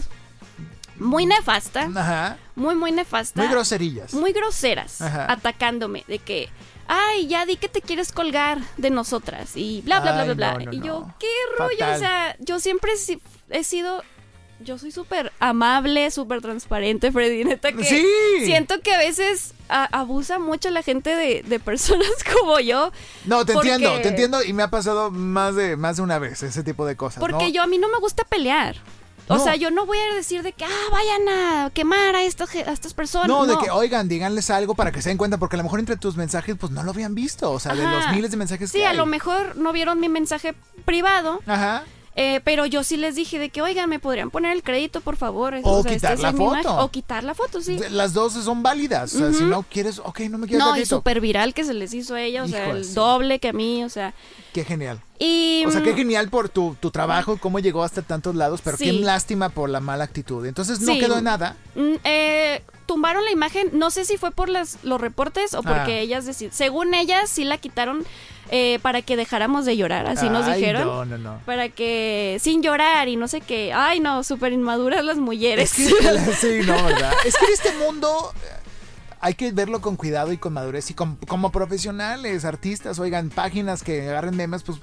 muy 0.98 1.26
nefasta. 1.26 1.90
Ajá. 1.96 2.38
Muy, 2.56 2.76
muy 2.76 2.92
nefasta. 2.92 3.42
Muy 3.42 3.52
groserillas. 3.52 4.14
Muy 4.14 4.34
groseras. 4.34 5.02
Ajá. 5.02 5.32
Atacándome. 5.32 6.04
De 6.08 6.20
que. 6.20 6.50
Ay, 6.88 7.28
ya 7.28 7.46
di 7.46 7.56
que 7.56 7.70
te 7.70 7.82
quieres 7.82 8.12
colgar 8.12 8.60
de 8.78 8.90
nosotras 8.90 9.52
y 9.56 9.82
bla, 9.82 10.00
bla, 10.02 10.12
bla, 10.12 10.22
Ay, 10.22 10.26
bla, 10.28 10.36
bla. 10.36 10.54
no, 10.54 10.66
no, 10.66 10.74
y 10.74 10.80
yo, 10.82 11.00
no. 11.02 11.16
qué 11.20 11.28
rollo, 11.58 11.78
Fatal. 11.80 11.96
o 11.96 12.00
sea, 12.00 12.36
yo 12.40 12.60
siempre 12.60 12.98
si- 12.98 13.22
he 13.50 13.64
sido, 13.64 14.04
yo 14.60 14.78
soy 14.78 14.92
súper 14.92 15.32
amable, 15.40 16.12
súper 16.12 16.42
transparente, 16.42 17.12
Freddy, 17.12 17.44
neta 17.46 17.72
que 17.72 17.84
Sí. 17.86 18.06
siento 18.46 18.80
que 18.82 18.94
a 18.94 18.98
veces 18.98 19.54
a- 19.70 19.86
abusa 19.98 20.40
mucho 20.40 20.70
la 20.72 20.84
gente 20.84 21.16
de, 21.16 21.42
de 21.44 21.60
personas 21.60 22.08
como 22.38 22.60
yo, 22.60 22.92
No, 23.26 23.46
te 23.46 23.54
Porque- 23.54 23.74
entiendo, 23.74 24.02
te 24.02 24.10
entiendo 24.10 24.44
y 24.44 24.54
me 24.54 24.64
ha 24.64 24.70
pasado 24.70 25.10
más 25.10 25.56
de 25.56 25.78
más 25.78 25.96
de 25.98 26.04
una 26.04 26.20
vez 26.20 26.44
ese 26.44 26.64
tipo 26.64 26.86
de 26.86 26.96
cosas. 26.98 27.20
porque 27.22 27.52
yo 27.52 27.64
a 27.64 27.68
mí 27.68 27.78
no 27.78 27.88
me 27.90 27.98
gusta 28.00 28.24
pelear. 28.26 28.76
O 29.30 29.36
No. 29.38 29.44
sea, 29.44 29.56
yo 29.56 29.72
no 29.72 29.86
voy 29.86 29.98
a 29.98 30.16
decir 30.16 30.44
de 30.44 30.52
que, 30.54 30.66
ah, 30.66 30.70
vayan 30.92 31.30
a 31.30 31.70
quemar 31.74 32.16
a, 32.16 32.20
a 32.20 32.24
estas 32.24 32.94
personas. 32.94 33.28
No, 33.28 33.46
de 33.46 33.56
que, 33.58 33.72
oigan, 33.72 34.08
díganles 34.10 34.50
algo 34.50 34.76
para 34.76 34.92
que 34.92 35.02
se 35.02 35.10
den 35.10 35.18
cuenta, 35.18 35.38
porque 35.38 35.56
a 35.56 35.58
lo 35.58 35.64
mejor 35.64 35.80
entre 35.80 35.96
tus 35.98 36.18
mensajes, 36.18 36.56
pues 36.60 36.72
no 36.72 36.84
lo 36.84 36.92
habían 36.92 37.16
visto. 37.16 37.52
O 37.52 37.60
sea, 37.60 37.74
de 37.76 37.84
los 37.84 38.10
miles 38.12 38.32
de 38.32 38.38
mensajes 38.38 38.72
Sí, 38.72 38.80
que 38.80 38.86
a 38.86 38.90
hay. 38.92 38.98
lo 38.98 39.06
mejor 39.06 39.56
no 39.56 39.72
vieron 39.72 40.00
mi 40.00 40.10
mensaje 40.10 40.54
privado, 40.86 41.40
Ajá. 41.48 41.84
Eh, 42.16 42.42
pero 42.44 42.68
yo 42.68 42.84
sí 42.84 42.96
les 42.96 43.16
dije 43.16 43.40
de 43.40 43.50
que, 43.50 43.62
oigan, 43.64 43.90
¿me 43.90 43.98
podrían 44.00 44.30
poner 44.30 44.52
el 44.52 44.62
crédito, 44.62 45.02
por 45.02 45.16
favor? 45.16 45.56
O 45.64 45.82
sea, 45.82 45.92
quitar 45.94 46.20
la 46.20 46.32
foto. 46.32 46.78
O 46.84 46.92
quitar 46.92 47.24
la 47.24 47.34
foto, 47.34 47.60
sí. 47.60 47.80
Las 47.90 48.14
dos 48.14 48.34
son 48.34 48.62
válidas. 48.62 49.16
O 49.16 49.18
sea, 49.18 49.34
si 49.34 49.44
no 49.44 49.64
quieres, 49.64 49.98
ok, 49.98 50.20
no 50.30 50.38
me 50.38 50.46
quieres 50.48 50.64
No, 50.64 50.78
y 50.78 50.86
súper 50.86 51.22
viral 51.22 51.56
que 51.56 51.64
se 51.64 51.74
les 51.74 51.92
hizo 51.94 52.14
a 52.14 52.22
ella, 52.22 52.44
o 52.44 52.48
sea, 52.48 52.68
Hijo 52.68 52.78
el 52.78 52.94
doble 52.94 53.40
que 53.40 53.48
a 53.50 53.54
mí, 53.54 53.84
o 53.84 53.90
sea. 53.90 54.14
Qué 54.54 54.64
genial. 54.64 55.00
Y. 55.18 55.64
O 55.66 55.72
sea, 55.72 55.82
qué 55.82 55.94
mm, 55.94 55.98
genial 55.98 56.30
por 56.30 56.50
tu, 56.50 56.76
tu 56.80 56.92
trabajo, 56.92 57.38
cómo 57.38 57.58
llegó 57.60 57.84
hasta 57.84 58.04
tantos 58.04 58.36
lados, 58.36 58.62
pero 58.64 58.78
Sí. 58.78 58.86
qué 58.86 58.94
lástima 58.94 59.50
por 59.50 59.70
la 59.72 59.80
mala 59.80 60.04
actitud. 60.04 60.46
Entonces 60.46 60.82
no 60.82 60.94
Sí. 60.94 61.00
quedó 61.00 61.18
en 61.18 61.24
nada. 61.24 61.58
mm, 61.76 61.94
eh, 62.04 62.62
tumbaron 62.86 63.24
la 63.26 63.32
imagen, 63.32 63.70
no 63.74 63.90
sé 63.90 64.06
si 64.06 64.18
fue 64.18 64.30
por 64.30 64.50
las, 64.50 64.78
los 64.84 65.02
reportes 65.02 65.56
o 65.56 65.64
porque 65.64 65.94
Ah. 65.94 66.00
ellas 66.00 66.26
deciden. 66.26 66.54
Según 66.54 66.94
ellas, 66.94 67.28
sí 67.30 67.44
la 67.44 67.58
quitaron 67.58 68.06
eh, 68.56 68.78
para 68.84 69.02
que 69.02 69.18
dejáramos 69.18 69.66
de 69.66 69.76
llorar, 69.76 70.06
así 70.06 70.30
nos 70.30 70.46
Ay, 70.46 70.60
dijeron. 70.60 70.86
No, 70.86 71.06
no, 71.06 71.18
no. 71.18 71.40
Para 71.44 71.70
que 71.70 72.38
sin 72.40 72.62
llorar 72.62 73.08
y 73.08 73.16
no 73.16 73.28
sé 73.28 73.42
qué. 73.42 73.74
Ay, 73.74 74.00
no, 74.00 74.24
súper 74.24 74.54
inmaduras 74.54 75.04
las 75.04 75.18
mujeres. 75.18 75.78
Es 75.80 75.88
que, 75.90 75.90
sí, 76.62 76.68
no, 76.68 76.84
¿verdad? 76.84 77.14
Es 77.26 77.36
que 77.36 77.46
en 77.46 77.54
este 77.54 77.74
mundo 77.84 78.32
eh, 78.44 78.70
hay 79.22 79.34
que 79.34 79.52
verlo 79.52 79.82
con 79.82 79.96
cuidado 79.96 80.32
y 80.32 80.38
con 80.38 80.54
madurez. 80.54 80.92
Y 80.92 80.94
com- 80.94 81.18
como 81.28 81.52
profesionales, 81.52 82.46
artistas, 82.46 83.00
oigan, 83.00 83.30
páginas 83.32 83.82
que 83.82 84.08
agarren 84.08 84.36
memes, 84.36 84.62
pues 84.62 84.78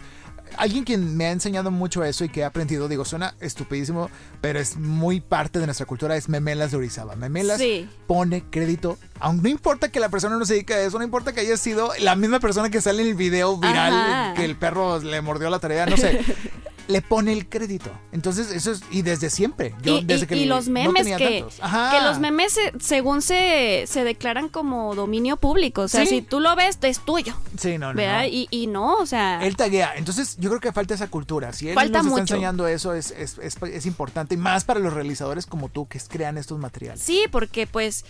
alguien 0.56 0.84
quien 0.84 1.16
me 1.16 1.26
ha 1.26 1.30
enseñado 1.32 1.70
mucho 1.70 2.04
eso 2.04 2.24
y 2.24 2.28
que 2.28 2.40
he 2.40 2.44
aprendido, 2.44 2.88
digo, 2.88 3.04
suena 3.04 3.34
estupidísimo, 3.40 4.10
pero 4.40 4.58
es 4.58 4.76
muy 4.76 5.20
parte 5.20 5.58
de 5.58 5.66
nuestra 5.66 5.86
cultura, 5.86 6.16
es 6.16 6.28
Memelas 6.28 6.70
de 6.70 6.76
Orizaba. 6.78 7.16
Memelas 7.16 7.58
Sí. 7.58 7.88
pone 8.06 8.44
crédito, 8.50 8.98
aunque 9.18 9.42
no 9.44 9.48
importa 9.48 9.88
que 9.90 10.00
la 10.00 10.08
persona 10.08 10.36
no 10.36 10.44
se 10.46 10.54
dedique 10.54 10.74
a 10.74 10.80
eso, 10.82 10.98
no 10.98 11.04
importa 11.04 11.32
que 11.32 11.40
haya 11.40 11.56
sido 11.56 11.90
la 12.00 12.16
misma 12.16 12.40
persona 12.40 12.70
que 12.70 12.80
sale 12.80 13.02
en 13.02 13.08
el 13.08 13.14
video 13.14 13.56
viral, 13.58 13.92
Ajá. 13.92 14.34
que 14.34 14.44
el 14.44 14.56
perro 14.56 14.98
le 15.00 15.20
mordió 15.22 15.50
la 15.50 15.58
tarea, 15.58 15.86
no 15.86 15.96
sé. 15.96 16.20
Le 16.88 17.02
pone 17.02 17.32
el 17.32 17.48
crédito. 17.48 17.90
Entonces, 18.12 18.50
eso 18.50 18.72
es. 18.72 18.82
Y 18.90 19.02
desde 19.02 19.30
siempre. 19.30 19.74
Yo, 19.82 19.98
y, 19.98 20.04
desde 20.04 20.24
y- 20.24 20.28
que 20.28 20.36
y 20.36 20.44
los 20.46 20.68
memes 20.68 21.06
que, 21.06 21.44
que 21.46 22.00
los 22.02 22.18
memes 22.18 22.52
se- 22.52 22.72
según 22.80 23.22
se, 23.22 23.84
se 23.86 24.04
declaran 24.04 24.48
como 24.48 24.94
dominio 24.94 25.36
público. 25.36 25.82
O 25.82 25.88
sea, 25.88 26.02
Sí. 26.04 26.08
si 26.08 26.22
tú 26.22 26.40
lo 26.40 26.56
ves, 26.56 26.78
es 26.82 26.98
tuyo. 27.00 27.36
Sí, 27.58 27.78
no, 27.78 27.92
no. 27.92 27.96
¿Verdad? 27.96 28.22
no. 28.22 28.26
Y, 28.26 28.48
y 28.50 28.66
no, 28.66 28.94
o 28.96 29.06
sea. 29.06 29.44
Él 29.44 29.56
taguea. 29.56 29.92
Entonces, 29.96 30.36
yo 30.38 30.48
creo 30.50 30.60
que 30.60 30.72
falta 30.72 30.94
esa 30.94 31.08
cultura. 31.08 31.52
Si 31.52 31.68
él 31.68 31.74
Falta 31.74 31.98
nos 31.98 32.06
está 32.06 32.20
mucho. 32.20 32.34
enseñando 32.34 32.66
eso, 32.66 32.94
es, 32.94 33.10
es, 33.12 33.38
es, 33.38 33.56
es 33.62 33.86
importante. 33.86 34.34
Y 34.34 34.38
más 34.38 34.64
para 34.64 34.80
los 34.80 34.92
realizadores 34.92 35.46
como 35.46 35.68
tú 35.68 35.86
que 35.86 36.00
crean 36.08 36.38
estos 36.38 36.58
materiales. 36.58 37.02
Sí, 37.02 37.24
porque 37.30 37.66
pues 37.66 38.04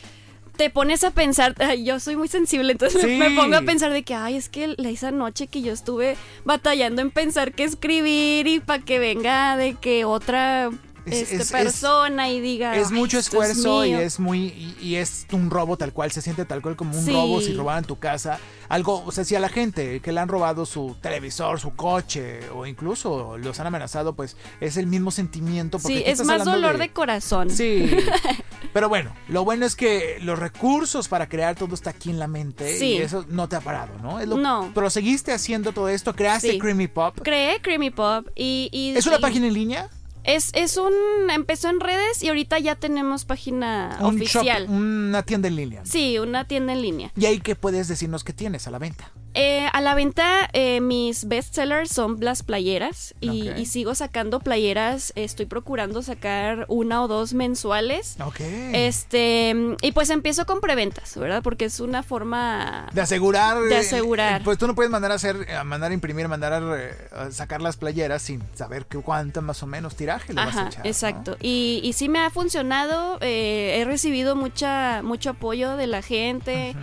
te 0.61 0.69
pones 0.69 1.05
a 1.05 1.11
pensar, 1.11 1.55
ay, 1.59 1.85
yo 1.87 1.99
soy 2.01 2.17
muy 2.17 2.29
sensible, 2.29 2.73
entonces 2.73 3.03
me- 3.03 3.13
Sí. 3.13 3.17
me 3.17 3.31
pongo 3.31 3.57
a 3.57 3.63
pensar 3.63 3.95
de 3.95 4.03
que, 4.03 4.15
ay, 4.15 4.37
es 4.37 4.51
que 4.51 4.75
la- 4.77 4.91
esa 4.91 5.11
noche 5.11 5.47
que 5.47 5.63
yo 5.63 5.73
estuve 5.73 6.19
batallando 6.45 7.01
en 7.01 7.11
pensar 7.11 7.53
qué 7.55 7.65
escribir 7.65 8.47
y 8.47 8.61
para 8.61 8.85
que 8.85 8.99
venga 8.99 9.57
de 9.57 9.73
que 9.77 10.05
otra 10.05 10.69
Es- 11.07 11.23
este, 11.23 11.37
es- 11.37 11.41
es- 11.45 11.51
persona 11.53 12.29
y 12.29 12.43
diga... 12.43 12.77
Es 12.77 12.89
"Ay, 12.89 12.93
mucho 12.95 13.19
es 13.19 13.25
esfuerzo 13.29 13.87
y 13.87 13.93
mío". 13.93 14.01
es 14.01 14.21
muy 14.21 14.49
y, 14.49 14.77
y 14.83 14.97
es 14.97 15.27
un 15.33 15.49
robo 15.49 15.79
tal 15.79 15.95
cual 15.95 16.13
se 16.13 16.21
siente 16.21 16.45
tal 16.45 16.61
cual 16.61 16.77
como 16.77 16.95
un 16.99 17.07
Sí. 17.07 17.11
robo 17.11 17.41
si 17.41 17.55
robaran 17.55 17.85
tu 17.85 17.99
casa 17.99 18.39
algo 18.69 19.03
o 19.07 19.11
sea 19.11 19.25
si 19.25 19.35
a 19.35 19.41
la 19.41 19.49
gente 19.49 20.01
que 20.01 20.13
le 20.13 20.21
han 20.21 20.29
robado 20.29 20.67
su 20.67 20.95
televisor 21.01 21.59
su 21.59 21.75
coche 21.75 22.41
o 22.55 22.67
incluso 22.67 23.39
los 23.39 23.59
han 23.61 23.67
amenazado 23.67 24.15
pues 24.15 24.37
es 24.61 24.77
el 24.77 24.87
mismo 24.87 25.11
sentimiento 25.11 25.79
porque 25.79 25.97
Sí, 25.97 26.03
es 26.05 26.23
más 26.27 26.45
dolor 26.45 26.77
de, 26.77 26.91
corazón. 26.91 27.49
sí 27.49 27.91
pero 28.73 28.89
bueno 28.89 29.13
lo 29.29 29.45
bueno 29.45 29.67
es 29.67 29.77
que 29.77 30.19
los 30.23 30.39
recursos 30.39 31.09
para 31.09 31.29
crear 31.29 31.55
todo 31.57 31.75
está 31.75 31.91
aquí 31.91 32.11
en 32.11 32.19
la 32.19 32.27
mente 32.29 32.77
Sí. 32.79 32.93
y 32.93 32.97
eso 32.99 33.25
no 33.29 33.49
te 33.49 33.57
ha 33.57 33.61
parado 33.61 33.93
no, 34.03 34.21
Es 34.21 34.29
lo- 34.29 34.37
No. 34.37 34.71
pero 34.75 34.91
seguiste 34.91 35.33
haciendo 35.33 35.73
todo 35.73 35.89
esto 35.89 36.15
creaste 36.15 36.53
Sí. 36.53 36.59
Creamy 36.59 36.89
Pop 36.89 37.19
Creé 37.23 37.61
Creamy 37.63 37.91
Pop 37.91 38.29
y... 38.35 38.69
y- 38.73 38.97
es 38.97 39.07
una 39.07 39.17
y- 39.19 39.21
página 39.21 39.47
en 39.47 39.55
línea 39.55 39.89
Es, 40.23 40.51
es 40.53 40.77
un... 40.77 40.93
Empezó 41.31 41.71
en 41.71 41.81
redes 41.81 42.23
y 42.23 42.29
ahorita 42.29 42.59
ya 42.59 42.75
tenemos 42.77 43.25
página 43.25 43.97
un 44.01 44.17
shop, 44.19 44.43
oficial. 44.43 44.67
una 44.69 45.23
tienda 45.23 45.49
en 45.49 45.57
línea 45.57 45.83
Sí, 45.87 46.19
una 46.19 46.47
tienda 46.47 46.73
en 46.75 46.83
línea. 46.83 47.11
y 47.17 47.25
ahí 47.27 47.41
que 47.41 47.57
puedes 47.57 47.89
decirnos 47.89 48.23
que 48.23 48.33
tienes 48.35 48.67
a 48.67 48.71
la 48.71 48.79
venta 48.79 49.11
Eh, 49.35 49.69
a 49.73 49.81
la 49.81 49.95
venta, 49.95 50.49
eh, 50.53 50.81
mis 50.81 51.27
bestsellers 51.29 51.91
son 51.91 52.17
las 52.21 52.43
playeras 52.43 53.15
y, 53.21 53.49
y 53.51 53.67
sigo 53.67 53.95
sacando 53.95 54.41
playeras. 54.41 55.13
Estoy 55.15 55.47
procurando 55.47 56.03
sacar 56.03 56.65
una 56.69 57.03
o 57.03 57.09
dos 57.09 57.33
mensuales. 57.33 58.17
Ok. 58.25 58.41
Este, 58.41 59.55
y 59.83 59.93
pues 59.93 60.11
empiezo 60.11 60.47
con 60.47 60.61
preventas, 60.61 61.17
¿verdad? 61.17 61.43
Porque 61.43 61.67
es 61.67 61.81
una 61.81 62.03
forma 62.03 62.89
de 62.93 63.01
asegurar. 63.01 63.59
De 63.61 63.75
eh, 63.75 63.79
asegurar. 63.79 64.41
eh, 64.41 64.45
Pues 64.45 64.59
tú 64.59 64.67
no 64.67 64.75
puedes 64.75 64.91
mandar 64.91 65.13
a 65.13 65.15
hacer, 65.15 65.47
a 65.53 65.63
mandar 65.65 65.91
a 65.91 65.95
imprimir, 65.95 66.27
mandar 66.29 66.53
a, 66.53 66.77
eh, 66.79 66.95
a 67.13 67.31
sacar 67.31 67.61
las 67.61 67.77
playeras 67.77 68.23
sin 68.23 68.43
saber 68.55 68.87
qué 68.87 68.99
cuánto 68.99 69.43
más 69.43 69.63
o 69.63 69.67
menos 69.67 69.95
tiraje 69.97 70.33
le 70.33 70.45
vas 70.45 70.57
a 70.57 70.67
echar. 70.67 70.85
¿no? 70.85 70.91
exacto. 70.91 71.37
Y, 71.41 71.81
y 71.85 71.93
sí 71.93 72.09
me 72.09 72.19
ha 72.21 72.31
funcionado. 72.31 73.19
eh, 73.21 73.79
he 73.81 73.85
recibido 73.85 74.35
mucha, 74.37 75.03
mucho 75.03 75.31
apoyo 75.31 75.77
de 75.77 75.87
la 75.87 76.03
gente. 76.03 76.75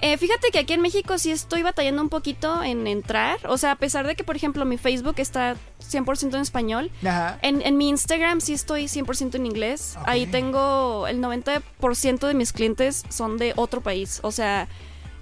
Eh, 0.00 0.18
fíjate 0.18 0.50
que 0.50 0.58
aquí 0.58 0.72
en 0.72 0.80
México 0.80 1.18
sí 1.18 1.30
estoy 1.30 1.62
batallando 1.62 2.02
un 2.02 2.08
poquito 2.08 2.62
en 2.62 2.86
entrar. 2.86 3.38
O 3.48 3.56
sea, 3.56 3.72
a 3.72 3.76
pesar 3.76 4.06
de 4.06 4.16
que, 4.16 4.24
por 4.24 4.36
ejemplo, 4.36 4.64
mi 4.64 4.76
Facebook 4.76 5.14
está 5.18 5.56
100% 5.80 6.34
en 6.34 6.40
español. 6.40 6.90
Ajá. 7.02 7.38
En, 7.42 7.62
en 7.62 7.76
mi 7.76 7.88
Instagram 7.88 8.40
sí 8.40 8.52
estoy 8.52 8.84
100% 8.84 9.36
en 9.36 9.46
inglés. 9.46 9.96
Ahí 10.04 10.26
tengo 10.26 11.06
el 11.06 11.20
90% 11.20 12.26
de 12.26 12.34
mis 12.34 12.52
clientes 12.52 13.04
son 13.08 13.38
de 13.38 13.52
otro 13.56 13.80
país. 13.80 14.20
O 14.22 14.30
sea, 14.30 14.68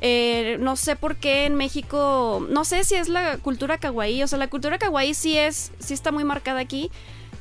eh, 0.04 0.56
no 0.58 0.74
sé 0.74 0.96
por 0.96 1.14
qué 1.14 1.46
en 1.46 1.54
México, 1.54 2.44
no 2.50 2.64
sé 2.64 2.82
si 2.82 2.96
es 2.96 3.08
la 3.08 3.38
cultura 3.38 3.78
kawaii. 3.78 4.24
O 4.24 4.26
sea, 4.26 4.36
la 4.36 4.50
cultura 4.50 4.78
kawaii 4.78 5.14
sí 5.14 5.38
es, 5.38 5.70
sí 5.78 5.94
está 5.94 6.10
muy 6.10 6.24
marcada 6.24 6.58
aquí. 6.58 6.90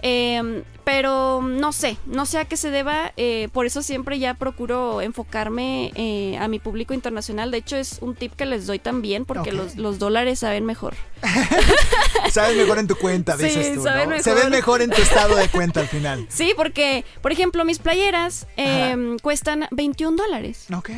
Eh, 0.02 0.64
pero 0.84 1.42
no 1.44 1.72
sé, 1.74 1.98
no 2.08 2.26
sé 2.26 2.40
a 2.40 2.46
qué 2.46 2.58
se 2.58 2.72
deba. 2.72 3.14
eh, 3.16 3.50
por 3.54 3.66
eso 3.66 3.82
siempre 3.84 4.18
ya 4.20 4.34
procuro 4.34 5.02
enfocarme 5.02 5.92
eh, 5.96 6.38
a 6.40 6.48
mi 6.48 6.58
público 6.60 6.94
internacional. 6.94 7.52
De 7.52 7.58
hecho, 7.60 7.78
es 7.78 8.00
un 8.02 8.16
tip 8.16 8.34
que 8.36 8.46
les 8.46 8.66
doy 8.66 8.80
también 8.80 9.26
porque 9.26 9.52
los, 9.52 9.76
los 9.78 10.00
dólares 10.00 10.40
saben 10.40 10.66
mejor. 10.66 10.96
Sabes 12.32 12.58
mejor 12.58 12.80
en 12.80 12.88
tu 12.88 12.96
cuenta, 12.96 13.38
Sí, 13.38 13.44
dices 13.44 13.76
tú. 13.76 13.84
saben 13.84 14.06
¿no? 14.10 14.16
mejor. 14.16 14.24
Se 14.24 14.34
ven 14.34 14.50
mejor 14.50 14.82
en 14.82 14.90
tu 14.90 15.02
estado 15.02 15.36
de 15.36 15.48
cuenta 15.50 15.80
al 15.82 15.88
final. 15.88 16.26
Sí, 16.30 16.54
porque, 16.56 17.06
por 17.22 17.32
ejemplo, 17.32 17.64
mis 17.66 17.80
playeras 17.80 18.48
eh, 18.58 19.18
cuestan 19.22 19.68
21 19.72 20.18
dólares. 20.18 20.66
Ok. 20.76 20.90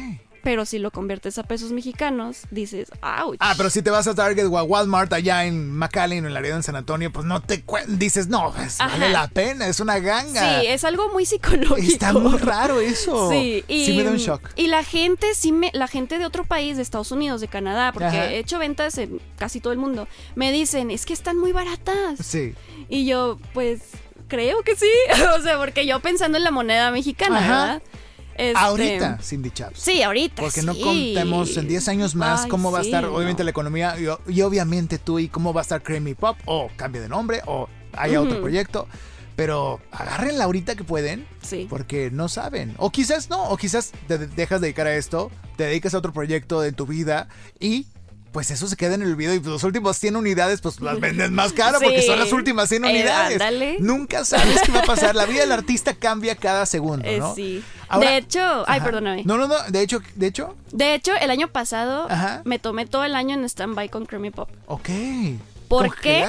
Pero 0.43 0.65
si 0.65 0.77
lo 0.77 0.91
conviertes 0.91 1.38
a 1.38 1.43
pesos 1.43 1.71
mexicanos, 1.71 2.41
dices, 2.51 2.91
¡ouch! 3.01 3.38
Ah, 3.39 3.53
pero 3.56 3.69
si 3.69 3.82
te 3.82 3.89
vas 3.89 4.08
a 4.08 4.13
Target 4.13 4.45
o 4.47 4.58
a 4.58 4.63
Walmart 4.63 5.12
allá 5.13 5.45
en 5.45 5.71
McAllen 5.71 6.25
o 6.25 6.27
en 6.27 6.34
Laredo 6.34 6.58
en 6.58 6.63
San 6.63 6.75
Antonio, 6.75 7.12
pues 7.13 7.25
no 7.25 7.41
te 7.41 7.63
dices, 7.88 8.27
no, 8.27 8.51
pues, 8.53 8.77
vale 8.77 9.10
la 9.10 9.29
pena, 9.29 9.67
es 9.67 9.79
una 9.79 9.99
ganga. 9.99 10.62
Sí, 10.62 10.67
es 10.67 10.84
algo 10.84 11.10
muy 11.13 11.25
psicológico. 11.25 11.77
Está 11.77 12.12
muy 12.12 12.38
raro 12.38 12.79
eso. 12.79 13.13
Sí, 13.34 13.63
y, 13.67 13.95
me 13.95 14.03
da 14.03 14.12
un 14.12 14.17
shock. 14.17 14.49
Y 14.56 14.67
la 14.67 14.84
gente, 14.84 15.34
sí 15.34 15.51
me, 15.51 15.71
la 15.73 15.88
gente 15.88 16.19
de 16.19 16.25
otro 16.25 16.43
país, 16.43 16.75
de 16.75 16.84
Estados 16.84 17.12
Unidos, 17.12 17.39
de 17.41 17.47
Canadá, 17.47 17.91
porque 17.93 18.08
Ajá. 18.08 18.32
he 18.32 18.39
hecho 18.39 18.60
ventas 18.60 18.97
en 18.97 19.21
casi 19.38 19.62
todo 19.62 19.71
el 19.71 19.79
mundo, 19.79 20.08
me 20.36 20.51
dicen, 20.51 20.91
es 20.91 21.06
que 21.06 21.13
están 21.13 21.38
muy 21.38 21.51
baratas. 21.51 22.19
Sí. 22.19 22.53
Y 22.89 23.06
yo, 23.06 23.39
pues, 23.53 23.82
creo 24.27 24.62
que 24.63 24.75
sí. 24.75 24.91
o 25.39 25.41
sea, 25.41 25.58
porque 25.58 25.86
yo 25.86 25.99
pensando 26.01 26.38
en 26.38 26.43
la 26.43 26.51
moneda 26.51 26.91
mexicana, 26.91 27.38
Ajá. 27.38 27.47
¿verdad? 27.47 27.82
Este, 28.38 28.54
Ahorita, 28.58 29.19
Cindy 29.22 29.52
Chaps. 29.52 29.80
Sí, 29.80 30.02
ahorita. 30.02 30.41
Porque 30.41 30.62
no 30.63 30.74
contemos 30.76 31.56
en 31.58 31.67
10 31.67 31.88
años 31.88 32.15
más 32.15 32.43
Ay, 32.43 32.50
cómo 32.50 32.72
va 32.72 32.80
a 32.80 32.82
estar, 32.82 33.06
obviamente, 33.06 33.43
no. 33.43 33.46
la 33.46 33.52
economía 33.52 33.96
y, 34.00 34.32
y 34.34 34.41
obviamente 34.41 34.98
tú 34.98 35.19
y 35.19 35.28
cómo 35.30 35.54
va 35.54 35.62
a 35.62 35.63
estar 35.63 35.84
Creamy 35.84 36.13
Pop 36.15 36.38
o 36.46 36.69
cambie 36.76 37.02
de 37.02 37.10
nombre 37.10 37.41
o 37.46 37.69
haya 37.93 38.19
otro 38.22 38.41
proyecto. 38.41 38.88
Pero 39.36 39.80
agárrenla 39.91 40.43
ahorita 40.43 40.76
que 40.76 40.84
pueden 40.84 41.26
Sí. 41.41 41.65
porque 41.69 42.12
no 42.12 42.30
saben. 42.30 42.76
O 42.78 42.91
quizás 42.91 43.30
no, 43.32 43.50
o 43.50 43.58
quizás 43.58 43.91
te 44.08 44.17
de- 44.19 44.28
dejas 44.28 44.62
de 44.62 44.67
dedicar 44.67 44.86
a 44.86 44.96
esto, 44.96 45.32
te 45.58 45.63
dedicas 45.65 45.93
a 45.96 45.98
otro 45.98 46.13
proyecto 46.13 46.62
de 46.62 46.72
tu 46.72 46.86
vida 46.86 47.28
y 47.60 47.88
pues 48.34 48.52
eso 48.52 48.67
se 48.67 48.76
queda 48.76 48.96
en 48.96 49.04
el 49.04 49.12
olvido 49.13 49.34
y 49.34 49.39
los 49.39 49.63
últimos 49.63 49.96
100 49.98 50.17
unidades 50.17 50.60
pues 50.60 50.82
las 50.82 51.00
vendes 51.00 51.32
más 51.32 51.54
caro 51.54 51.80
porque 51.82 52.02
son 52.02 52.19
las 52.19 52.34
últimas 52.34 52.67
100 52.67 52.84
Eh, 52.84 52.89
unidades. 52.89 53.34
ándale. 53.36 53.78
Nunca 53.80 54.26
sabes 54.26 54.62
qué 54.63 54.72
va 54.74 54.80
a 54.82 54.84
pasar. 54.84 55.15
La 55.15 55.26
vida 55.26 55.41
del 55.41 55.52
artista 55.54 55.93
cambia 55.93 56.36
cada 56.36 56.65
segundo, 56.65 57.08
Eh, 57.08 57.22
sí. 57.36 57.63
Ahora- 57.88 58.10
de 58.10 58.17
hecho, 58.17 58.63
ay, 58.67 58.82
perdóname. 58.82 59.24
No, 59.24 59.38
no, 59.38 59.48
no, 59.48 59.56
de 59.69 59.82
hecho, 59.82 60.02
de 60.15 60.28
hecho, 60.28 60.56
De 60.72 60.96
hecho, 60.96 61.13
el 61.15 61.30
año 61.30 61.48
pasado 61.48 62.08
Ajá. 62.10 62.41
me 62.43 62.58
tomé 62.60 62.86
todo 62.88 63.04
el 63.06 63.15
año 63.15 63.36
en 63.36 63.46
stand-by 63.48 63.88
con 63.89 64.06
Creamy 64.08 64.32
Pop. 64.32 64.50
ok. 64.67 64.89
¿Por 65.77 65.95
qué? 65.99 66.25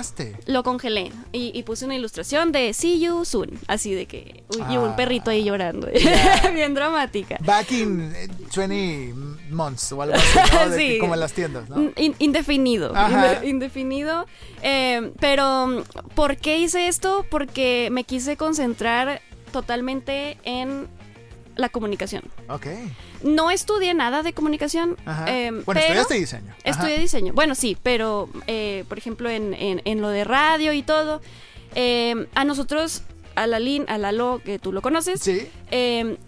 Lo 0.47 0.63
congelé 0.63 1.13
y, 1.33 1.51
y 1.59 1.63
puse 1.65 1.85
una 1.85 1.95
ilustración 1.95 2.53
de 2.53 2.73
See 2.75 3.01
You 3.01 3.25
Soon. 3.25 3.51
Así 3.67 3.93
de 3.95 4.07
que. 4.07 4.45
uy, 4.49 4.63
y 4.71 4.75
Ah. 4.77 4.81
un 4.81 4.97
perrito 4.97 5.31
ahí 5.31 5.45
llorando. 5.45 5.89
Bien 6.55 6.75
dramática. 6.75 7.37
Back 7.41 7.73
in 7.73 8.13
eh, 8.15 8.29
20 8.57 9.15
months 9.51 9.93
o 9.93 10.03
algo 10.03 10.17
así, 10.17 10.39
¿no? 10.53 10.71
De 10.71 10.77
que- 10.79 10.93
Sí. 10.95 10.99
como 10.99 11.15
en 11.15 11.21
las 11.21 11.33
tiendas, 11.33 11.69
¿no? 11.69 11.91
In- 11.97 12.15
indefinido. 12.19 12.93
Ajá. 12.95 13.45
indefinido. 13.45 14.27
Eh, 14.63 15.13
pero, 15.21 15.85
¿por 16.15 16.37
qué 16.37 16.59
hice 16.59 16.89
esto? 16.89 17.25
Porque 17.31 17.89
me 17.93 18.05
quise 18.05 18.37
concentrar 18.37 19.21
totalmente 19.53 20.37
en 20.45 20.89
la 21.57 21.69
comunicación. 21.69 22.23
Ok. 22.49 22.67
No 23.23 23.51
estudié 23.51 23.95
nada 23.95 24.23
de 24.23 24.33
comunicación. 24.33 24.97
Ajá. 25.07 25.25
eh, 25.29 25.51
bueno, 25.51 25.65
pero 25.67 25.81
estudiaste 25.81 26.15
diseño. 26.15 26.51
Ajá. 26.51 26.59
Estudié 26.65 26.99
diseño. 26.99 27.33
Bueno, 27.33 27.55
sí, 27.55 27.77
pero 27.83 28.29
eh, 28.47 28.85
por 28.89 28.99
ejemplo 28.99 29.31
en, 29.31 29.55
en- 29.55 29.83
en 29.85 30.01
lo 30.01 30.09
de 30.09 30.25
radio 30.25 30.73
y 30.73 30.83
todo, 30.83 31.21
eh, 31.75 32.27
a 32.35 32.45
nosotros, 32.45 33.03
a 33.37 33.47
la 33.47 33.59
Lin, 33.59 33.85
a 33.89 33.99
Lalo, 33.99 34.41
que 34.45 34.59
tú 34.59 34.73
lo 34.73 34.81
conoces, 34.83 35.21
Sí. 35.21 35.49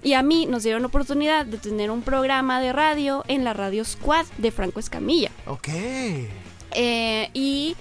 y 0.02 0.12
a 0.14 0.22
mí 0.22 0.46
nos 0.46 0.62
dieron 0.64 0.84
oportunidad 0.84 1.46
de 1.46 1.58
tener 1.58 1.90
un 1.90 2.02
programa 2.02 2.60
de 2.60 2.72
radio 2.72 3.24
en 3.28 3.44
la 3.44 3.52
radio 3.52 3.84
Squad 3.84 4.26
de 4.38 4.50
Franco 4.50 4.80
Escamilla. 4.80 5.30
Ok. 5.46 5.68
Y 7.32 7.76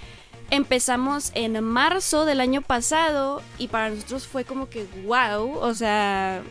empezamos 0.51 1.31
en 1.33 1.61
marzo 1.63 2.25
del 2.25 2.39
año 2.39 2.61
pasado 2.61 3.41
y 3.57 3.67
para 3.67 3.89
nosotros 3.89 4.27
fue 4.27 4.45
como 4.45 4.69
que 4.69 4.85
wow, 5.05 5.57
o 5.57 5.73
sea, 5.73 6.43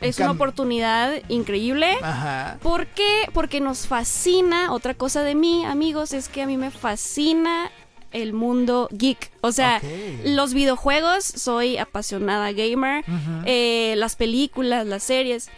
es 0.00 0.18
una 0.18 0.30
oportunidad 0.32 1.12
increíble. 1.28 1.96
Ajá. 2.02 2.58
¿Por 2.62 2.86
qué? 2.86 3.28
Porque 3.32 3.60
nos 3.60 3.86
fascina, 3.86 4.72
otra 4.72 4.94
cosa 4.94 5.22
de 5.22 5.34
mí, 5.34 5.64
amigos, 5.64 6.12
es 6.12 6.28
que 6.28 6.42
a 6.42 6.46
mí 6.46 6.56
me 6.56 6.70
fascina 6.70 7.70
el 8.12 8.32
mundo 8.32 8.88
geek. 8.92 9.30
O 9.40 9.52
sea, 9.52 9.80
los 10.24 10.52
videojuegos, 10.54 11.24
soy 11.24 11.76
apasionada 11.78 12.50
gamer, 12.52 13.04
eh, 13.44 13.94
las 13.96 14.16
películas, 14.16 14.86
las 14.86 15.02
series. 15.04 15.48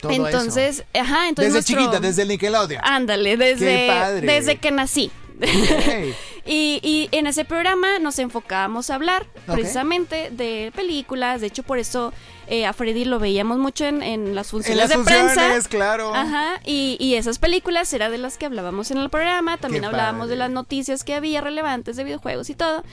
Todo 0.00 0.12
entonces, 0.12 0.84
ajá, 0.92 1.28
entonces 1.30 1.54
Desde 1.54 1.72
nuestro- 1.74 1.78
chiquita, 1.80 2.00
desde 2.00 2.22
el 2.22 2.28
Nickelodeon. 2.28 2.80
Ándale, 2.84 3.36
desde, 3.38 4.20
desde 4.20 4.56
que 4.56 4.70
nací. 4.70 5.10
Y, 6.46 6.78
y 6.82 7.08
en 7.16 7.26
ese 7.26 7.46
programa 7.46 7.98
nos 8.00 8.18
enfocábamos 8.18 8.90
a 8.90 8.96
hablar 8.96 9.26
precisamente 9.46 10.28
de 10.30 10.70
películas. 10.76 11.40
De 11.40 11.46
hecho, 11.46 11.62
por 11.62 11.78
eso 11.78 12.12
eh, 12.48 12.66
a 12.66 12.72
Freddy 12.72 13.04
lo 13.04 13.18
veíamos 13.18 13.58
mucho 13.58 13.84
en, 13.84 14.02
en 14.02 14.34
las 14.34 14.46
En 14.48 14.50
funciones 14.50 14.78
las 14.78 14.88
de 14.90 14.94
funciones, 14.96 15.34
prensa. 15.34 15.68
claro. 15.68 16.14
Ajá, 16.14 16.60
y, 16.64 16.96
y 17.00 17.14
esas 17.14 17.38
películas 17.38 17.92
era 17.92 18.10
de 18.10 18.18
las 18.18 18.38
que 18.38 18.46
hablábamos 18.46 18.90
en 18.90 18.98
el 18.98 19.10
programa, 19.10 19.56
también 19.56 19.82
Qué 19.82 19.86
hablábamos 19.86 20.22
padre. 20.26 20.30
de 20.30 20.36
las 20.36 20.50
noticias 20.50 21.04
que 21.04 21.14
había 21.14 21.40
relevantes 21.40 21.96
de 21.96 22.04
videojuegos 22.04 22.50
y 22.50 22.54
todo. 22.54 22.84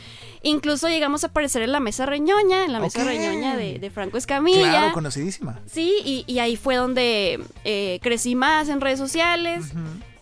Incluso 0.44 0.88
llegamos 0.90 1.24
a 1.24 1.28
aparecer 1.28 1.62
en 1.62 1.72
la 1.72 1.80
mesa 1.80 2.06
reñoña, 2.06 2.66
en 2.66 2.74
la 2.74 2.80
mesa 2.80 3.02
Ok. 3.02 3.08
reñoña 3.08 3.56
de, 3.58 3.80
de 3.80 3.90
Franco 3.92 4.18
Escamilla. 4.18 4.70
Claro, 4.70 4.94
conocidísima. 4.94 5.60
Sí, 5.72 5.94
y, 6.04 6.24
y 6.28 6.40
ahí 6.40 6.56
fue 6.56 6.76
donde 6.78 7.40
eh, 7.64 8.00
crecí 8.02 8.36
más 8.36 8.70
en 8.70 8.82
redes 8.82 9.00
sociales. 9.00 9.66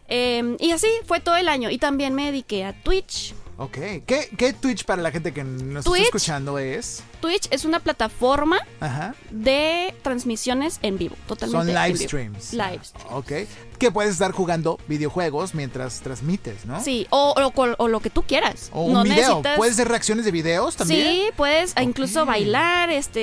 Eh, 0.08 0.56
y 0.60 0.72
así 0.72 0.88
fue 1.06 1.20
todo 1.20 1.36
el 1.38 1.48
año. 1.48 1.70
Y 1.70 1.78
también 1.78 2.16
me 2.16 2.26
dediqué 2.26 2.66
a 2.66 2.74
Twitch. 2.74 3.34
Ok. 3.62 3.74
¿Qué, 4.06 4.30
¿Qué 4.38 4.54
Twitch 4.54 4.86
para 4.86 5.02
la 5.02 5.12
gente 5.12 5.34
que 5.34 5.44
nos 5.44 5.84
Twitch. 5.84 6.04
está 6.04 6.18
escuchando 6.18 6.58
es? 6.60 7.04
Twitch 7.20 7.50
es 7.52 7.66
una 7.66 7.82
plataforma 7.82 8.58
Ajá. 8.80 9.16
de 9.32 9.94
transmisiones 10.02 10.80
en 10.82 10.98
vivo, 10.98 11.18
totalmente. 11.28 11.60
Son 11.60 11.70
en 11.70 11.76
live 11.76 11.98
vivo. 11.98 12.08
streams. 12.08 12.54
Live 12.54 12.80
streams. 12.84 13.12
Ok. 13.12 13.32
Que 13.78 13.92
puedes 13.92 14.14
estar 14.14 14.32
jugando 14.32 14.80
videojuegos 14.88 15.54
mientras 15.56 16.00
transmites, 16.00 16.66
¿no? 16.66 16.82
Sí, 16.82 17.06
o, 17.10 17.36
o 17.78 17.88
lo 17.90 18.00
que 18.00 18.10
tú 18.10 18.24
quieras. 18.24 18.70
O 18.74 18.84
un 18.86 18.94
no 18.94 19.04
video. 19.04 19.18
necesitas- 19.42 19.58
¿Puedes 19.58 19.74
hacer 19.74 19.90
reacciones 19.90 20.24
de 20.24 20.32
videos 20.32 20.78
también? 20.78 21.06
Sí, 21.08 21.24
puedes 21.36 21.74
incluso 21.82 22.26
bailar, 22.26 22.90
este, 22.90 23.20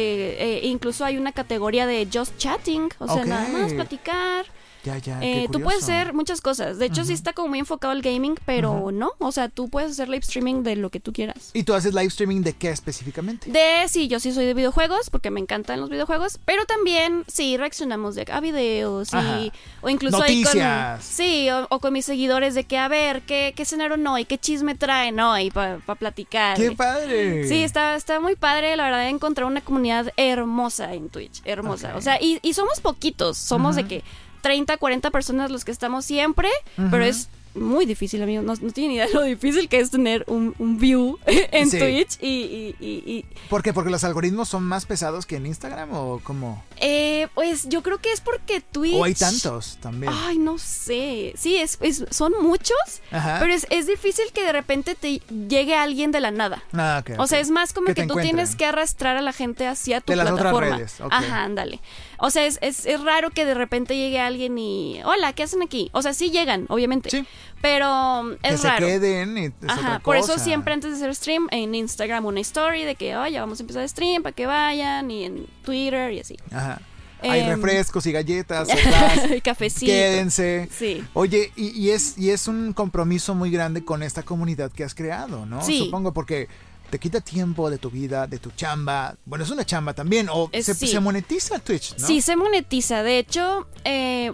eh, 0.58 0.66
incluso 0.66 1.04
hay 1.06 1.16
una 1.16 1.32
categoría 1.32 1.86
de 1.86 2.06
just 2.12 2.36
chatting, 2.36 2.90
o 2.98 3.06
sea, 3.12 3.24
nada 3.24 3.48
más 3.48 3.72
platicar. 3.72 4.44
Ya, 4.86 4.98
ya. 4.98 5.18
Eh, 5.20 5.48
tú 5.50 5.60
puedes 5.60 5.82
hacer 5.82 6.14
muchas 6.14 6.40
cosas. 6.40 6.78
De 6.78 6.86
hecho, 6.86 7.04
sí 7.04 7.12
está 7.12 7.32
como 7.32 7.48
muy 7.48 7.58
enfocado 7.58 7.90
al 7.90 8.02
gaming, 8.02 8.36
pero 8.46 8.92
no, 8.92 9.12
o 9.18 9.32
sea, 9.32 9.48
tú 9.48 9.68
puedes 9.68 9.90
hacer 9.90 10.08
live 10.08 10.20
streaming 10.20 10.62
de 10.62 10.76
lo 10.76 10.90
que 10.90 11.00
tú 11.00 11.12
quieras. 11.12 11.50
¿Y 11.54 11.64
tú 11.64 11.74
haces 11.74 11.92
live 11.92 12.06
streaming 12.06 12.42
de 12.42 12.52
qué 12.52 12.70
específicamente? 12.70 13.50
De 13.50 13.88
sí, 13.88 14.06
yo 14.06 14.20
sí 14.20 14.32
soy 14.32 14.46
de 14.46 14.54
videojuegos 14.54 15.10
porque 15.10 15.30
me 15.30 15.40
encantan 15.40 15.80
los 15.80 15.90
videojuegos, 15.90 16.38
pero 16.44 16.64
también 16.66 17.24
sí 17.26 17.56
reaccionamos 17.56 18.14
de, 18.14 18.26
a 18.30 18.40
videos 18.40 19.12
Ajá. 19.12 19.40
y 19.40 19.52
o 19.80 19.88
incluso 19.88 20.22
ahí 20.22 20.44
con 20.44 20.52
Noticias. 20.52 21.04
sí 21.04 21.50
o, 21.50 21.66
o 21.68 21.80
con 21.80 21.92
mis 21.92 22.04
seguidores 22.04 22.54
de 22.54 22.64
que 22.64 22.78
a 22.78 22.86
ver 22.86 23.22
qué 23.22 23.54
qué 23.56 23.64
cenaron 23.64 24.06
hoy, 24.06 24.24
qué 24.24 24.38
chisme 24.38 24.76
traen 24.76 25.18
hoy 25.18 25.50
para 25.50 25.78
platicar. 25.78 26.56
¡Qué 26.56 26.72
padre! 26.72 27.48
Sí, 27.48 27.62
está, 27.64 27.96
está 27.96 28.20
muy 28.20 28.36
padre, 28.36 28.76
la 28.76 28.84
verdad, 28.84 29.08
encontrar 29.08 29.46
una 29.46 29.62
comunidad 29.62 30.12
hermosa 30.16 30.94
en 30.94 31.08
Twitch, 31.08 31.42
hermosa. 31.44 31.96
O 31.96 32.00
sea, 32.00 32.22
y, 32.22 32.38
y 32.42 32.54
somos 32.54 32.80
poquitos, 32.80 33.36
somos 33.36 33.74
de 33.74 33.86
que 33.88 34.04
30, 34.46 34.76
40 34.76 35.10
personas 35.10 35.50
los 35.50 35.64
que 35.64 35.72
estamos 35.72 36.04
siempre, 36.04 36.48
pero 36.92 37.04
es 37.04 37.28
muy 37.54 37.86
difícil, 37.86 38.22
amigo. 38.22 38.42
No, 38.42 38.52
no 38.54 38.70
tienen 38.70 38.92
idea 38.92 39.06
de 39.06 39.14
lo 39.14 39.22
difícil 39.22 39.66
que 39.70 39.80
es 39.80 39.90
tener 39.90 40.24
un, 40.28 40.54
un 40.58 40.78
view 40.78 41.18
en 41.26 41.70
Sí. 41.70 41.78
Twitch 41.78 42.18
y, 42.20 42.28
y- 42.28 42.76
y- 42.78 43.10
y- 43.10 43.24
¿Por 43.48 43.62
qué? 43.62 43.72
¿Porque 43.72 43.88
los 43.90 44.04
algoritmos 44.04 44.48
son 44.50 44.62
más 44.62 44.84
pesados 44.84 45.24
que 45.24 45.36
en 45.36 45.46
Instagram 45.46 45.88
o 45.94 46.20
cómo? 46.22 46.62
eh, 46.78 47.28
pues 47.34 47.66
yo 47.70 47.82
creo 47.82 47.96
que 47.98 48.12
es 48.12 48.20
porque 48.20 48.60
Twitch... 48.60 48.94
O 48.94 49.04
hay 49.04 49.14
tantos 49.14 49.78
también. 49.80 50.12
Ay, 50.14 50.36
no 50.38 50.58
sé. 50.58 51.32
Sí, 51.38 51.56
es, 51.56 51.78
es- 51.80 52.04
son 52.10 52.34
muchos, 52.42 52.76
Ajá. 53.10 53.38
pero 53.40 53.54
es, 53.54 53.66
es 53.70 53.86
difícil 53.86 54.26
que 54.34 54.44
de 54.44 54.52
repente 54.52 54.94
te 54.94 55.22
llegue 55.48 55.74
alguien 55.74 56.12
de 56.12 56.20
la 56.20 56.30
nada. 56.30 56.62
Ah, 56.74 56.98
ok, 57.02 57.18
O 57.18 57.26
sea, 57.26 57.40
es 57.40 57.48
más 57.48 57.72
como 57.72 57.86
Que 57.94 58.06
tú 58.06 58.16
tienes 58.20 58.54
que 58.54 58.66
arrastrar 58.66 59.16
a 59.16 59.22
la 59.22 59.32
gente 59.32 59.66
hacia 59.66 60.02
tu 60.02 60.12
De 60.12 60.16
las 60.16 60.26
otras 60.30 60.52
plataforma. 60.52 60.76
redes, 60.76 61.00
ok. 61.00 61.08
Ajá, 61.10 61.44
ándale. 61.44 61.80
O 62.18 62.30
sea, 62.30 62.46
es, 62.46 62.58
es, 62.62 62.86
es 62.86 63.02
raro 63.02 63.30
que 63.30 63.44
de 63.44 63.54
repente 63.54 63.96
llegue 63.96 64.18
alguien 64.20 64.56
y. 64.58 65.00
Hola, 65.04 65.32
¿qué 65.32 65.42
hacen 65.42 65.62
aquí? 65.62 65.90
O 65.92 66.02
sea, 66.02 66.14
sí 66.14 66.30
llegan, 66.30 66.66
obviamente. 66.68 67.10
Sí. 67.10 67.24
Pero 67.60 68.20
um, 68.20 68.36
Que 68.36 68.50
es 68.50 68.60
se 68.60 68.68
raro. 68.68 68.86
queden 68.86 69.38
y 69.38 69.44
es 69.46 69.52
Ajá, 69.66 69.80
otra 69.80 69.98
por 70.00 70.16
eso 70.16 70.38
siempre 70.38 70.74
antes 70.74 70.90
de 70.90 70.96
hacer 70.96 71.14
stream 71.14 71.48
en 71.50 71.74
Instagram 71.74 72.24
una 72.26 72.40
story 72.40 72.84
de 72.84 72.94
que, 72.94 73.16
oye, 73.16 73.38
vamos 73.40 73.58
a 73.60 73.62
empezar 73.62 73.88
stream 73.88 74.22
para 74.22 74.34
que 74.34 74.46
vayan 74.46 75.10
y 75.10 75.24
en 75.24 75.46
Twitter 75.64 76.12
y 76.12 76.20
así. 76.20 76.36
Ajá. 76.52 76.80
Hay 77.22 77.40
Em, 77.40 77.48
refrescos 77.48 78.06
y 78.06 78.12
galletas, 78.12 78.68
sopas, 78.68 79.20
Cafecito. 79.42 79.90
Quédense. 79.90 80.68
Sí. 80.70 81.02
Oye, 81.14 81.50
y, 81.56 81.68
y 81.70 81.90
es, 81.90 82.18
y 82.18 82.30
es 82.30 82.46
un 82.46 82.72
compromiso 82.74 83.34
muy 83.34 83.50
grande 83.50 83.84
con 83.84 84.02
esta 84.02 84.22
comunidad 84.22 84.70
que 84.70 84.84
has 84.84 84.94
creado, 84.94 85.46
¿no? 85.46 85.62
Sí. 85.62 85.78
Supongo 85.78 86.12
porque 86.12 86.48
te 86.90 86.98
quita 86.98 87.20
tiempo 87.20 87.68
de 87.70 87.78
tu 87.78 87.90
vida, 87.90 88.26
de 88.26 88.38
tu 88.38 88.50
chamba. 88.52 89.16
Bueno, 89.24 89.44
es 89.44 89.50
una 89.50 89.64
chamba 89.64 89.94
también. 89.94 90.28
O 90.30 90.48
Es- 90.52 90.66
se, 90.66 90.74
sí. 90.74 90.86
se 90.88 91.00
monetiza 91.00 91.58
Twitch, 91.58 91.96
¿no? 91.98 92.06
Sí, 92.06 92.20
se 92.20 92.36
monetiza. 92.36 93.02
De 93.02 93.18
hecho, 93.18 93.66
eh, 93.84 94.32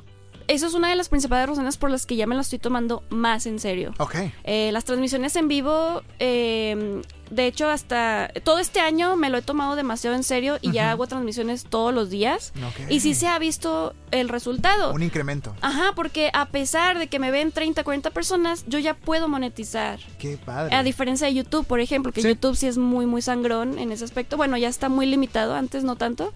eso 0.48 0.66
es 0.66 0.74
una 0.74 0.90
de 0.90 0.96
las 0.96 1.08
principales 1.08 1.48
razones 1.48 1.76
por 1.76 1.90
las 1.90 2.04
que 2.06 2.16
ya 2.16 2.26
me 2.26 2.34
lo 2.34 2.40
estoy 2.40 2.58
tomando 2.58 3.02
más 3.10 3.46
en 3.46 3.58
serio. 3.58 3.94
Ok. 3.98 4.16
Eh, 4.44 4.70
las 4.72 4.84
transmisiones 4.84 5.34
en 5.36 5.48
vivo, 5.48 6.02
eh, 6.18 7.02
de 7.32 7.46
hecho, 7.46 7.68
hasta 7.68 8.30
todo 8.44 8.58
este 8.58 8.80
año 8.80 9.16
me 9.16 9.30
lo 9.30 9.38
he 9.38 9.42
tomado 9.42 9.74
demasiado 9.74 10.14
en 10.14 10.22
serio 10.22 10.58
y 10.60 10.72
ya 10.72 10.90
hago 10.90 11.06
transmisiones 11.06 11.64
todos 11.64 11.92
los 11.94 12.10
días. 12.10 12.52
Y 12.88 13.00
sí 13.00 13.14
se 13.14 13.26
ha 13.28 13.38
visto 13.38 13.94
el 14.10 14.28
resultado. 14.28 14.92
Un 14.92 15.02
incremento. 15.02 15.54
Ajá, 15.62 15.92
porque 15.96 16.30
a 16.34 16.46
pesar 16.46 16.98
de 16.98 17.06
que 17.06 17.18
me 17.18 17.30
ven 17.30 17.50
30, 17.50 17.82
40 17.84 18.10
personas, 18.10 18.64
yo 18.66 18.78
ya 18.78 18.94
puedo 18.94 19.28
monetizar. 19.28 19.98
Qué 20.18 20.36
padre. 20.36 20.74
A 20.76 20.82
diferencia 20.82 21.26
de 21.26 21.34
YouTube, 21.34 21.66
por 21.66 21.80
ejemplo, 21.80 22.12
que 22.12 22.20
Sí. 22.22 22.28
YouTube 22.28 22.54
sí 22.56 22.66
es 22.66 22.76
muy, 22.78 23.06
muy 23.06 23.22
sangrón 23.22 23.78
en 23.78 23.90
ese 23.92 24.04
aspecto. 24.04 24.36
Bueno, 24.36 24.56
ya 24.58 24.68
está 24.68 24.88
muy 24.90 25.06
limitado, 25.06 25.54
antes 25.54 25.82
no 25.84 25.96
tanto. 25.96 26.32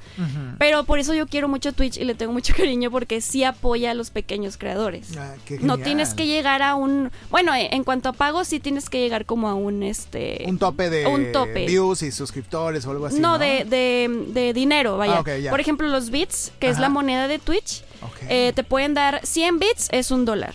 Pero 0.59 0.85
por 0.85 0.99
eso 0.99 1.13
yo 1.15 1.27
quiero 1.27 1.49
mucho 1.49 1.73
Twitch 1.73 1.99
y 1.99 2.05
le 2.05 2.15
tengo 2.15 2.33
mucho 2.33 2.55
cariño 2.57 2.91
porque 2.91 3.21
sí 3.21 3.45
apoya 3.45 3.91
a 3.91 3.95
los 3.95 4.11
pequeños 4.11 4.57
creadores. 4.57 5.17
Ah, 5.19 5.35
qué 5.45 5.59
No 5.61 5.77
tienes 5.79 6.15
que 6.15 6.27
llegar 6.27 6.63
a 6.63 6.75
un. 6.75 7.11
Bueno, 7.31 7.55
eh, 7.55 7.69
en 7.73 7.85
cuanto 7.85 8.09
a 8.09 8.13
pagos, 8.13 8.49
sí 8.49 8.61
tienes 8.61 8.89
que 8.89 8.99
llegar 9.01 9.27
como 9.27 9.49
a 9.49 9.55
un 9.55 9.83
este. 9.83 10.45
Un 10.47 10.59
tope 10.59 10.86
de 10.91 11.07
Un 11.07 11.33
tope. 11.33 11.67
views 11.67 12.03
y 12.03 12.11
suscriptores 12.13 12.87
o 12.87 12.91
algo 12.91 13.07
así. 13.07 13.19
no, 13.21 13.33
No, 13.33 13.39
De, 13.39 13.65
de, 13.65 14.25
de 14.29 14.53
dinero, 14.53 14.97
vaya. 14.97 15.19
Ah. 15.27 15.51
Por 15.51 15.61
ejemplo, 15.61 15.89
los 15.89 16.11
bits, 16.11 16.53
que 16.59 16.69
es 16.69 16.79
la 16.79 16.89
moneda 16.89 17.29
de 17.29 17.39
Twitch, 17.39 17.83
eh, 18.29 18.53
te 18.55 18.65
pueden 18.65 18.95
dar 18.95 19.21
100 19.25 19.59
bits, 19.59 19.89
es 19.93 20.11
un 20.11 20.25
dólar. 20.25 20.55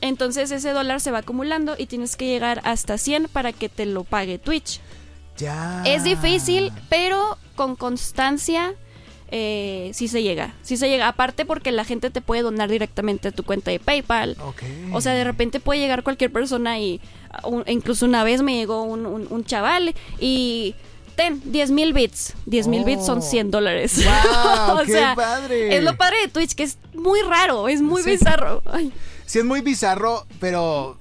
Entonces 0.00 0.50
ese 0.50 0.70
dólar 0.70 1.00
se 1.00 1.10
va 1.10 1.18
acumulando 1.18 1.74
y 1.78 1.86
tienes 1.86 2.16
que 2.16 2.26
llegar 2.26 2.60
hasta 2.64 2.98
100 2.98 3.28
para 3.32 3.52
que 3.52 3.68
te 3.68 3.86
lo 3.86 4.04
pague 4.04 4.38
Twitch. 4.38 4.80
Ya. 5.36 5.82
Es 5.84 6.04
difícil, 6.04 6.72
pero 6.88 7.38
con 7.56 7.74
constancia 7.76 8.74
eh, 9.36 9.90
sí 9.94 10.06
se 10.06 10.22
llega. 10.22 10.54
Sí 10.62 10.76
se 10.76 10.88
llega. 10.88 11.08
Aparte 11.08 11.44
porque 11.44 11.72
la 11.72 11.84
gente 11.84 12.08
te 12.10 12.20
puede 12.20 12.42
donar 12.42 12.70
directamente 12.70 13.28
a 13.28 13.32
tu 13.32 13.42
cuenta 13.42 13.72
de 13.72 13.80
PayPal. 13.80 14.36
Ok. 14.46 14.62
O 14.92 15.00
sea, 15.00 15.12
de 15.14 15.24
repente 15.24 15.58
puede 15.58 15.80
llegar 15.80 16.04
cualquier 16.04 16.30
persona 16.30 16.78
y 16.78 17.00
un- 17.42 17.64
incluso 17.66 18.06
una 18.06 18.22
vez 18.22 18.42
me 18.42 18.54
llegó 18.56 18.82
un, 18.84 19.06
un- 19.06 19.26
un 19.28 19.44
chaval 19.44 19.92
y 20.20 20.76
ten 21.16 21.42
10 21.46 21.72
mil 21.72 21.92
bits. 21.92 22.34
10 22.46 22.68
mil 22.68 22.84
bits 22.84 23.04
son 23.06 23.18
Oh. 23.18 23.22
100 23.22 23.50
dólares. 23.50 24.04
¡Wow! 24.04 24.78
O 24.80 24.84
¡Qué 24.84 24.92
sea, 24.92 25.14
padre! 25.16 25.76
Es 25.76 25.82
lo 25.82 25.96
padre 25.96 26.16
de 26.22 26.28
Twitch, 26.28 26.54
que 26.54 26.62
es 26.62 26.78
muy 26.94 27.20
raro, 27.22 27.66
es 27.66 27.82
muy 27.82 28.02
Sí. 28.04 28.10
bizarro. 28.10 28.62
Ay. 28.66 28.92
Sí, 29.26 29.40
es 29.40 29.44
muy 29.44 29.62
bizarro, 29.62 30.26
pero 30.38 30.96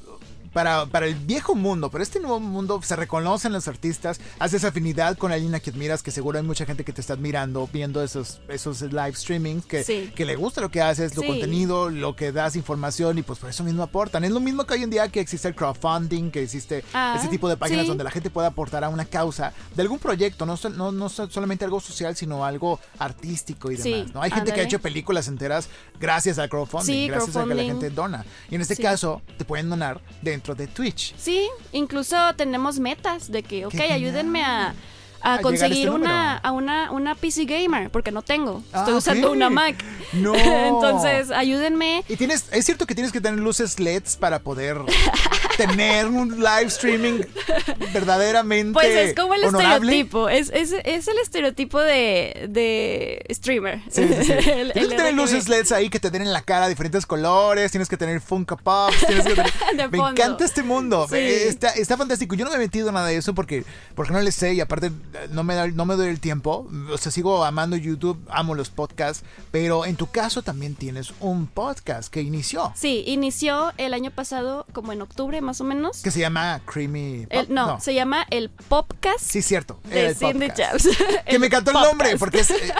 para, 0.53 0.85
para 0.85 1.07
el 1.07 1.15
viejo 1.15 1.55
mundo, 1.55 1.89
pero 1.89 2.03
este 2.03 2.19
nuevo 2.19 2.39
mundo 2.39 2.79
se 2.83 2.95
reconocen 2.95 3.51
los 3.53 3.67
artistas, 3.67 4.19
haces 4.39 4.63
afinidad 4.63 5.17
con 5.17 5.31
alguien 5.31 5.53
a 5.55 5.59
quien 5.59 5.75
admiras, 5.75 6.03
que 6.03 6.11
seguro 6.11 6.37
hay 6.37 6.43
mucha 6.45 6.65
gente 6.65 6.83
que 6.83 6.93
te 6.93 7.01
está 7.01 7.13
admirando, 7.13 7.67
viendo 7.73 8.03
esos, 8.03 8.41
esos 8.47 8.81
live 8.81 9.13
streamings, 9.15 9.65
que, 9.65 9.83
Sí. 9.83 10.11
que 10.15 10.25
le 10.25 10.35
gusta 10.35 10.61
lo 10.61 10.69
que 10.69 10.81
haces, 10.81 11.13
tu 11.13 11.21
Sí. 11.21 11.27
contenido, 11.27 11.89
lo 11.89 12.15
que 12.15 12.31
das 12.31 12.55
información 12.55 13.17
y 13.17 13.23
pues 13.23 13.39
por 13.39 13.49
eso 13.49 13.63
mismo 13.63 13.83
aportan. 13.83 14.23
Es 14.23 14.31
lo 14.31 14.39
mismo 14.39 14.65
que 14.65 14.75
hoy 14.75 14.83
en 14.83 14.89
día 14.89 15.07
que 15.09 15.19
existe 15.19 15.47
el 15.47 15.55
crowdfunding, 15.55 16.29
que 16.31 16.43
existe 16.43 16.83
Ah, 16.93 17.15
ese 17.17 17.27
tipo 17.29 17.49
de 17.49 17.57
páginas 17.57 17.83
sí. 17.83 17.87
donde 17.89 18.03
la 18.03 18.11
gente 18.11 18.29
puede 18.29 18.47
aportar 18.47 18.83
a 18.83 18.89
una 18.89 19.05
causa 19.05 19.53
de 19.75 19.81
algún 19.81 19.99
proyecto, 19.99 20.45
no, 20.45 20.57
no, 20.75 20.91
no 20.91 21.09
sol- 21.09 21.31
solamente 21.31 21.65
algo 21.65 21.79
social, 21.79 22.15
sino 22.15 22.45
algo 22.45 22.79
artístico 22.99 23.71
y 23.71 23.77
demás. 23.77 24.13
¿no? 24.13 24.21
Hay 24.21 24.31
gente 24.31 24.51
que 24.53 24.61
ha 24.61 24.63
hecho 24.63 24.79
películas 24.79 25.27
enteras 25.27 25.69
gracias 25.99 26.37
al 26.39 26.49
crowdfunding, 26.49 27.07
gracias 27.09 27.35
a 27.35 27.41
que 27.43 27.49
la 27.49 27.55
crowdfunding. 27.55 27.81
gente 27.81 27.89
dona. 27.95 28.25
Y 28.49 28.55
en 28.55 28.61
este 28.61 28.75
caso, 28.77 29.21
te 29.37 29.45
pueden 29.45 29.69
donar 29.69 30.01
dentro 30.21 30.42
de 30.51 30.67
Twitch. 30.67 31.15
Sí, 31.17 31.49
incluso 31.71 32.17
tenemos 32.35 32.77
metas 32.79 33.31
de 33.31 33.43
que, 33.43 33.65
ok, 33.65 33.79
ayúdenme 33.79 34.43
a, 34.43 34.75
A 35.23 35.35
a 35.35 35.39
conseguir 35.41 35.87
este 35.87 35.89
una, 35.89 36.37
a 36.37 36.51
una, 36.51 36.91
una 36.91 37.15
PC 37.15 37.45
gamer, 37.45 37.89
porque 37.89 38.11
no 38.11 38.21
tengo. 38.21 38.61
Ah, 38.73 38.79
Estoy 38.79 38.95
usando 38.95 39.31
una 39.31 39.49
Mac. 39.49 39.75
No. 40.13 40.35
Entonces, 40.35 41.31
ayúdenme. 41.31 42.03
Y 42.09 42.17
tienes, 42.17 42.45
es 42.51 42.65
cierto 42.65 42.85
que 42.85 42.93
tienes 42.93 43.11
que 43.13 43.21
tener 43.21 43.39
luces 43.39 43.79
LEDs 43.79 44.17
para 44.17 44.39
poder 44.39 44.77
tener 45.57 46.07
un 46.07 46.37
live 46.39 46.65
streaming 46.67 47.21
verdaderamente 47.93 48.73
Pues 48.73 48.87
es 48.95 49.15
como 49.15 49.33
el 49.33 49.43
honorable. 49.45 49.75
estereotipo, 49.99 50.29
es, 50.29 50.49
es, 50.53 50.73
es 50.83 51.07
el 51.07 51.17
estereotipo 51.19 51.79
de, 51.79 52.47
de 52.49 53.25
streamer. 53.33 53.81
Sí, 53.89 54.07
sí, 54.07 54.23
sí. 54.25 54.31
El- 54.53 54.71
tienes 54.73 54.75
el 54.75 54.89
que 54.89 54.95
tener 54.95 55.13
luces 55.13 55.49
LEDs 55.49 55.71
ahí 55.71 55.89
que 55.89 55.99
te 55.99 56.09
den 56.09 56.21
en 56.23 56.33
la 56.33 56.41
cara 56.41 56.67
diferentes 56.67 57.05
colores, 57.05 57.71
tienes 57.71 57.87
que 57.89 57.97
tener 57.97 58.21
Funko 58.21 58.57
Pops, 58.57 59.05
tienes 59.05 59.25
que 59.25 59.35
tener... 59.35 59.51
De 59.75 59.87
Me 59.87 59.97
fondo. 59.97 60.09
encanta 60.21 60.45
este 60.45 60.63
mundo, 60.63 61.07
está, 61.11 61.69
está 61.69 61.97
fantástico. 61.97 62.35
Yo 62.35 62.45
no 62.45 62.51
me 62.51 62.57
he 62.57 62.59
metido 62.59 62.87
en 62.89 62.93
nada 62.95 63.07
de 63.07 63.17
eso 63.17 63.33
porque, 63.33 63.63
porque 63.95 64.13
no 64.13 64.21
le 64.21 64.31
sé 64.31 64.53
y 64.53 64.59
aparte 64.61 64.91
no 65.31 65.43
me, 65.43 65.55
da- 65.55 65.67
no 65.67 65.85
me 65.85 65.95
doy 65.95 66.07
el 66.09 66.19
tiempo. 66.19 66.67
O 66.91 66.97
sea, 66.97 67.11
sigo 67.11 67.43
amando 67.43 67.75
YouTube, 67.77 68.19
amo 68.29 68.55
los 68.55 68.69
podcasts, 68.69 69.23
pero 69.51 69.85
en 69.85 69.95
tu 69.95 70.07
caso 70.07 70.41
también 70.41 70.75
tienes 70.75 71.13
un 71.19 71.47
podcast 71.47 72.11
que 72.11 72.21
inició, 72.21 72.71
Sí, 72.75 73.03
inició 73.07 73.71
el 73.77 73.93
año 73.93 74.11
pasado, 74.11 74.65
como 74.73 74.91
en 74.93 75.01
octubre 75.01 75.39
más 75.41 75.61
o 75.61 75.63
menos. 75.63 76.01
que 76.01 76.11
se 76.11 76.19
llama 76.19 76.61
Creamy. 76.65 77.27
El- 77.29 77.53
no, 77.53 77.79
se 77.79 77.93
llama 77.93 78.25
el 78.29 78.49
Popcast 78.49 79.19
Sí, 79.19 79.41
cierto. 79.41 79.79
de 79.85 80.13
Cindy 80.15 80.47
podcast. 80.49 80.85
Jabs. 80.85 80.97
Que 81.25 81.39
me 81.39 81.47
encantó 81.47 81.71
el 81.71 81.77
nombre, 81.77 82.17
porque 82.17 82.39
es 82.41 82.51
eh, 82.51 82.73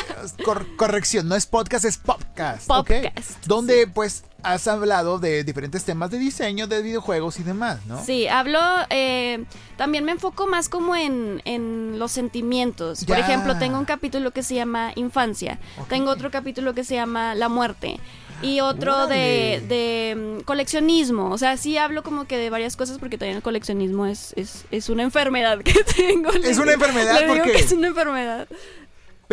cor- 0.44 0.68
corrección, 0.76 1.28
no 1.28 1.36
es 1.36 1.46
podcast, 1.46 1.86
es 1.86 1.98
podcast. 1.98 2.68
Podcast, 2.68 3.46
Donde 3.46 3.88
pues 3.88 4.24
has 4.44 4.68
hablado 4.68 5.20
de 5.20 5.44
diferentes 5.44 5.84
temas 5.84 6.12
de 6.12 6.20
diseño, 6.20 6.68
de 6.68 6.82
videojuegos 6.82 7.40
y 7.40 7.44
demás, 7.44 7.80
¿no? 7.88 8.04
Sí, 8.04 8.28
hablo, 8.28 8.60
eh, 8.90 9.46
también 9.78 10.04
me 10.04 10.12
enfoco 10.12 10.48
más 10.48 10.70
como 10.70 10.96
en, 10.96 11.42
en 11.46 11.98
los 11.98 12.12
sentimientos. 12.12 13.06
Por 13.06 13.18
ejemplo, 13.18 13.58
tengo 13.58 13.80
un 13.80 13.86
capítulo 13.86 14.32
que 14.32 14.44
se 14.44 14.56
llama 14.56 14.92
Infancia, 14.96 15.60
tengo 15.90 16.12
otro 16.12 16.30
capítulo 16.30 16.74
que 16.74 16.84
se 16.84 16.96
llama 16.96 17.36
La 17.36 17.50
Muerte 17.50 18.00
y 18.44 18.60
otro 18.60 19.08
de, 19.08 19.64
de, 19.68 20.16
mm, 20.16 20.42
coleccionismo. 20.42 21.30
O 21.32 21.38
sea, 21.38 21.56
sí 21.58 21.78
hablo 21.78 22.04
como 22.04 22.26
que 22.26 22.38
de 22.38 22.50
varias 22.50 22.76
cosas 22.76 23.00
porque 23.00 23.18
también 23.18 23.38
el 23.38 23.44
coleccionismo 23.44 24.06
es, 24.06 24.34
es, 24.36 24.66
es 24.70 24.90
una 24.90 25.04
enfermedad 25.04 25.60
que 25.64 25.84
tengo. 25.84 26.32
¿Es 26.32 26.58
una 26.58 26.74
enfermedad? 26.74 27.22
Le 27.22 27.28
¿Por 27.28 27.36
digo 27.36 27.46
qué? 27.46 27.52
que 27.54 27.60
es 27.60 27.72
una 27.72 27.88
enfermedad. 27.88 28.48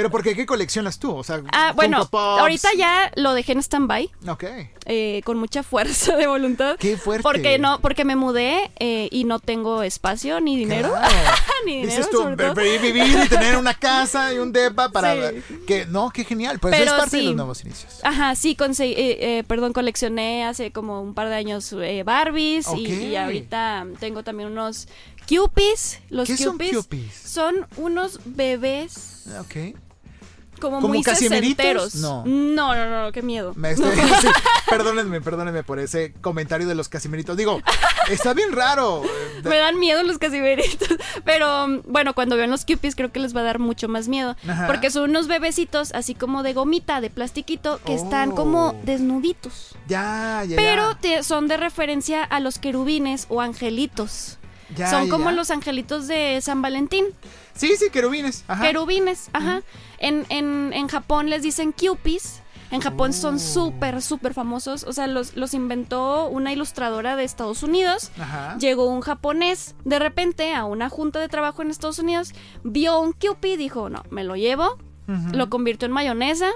Pero 0.01 0.11
¿por 0.11 0.23
qué? 0.23 0.35
¿Qué 0.35 0.47
coleccionas 0.47 0.99
tú? 0.99 1.15
O 1.15 1.23
sea, 1.23 1.43
Ah, 1.53 1.73
bueno, 1.77 2.07
Pops. 2.09 2.41
ahorita 2.41 2.71
ya 2.75 3.13
lo 3.17 3.35
dejé 3.35 3.53
en 3.53 3.59
stand-by. 3.59 4.11
Ok. 4.29 4.45
eh, 4.87 5.21
con 5.27 5.37
mucha 5.39 5.63
fuerza 5.63 6.17
de 6.17 6.27
voluntad. 6.27 6.77
Qué 6.79 6.97
fuerte. 6.97 7.23
Porque 7.23 7.59
no, 7.59 7.81
porque 7.83 8.07
me 8.07 8.17
mudé 8.17 8.71
eh, 8.81 9.09
y 9.13 9.25
no 9.25 9.39
tengo 9.39 9.83
espacio 9.83 10.41
ni 10.41 10.57
dinero. 10.57 10.89
Claro. 10.89 11.09
ni 11.67 11.73
dinero. 11.83 11.91
Dices 11.91 12.11
tú, 12.11 12.17
sobre 12.23 12.37
todo. 12.37 12.55
"Ve- 12.55 12.79
vivir 12.79 13.21
y 13.25 13.29
tener 13.29 13.59
una 13.59 13.75
casa 13.79 14.33
y 14.33 14.39
un 14.39 14.53
depa 14.53 14.89
para... 14.89 15.31
Sí. 15.31 15.43
que 15.67 15.85
No, 15.85 16.09
qué 16.11 16.25
genial. 16.25 16.59
Pues 16.61 16.73
Pero 16.75 16.93
es 16.93 16.99
parte 16.99 17.19
de 17.19 17.23
los 17.25 17.37
nuevos 17.37 17.63
inicios. 17.63 18.01
Ajá, 18.03 18.35
sí, 18.35 18.57
conseguí, 18.57 18.93
eh, 18.95 19.39
eh, 19.39 19.45
perdón, 19.47 19.75
coleccioné 19.75 20.45
hace 20.47 20.73
como 20.73 21.03
un 21.03 21.13
par 21.13 21.29
de 21.29 21.35
años 21.35 21.73
eh, 21.79 22.03
Barbies 22.03 22.67
y- 22.75 23.15
ahorita 23.17 23.87
tengo 24.01 24.25
también 24.25 24.49
unos 24.51 24.89
Cupies. 25.29 26.01
Los 26.09 26.27
¿Qué 26.27 26.37
son 26.37 26.53
Cupies 26.55 26.77
Cupies? 26.79 27.15
son 27.15 27.67
unos 27.77 28.19
bebés 28.25 29.27
Ok. 29.39 29.77
Como, 30.61 30.77
¿Como 30.81 30.89
muy 30.95 31.03
sesenteros. 31.03 31.97
No. 31.97 32.25
no, 32.27 32.75
no, 32.75 33.03
no, 33.05 33.13
qué 33.13 33.23
miedo. 33.23 33.53
Me 33.57 33.73
estoy- 33.73 33.97
sí, 34.21 34.29
perdónenme, 34.69 35.21
perdónenme 35.21 35.63
por 35.65 35.79
ese 35.79 36.13
comentario 36.21 36.67
de 36.69 36.75
los 36.75 36.89
casimiritos. 36.89 37.37
Digo, 37.37 37.61
Está 38.09 38.35
bien 38.35 38.53
raro. 38.53 39.03
Me 39.45 39.57
dan 39.57 39.79
miedo 39.79 40.03
los 40.03 40.19
casiberitos. 40.19 40.89
Pero 41.25 41.69
mm, 41.69 41.83
bueno, 41.87 42.15
cuando 42.15 42.37
vean 42.37 42.51
los 42.51 42.65
Cupies 42.65 42.95
creo 42.97 43.13
que 43.13 43.21
les 43.21 43.35
va 43.37 43.41
a 43.41 43.45
dar 43.45 43.59
mucho 43.61 43.89
más 43.89 44.09
miedo. 44.09 44.37
Ajá. 44.49 44.67
Porque 44.67 44.91
son 44.91 45.11
unos 45.11 45.27
bebecitos 45.29 45.93
así 45.95 46.15
como 46.15 46.43
de 46.43 46.53
gomita, 46.53 47.01
de 47.01 47.11
plastiquito, 47.11 47.81
que 47.85 47.95
están 47.95 48.33
Oh. 48.33 48.35
como 48.35 48.81
desnuditos. 48.83 49.75
Ya, 49.89 50.45
ya. 50.47 50.57
Pero 50.57 50.93
ya. 50.93 50.99
te- 50.99 51.23
son 51.23 51.47
de 51.49 51.57
referencia 51.57 52.23
a 52.25 52.41
los 52.41 52.59
querubines 52.59 53.27
o 53.29 53.41
angelitos. 53.41 54.39
Ya, 54.77 54.89
son 54.91 55.05
ya, 55.07 55.11
como 55.11 55.31
los 55.33 55.51
angelitos 55.51 56.07
de 56.07 56.39
San 56.43 56.63
Valentín. 56.63 57.07
Sí, 57.55 57.75
sí, 57.77 57.91
querubines. 57.91 58.45
Ajá. 58.49 58.63
Querubines, 58.63 59.29
ajá. 59.33 59.63
En, 60.01 60.27
en, 60.31 60.73
en 60.73 60.89
Japón 60.89 61.31
les 61.31 61.43
dicen 61.43 61.73
Cupies. 61.73 62.43
En 62.73 62.81
Japón 62.81 63.13
son 63.13 63.35
Oh. 63.35 63.39
súper, 63.41 64.01
súper 64.01 64.33
famosos. 64.33 64.85
O 64.85 64.93
sea, 64.93 65.07
los, 65.09 65.35
los 65.37 65.55
inventó 65.55 66.29
una 66.29 66.53
ilustradora 66.53 67.17
de 67.17 67.25
Estados 67.25 67.63
Unidos. 67.65 68.13
Ajá. 68.19 68.57
Llegó 68.59 68.87
un 68.87 69.01
japonés 69.01 69.75
de 69.85 69.99
repente 69.99 70.55
a 70.55 70.65
una 70.65 70.89
junta 70.89 71.19
de 71.19 71.29
trabajo 71.29 71.63
en 71.63 71.71
Estados 71.71 71.99
Unidos, 71.99 72.33
vio 72.63 73.01
un 73.01 73.13
Cupid, 73.13 73.59
dijo, 73.59 73.91
no, 73.91 74.05
me 74.11 74.23
lo 74.25 74.37
llevo, 74.37 74.79
lo 75.33 75.51
convirtió 75.51 75.87
en 75.87 75.93
mayonesa 75.93 76.51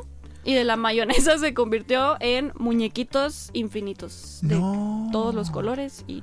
y 0.45 0.55
de 0.55 0.63
la 0.63 0.77
mayonesa 0.77 1.37
se 1.39 1.53
convirtió 1.55 2.17
en 2.21 2.53
muñequitos 2.57 3.51
infinitos 3.53 4.39
de 4.43 4.55
No. 4.61 5.09
todos 5.11 5.35
los 5.35 5.51
colores 5.51 6.05
y 6.07 6.23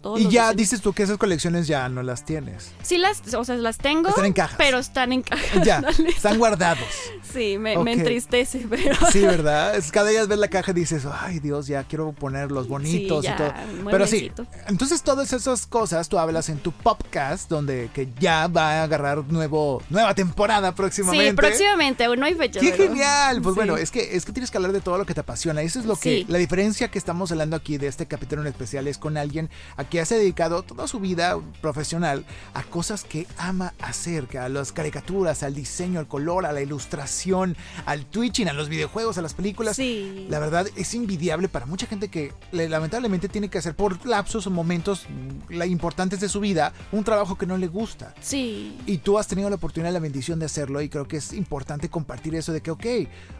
todos 0.00 0.20
Y 0.20 0.24
los 0.24 0.32
ya 0.32 0.42
diseños. 0.44 0.56
dices 0.56 0.80
tú 0.80 0.92
que 0.92 1.02
esas 1.02 1.18
colecciones 1.18 1.66
ya 1.66 1.88
no 1.88 2.02
las 2.02 2.24
tienes. 2.24 2.72
Sí 2.82 2.98
las, 2.98 3.22
o 3.34 3.44
sea, 3.44 3.56
las 3.56 3.78
tengo, 3.78 4.08
Están 4.08 4.24
en 4.26 4.32
cajas. 4.32 4.56
pero 4.58 4.78
están 4.78 5.12
en 5.12 5.22
cajas. 5.22 5.64
Ya, 5.64 5.82
están 6.08 6.38
guardados. 6.38 6.84
Sí, 7.32 7.58
me, 7.58 7.76
Ok. 7.76 7.84
me 7.84 7.92
entristece, 7.92 8.66
pero 8.68 8.94
Sí, 9.12 9.20
¿verdad? 9.20 9.76
Es 9.76 9.92
cada 9.92 10.08
día 10.10 10.24
ves 10.26 10.38
la 10.38 10.48
caja 10.48 10.70
y 10.72 10.74
dices, 10.74 11.04
ay 11.20 11.38
Dios, 11.38 11.66
ya 11.66 11.84
quiero 11.84 12.12
ponerlos 12.12 12.66
bonitos 12.68 13.24
ya, 13.24 13.34
y 13.34 13.36
todo. 13.36 13.52
Pero 13.90 14.06
sí, 14.06 14.32
entonces 14.66 15.02
todas 15.02 15.32
esas 15.32 15.66
cosas 15.66 16.08
tú 16.08 16.18
hablas 16.18 16.48
en 16.48 16.58
tu 16.58 16.72
podcast, 16.72 17.48
donde 17.48 17.90
que 17.94 18.08
ya 18.18 18.46
va 18.48 18.80
a 18.80 18.82
agarrar 18.84 19.24
nuevo, 19.28 19.82
nueva 19.90 20.14
temporada 20.14 20.74
próximamente. 20.74 21.30
Sí, 21.30 21.36
próximamente, 21.36 22.04
aún 22.04 22.18
no 22.20 22.26
hay 22.26 22.34
fecha. 22.34 22.58
¡Qué 22.60 22.70
pero- 22.76 22.84
genial! 22.90 23.40
Pues 23.42 23.54
Sí. 23.54 23.56
bueno, 23.56 23.76
es 23.76 23.90
que, 23.90 24.16
es 24.16 24.24
que 24.24 24.32
tienes 24.32 24.50
que 24.50 24.56
hablar 24.58 24.72
de 24.72 24.80
todo 24.80 24.98
lo 24.98 25.06
que 25.06 25.14
te 25.14 25.20
apasiona. 25.20 25.62
Eso 25.62 25.78
es 25.78 25.86
lo 25.86 25.96
que. 25.96 26.20
Sí. 26.20 26.26
La 26.28 26.38
diferencia 26.38 26.88
que 26.90 26.98
estamos 26.98 27.30
hablando 27.32 27.56
aquí 27.56 27.78
de 27.78 27.86
este 27.86 28.06
capítulo 28.06 28.42
en 28.42 28.48
especial 28.48 28.88
es 28.88 28.98
con 28.98 29.16
alguien 29.16 29.50
a 29.76 29.84
quien 29.90 30.06
se 30.06 30.14
ha 30.14 30.18
dedicado 30.18 30.62
toda 30.62 30.86
su 30.86 31.00
vida 31.00 31.38
profesional 31.60 32.24
a 32.54 32.62
cosas 32.62 33.04
que 33.04 33.26
ama 33.36 33.74
hacer, 33.80 34.26
que 34.26 34.38
a 34.38 34.48
las 34.48 34.72
caricaturas, 34.72 35.42
al 35.42 35.54
diseño, 35.54 35.98
al 36.00 36.08
color, 36.08 36.46
a 36.46 36.52
la 36.52 36.62
ilustración, 36.62 37.56
al 37.86 38.06
twitching, 38.06 38.48
a 38.48 38.52
los 38.52 38.68
videojuegos, 38.68 39.18
a 39.18 39.22
las 39.22 39.34
películas. 39.34 39.76
Sí. 39.76 40.26
La 40.30 40.38
verdad 40.38 40.66
es 40.76 40.94
invidiable 40.94 41.48
para 41.48 41.66
mucha 41.66 41.86
gente 41.86 42.08
que 42.08 42.32
le- 42.52 42.68
lamentablemente 42.68 43.28
tiene 43.28 43.48
que 43.48 43.58
hacer 43.58 43.74
por 43.76 44.06
lapsos 44.06 44.46
o 44.46 44.50
momentos 44.50 45.06
mm, 45.50 45.62
importantes 45.64 46.20
de 46.20 46.28
su 46.28 46.40
vida 46.40 46.72
un 46.92 47.04
trabajo 47.04 47.36
que 47.36 47.46
no 47.46 47.56
le 47.58 47.66
gusta. 47.66 48.14
Sí. 48.20 48.78
Y 48.86 48.98
tú 48.98 49.18
has 49.18 49.26
tenido 49.26 49.50
la 49.50 49.56
oportunidad 49.56 49.90
y 49.90 49.94
la 49.94 49.98
bendición 50.00 50.38
de 50.38 50.46
hacerlo 50.46 50.80
y 50.80 50.88
creo 50.88 51.06
que 51.08 51.16
es 51.16 51.32
importante 51.32 51.88
compartir 51.88 52.34
eso 52.34 52.52
de 52.52 52.60
que, 52.60 52.70
ok, 52.70 52.86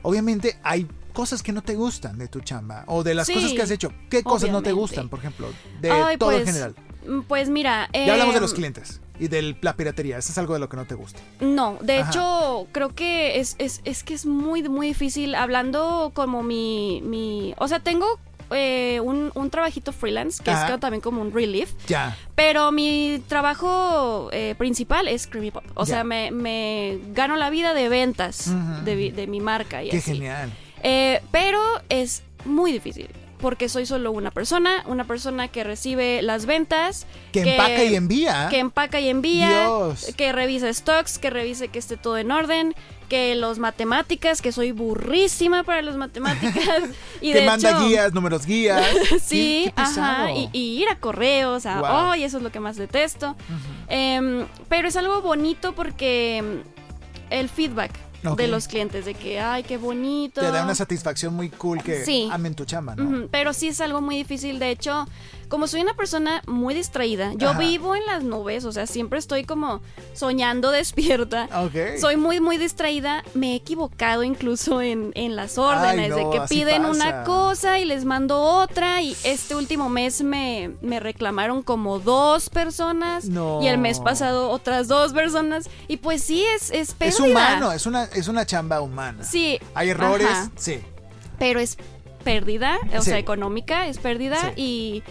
obviamente 0.03 0.59
hay 0.63 0.87
cosas 1.11 1.43
que 1.43 1.53
no 1.53 1.63
te 1.63 1.75
gustan 1.75 2.19
de 2.19 2.29
tu 2.29 2.41
chamba 2.41 2.85
o 2.87 3.03
de 3.03 3.15
las 3.15 3.27
Sí, 3.27 3.35
cosas 3.35 3.53
que 3.53 3.63
has 3.63 3.71
hecho. 3.71 3.93
¿Qué 4.09 4.23
cosas 4.23 4.51
no 4.51 4.63
te 4.63 4.73
gustan, 4.73 5.09
por 5.09 5.19
ejemplo? 5.19 5.49
De 5.81 5.91
Ay, 5.91 6.17
todo 6.17 6.31
en 6.33 6.39
pues, 6.39 6.47
general. 6.49 6.75
mm, 7.07 7.21
Pues 7.23 7.49
mira. 7.49 7.89
Ya 7.93 8.13
hablamos 8.13 8.35
de 8.35 8.39
em, 8.39 8.43
los 8.43 8.55
clientes 8.55 9.01
y 9.19 9.29
de 9.29 9.57
la 9.61 9.77
piratería. 9.77 10.19
Eso 10.19 10.33
es 10.33 10.39
algo 10.39 10.55
de 10.55 10.61
lo 10.61 10.69
que 10.69 10.77
no 10.77 10.87
te 10.87 10.95
gusta. 10.95 11.21
No, 11.41 11.79
de 11.83 11.99
Ajá. 11.99 12.11
hecho, 12.11 12.67
creo 12.73 12.95
que 12.95 13.39
es, 13.41 13.57
es, 13.59 13.81
es 13.85 14.03
que 14.03 14.15
es 14.15 14.25
muy, 14.27 14.63
muy 14.69 14.89
difícil. 14.89 15.35
Hablando 15.35 16.13
como 16.15 16.43
mi. 16.43 17.03
mi 17.05 17.55
o 17.59 17.69
sea, 17.69 17.81
tengo 17.81 18.07
eh, 18.53 18.99
un, 19.05 19.31
un 19.35 19.51
trabajito 19.51 19.93
freelance, 19.93 20.43
que 20.43 20.51
Ajá. 20.51 20.75
es 20.75 20.81
también 20.81 21.01
como 21.01 21.21
un 21.23 21.33
relief. 21.33 21.73
Ya. 21.87 22.17
Pero 22.35 22.73
mi 22.73 23.23
trabajo 23.29 24.29
eh, 24.33 24.55
principal 24.59 25.07
es 25.07 25.27
Creamy 25.27 25.51
Pop. 25.51 25.65
O 25.75 25.85
Ya. 25.85 25.95
sea, 25.95 26.05
me, 26.05 26.31
me 26.31 26.99
gano 27.13 27.37
la 27.37 27.51
vida 27.51 27.75
de 27.75 27.89
ventas 27.89 28.51
de, 28.85 29.27
mi 29.29 29.41
marca 29.41 29.85
y 29.85 29.91
Qué 29.91 29.99
así. 29.99 30.13
genial. 30.15 30.51
Eh, 30.83 31.21
pero 31.31 31.61
es 31.89 32.23
muy 32.45 32.73
difícil. 32.73 33.09
Porque 33.39 33.71
soy 33.71 33.87
solo 33.87 34.13
una 34.13 34.31
persona, 34.31 34.85
una 34.87 35.05
persona 35.05 35.49
que 35.49 35.65
recibe 35.65 36.21
las 36.21 36.45
ventas, 36.45 37.07
Que 37.33 37.41
empaca 37.53 37.85
y 37.85 37.95
envía. 37.95 38.49
que 38.51 38.59
empaca 38.59 39.01
y 39.01 39.09
envía, 39.09 39.49
Dios. 39.49 40.13
que 40.15 40.31
revisa 40.33 40.71
stocks, 40.75 41.19
que 41.19 41.31
revise 41.31 41.69
que 41.69 41.79
esté 41.79 41.97
todo 41.97 42.19
en 42.19 42.31
orden, 42.33 42.75
que 43.09 43.35
los 43.37 43.59
matemáticas, 43.59 44.43
que 44.43 44.53
soy 44.53 44.73
burrísima 44.73 45.63
para 45.63 45.81
las 45.81 45.97
matemáticas. 45.97 46.83
y 47.23 47.33
que 47.33 47.41
de 47.41 47.47
manda 47.47 47.71
hecho, 47.71 47.89
guías, 47.89 48.13
números 48.13 48.45
guías. 48.45 48.85
Sí, 49.25 49.63
Qué- 49.65 49.73
qué 49.75 49.83
pesado. 49.85 50.25
ajá, 50.25 50.33
y, 50.33 50.51
y 50.53 50.83
ir 50.83 50.89
a 50.91 50.99
correos, 50.99 51.65
a, 51.65 51.81
Wow. 51.81 52.11
"Ay, 52.11 52.25
eso 52.25 52.37
es 52.37 52.43
lo 52.43 52.53
que 52.53 52.61
más 52.61 52.77
detesto. 52.77 53.37
Em, 53.89 54.45
pero 54.69 54.87
es 54.87 54.97
algo 54.97 55.23
bonito 55.23 55.75
porque 55.75 56.45
el 57.31 57.49
feedback 57.49 57.93
De 58.37 58.49
los 58.49 58.69
clientes, 58.69 59.05
de 59.07 59.15
que, 59.15 59.41
ay, 59.41 59.63
qué 59.63 59.79
bonito. 59.79 60.41
Te 60.41 60.51
da 60.51 60.63
una 60.65 60.75
satisfacción 60.75 61.35
muy 61.35 61.49
cool 61.49 61.83
que 61.83 62.05
Sí. 62.05 62.29
amen 62.31 62.55
tu 62.55 62.65
chamba, 62.65 62.95
¿no? 62.95 63.29
Pero 63.31 63.53
sí 63.53 63.69
es 63.69 63.81
algo 63.81 64.01
muy 64.01 64.17
difícil. 64.17 64.59
De 64.59 64.71
hecho, 64.71 65.07
como 65.51 65.67
soy 65.67 65.83
una 65.83 65.93
persona 65.93 66.43
muy 66.47 66.73
distraída, 66.73 67.35
yo 67.35 67.51
Ajá. 67.51 67.59
vivo 67.59 67.95
en 67.95 68.07
las 68.07 68.23
nubes, 68.25 68.65
o 68.65 68.73
sea, 68.73 68.87
siempre 68.87 69.19
estoy 69.19 69.45
como 69.45 69.83
soñando 70.15 70.71
despierta. 70.81 71.49
Ok. 71.63 71.99
Soy 72.01 72.17
muy, 72.17 72.41
muy 72.41 72.57
distraída. 72.57 73.23
Me 73.35 73.53
he 73.53 73.55
equivocado 73.57 74.23
incluso 74.23 74.81
en, 74.81 75.13
en 75.15 75.37
las 75.37 75.59
órdenes, 75.59 76.09
no, 76.11 76.17
de 76.17 76.31
que 76.31 76.41
piden 76.49 76.83
pasa. 76.85 76.95
una 76.95 77.25
cosa 77.25 77.79
y 77.79 77.85
les 77.85 78.07
mando 78.07 78.41
otra. 78.41 79.03
Y 79.03 79.15
este 79.25 79.55
último 79.55 79.91
mes 79.91 80.23
me, 80.23 80.71
me 80.81 81.01
reclamaron 81.01 81.63
como 81.63 81.99
dos 81.99 82.49
personas. 82.49 83.27
No. 83.27 83.61
Y 83.63 83.67
el 83.67 83.77
mes 83.77 84.01
pasado 84.01 84.49
otras 84.51 84.89
dos 84.89 85.13
personas. 85.13 85.69
Y 85.89 85.99
pues 85.99 86.23
sí, 86.23 86.43
es, 86.57 86.71
es 86.71 86.95
pérdida. 86.95 87.17
Es 87.19 87.21
humano, 87.21 87.73
es 87.73 87.85
una, 87.87 88.05
es 88.05 88.29
una 88.29 88.47
chamba 88.47 88.81
humana. 88.81 89.25
Sí. 89.25 89.59
Hay 89.75 89.91
errores, 89.91 90.27
ajá 90.31 90.51
sí. 90.57 90.81
pero 91.39 91.59
es 91.61 91.77
pérdida, 92.25 92.79
o 92.97 93.01
Sí. 93.01 93.11
sea, 93.11 93.19
económica, 93.19 93.87
es 93.89 93.99
pérdida 93.99 94.37
Sí. 94.55 94.61
y 94.61 95.03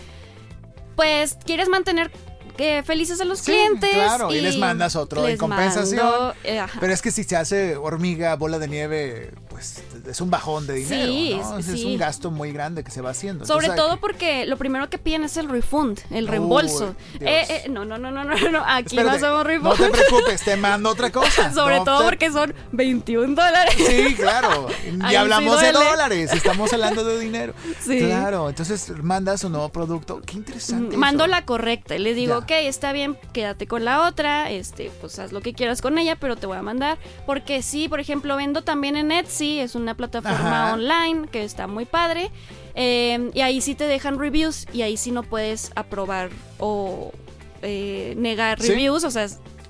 pues 0.99 1.37
quieres 1.45 1.69
mantener 1.69 2.11
eh, 2.59 2.83
felices 2.83 3.19
a 3.21 3.25
los 3.25 3.39
Sí, 3.39 3.51
clientes. 3.51 3.89
claro, 3.91 4.33
y 4.33 4.41
les 4.41 4.57
mandas 4.57 4.95
otro 4.95 5.21
en 5.23 5.31
les 5.31 5.39
compensación. 5.39 6.05
mando, 6.05 6.33
eh. 6.43 6.61
Pero 6.79 6.93
es 6.93 7.01
que 7.01 7.11
si 7.11 7.23
se 7.23 7.35
hace 7.37 7.75
hormiga, 7.77 8.35
bola 8.35 8.59
de 8.59 8.67
nieve, 8.67 9.31
pues 9.49 9.81
es 10.07 10.21
un 10.21 10.29
bajón 10.29 10.67
de 10.67 10.73
dinero. 10.75 11.11
Sí, 11.11 11.35
¿no? 11.41 11.57
Es- 11.57 11.67
un 11.85 11.97
gasto 11.97 12.31
muy 12.31 12.51
grande 12.51 12.83
que 12.83 12.91
se 12.91 13.01
va 13.01 13.11
haciendo. 13.11 13.45
Sobre 13.45 13.67
Entonces, 13.67 13.83
todo 13.85 13.95
que- 13.95 14.01
porque 14.01 14.45
lo 14.45 14.57
primero 14.57 14.89
que 14.89 14.97
piden 14.97 15.23
es 15.23 15.37
el 15.37 15.47
refund, 15.49 15.99
el 16.11 16.27
reembolso. 16.27 16.95
Eh, 17.19 17.45
eh, 17.49 17.69
no, 17.69 17.85
no, 17.85 17.97
no, 17.97 18.11
no, 18.11 18.23
no, 18.23 18.35
no, 18.35 18.63
aquí 18.67 18.95
Espérate, 18.97 19.03
no 19.03 19.27
hacemos 19.27 19.37
No 19.37 19.43
refund. 19.43 19.77
te 19.77 19.89
preocupes, 19.89 20.41
te 20.43 20.55
mando 20.57 20.89
otra 20.89 21.11
cosa. 21.11 21.53
Sobre 21.53 21.77
No 21.77 21.83
todo 21.85 21.99
te- 21.99 22.05
porque 22.05 22.31
son 22.31 22.53
21 22.71 23.35
dólares. 23.35 23.75
Sí, 23.77 24.15
claro. 24.15 24.67
Y 25.09 25.15
hablamos 25.15 25.59
sí 25.59 25.65
de 25.65 25.71
dólares, 25.71 26.33
estamos 26.33 26.71
hablando 26.73 27.03
de 27.03 27.19
dinero. 27.19 27.53
Sí. 27.79 27.99
Claro, 27.99 28.49
entonces 28.49 28.91
mandas 29.01 29.43
un 29.43 29.53
nuevo 29.53 29.69
producto. 29.69 30.21
Qué 30.25 30.37
interesante. 30.37 30.97
Mando 30.97 31.25
eso. 31.25 31.31
la 31.31 31.45
correcta 31.45 31.95
y 31.95 31.99
les 31.99 32.15
digo, 32.15 32.33
Ya. 32.33 32.37
ok, 32.39 32.48
está 32.51 32.91
bien, 32.91 33.17
quédate 33.33 33.67
con 33.67 33.85
la 33.85 34.07
otra, 34.07 34.49
este, 34.51 34.91
pues 35.01 35.17
haz 35.19 35.31
lo 35.31 35.41
que 35.41 35.53
quieras 35.53 35.81
con 35.81 35.97
ella, 35.97 36.15
pero 36.15 36.35
te 36.35 36.45
voy 36.47 36.57
a 36.57 36.61
mandar. 36.61 36.97
Porque 37.25 37.61
sí, 37.61 37.87
por 37.87 37.99
ejemplo, 37.99 38.35
vendo 38.35 38.63
también 38.63 38.95
en 38.95 39.11
Etsy, 39.11 39.59
es 39.59 39.75
una 39.75 39.95
plataforma 39.95 40.65
Ajá. 40.67 40.73
online 40.73 41.27
que 41.31 41.43
está 41.43 41.67
muy 41.67 41.85
padre. 41.85 42.31
eh, 42.75 43.31
y 43.33 43.41
ahí 43.41 43.61
sí 43.61 43.75
te 43.75 43.85
dejan 43.85 44.17
reviews 44.19 44.65
y 44.73 44.81
ahí 44.83 44.95
sí 44.97 45.11
no 45.11 45.23
puedes 45.23 45.71
aprobar 45.75 46.29
o 46.59 47.11
eh, 47.61 48.13
negar 48.17 48.61
¿Sí? 48.61 48.69
reviews. 48.69 49.03
O 49.03 49.11
sea, 49.11 49.27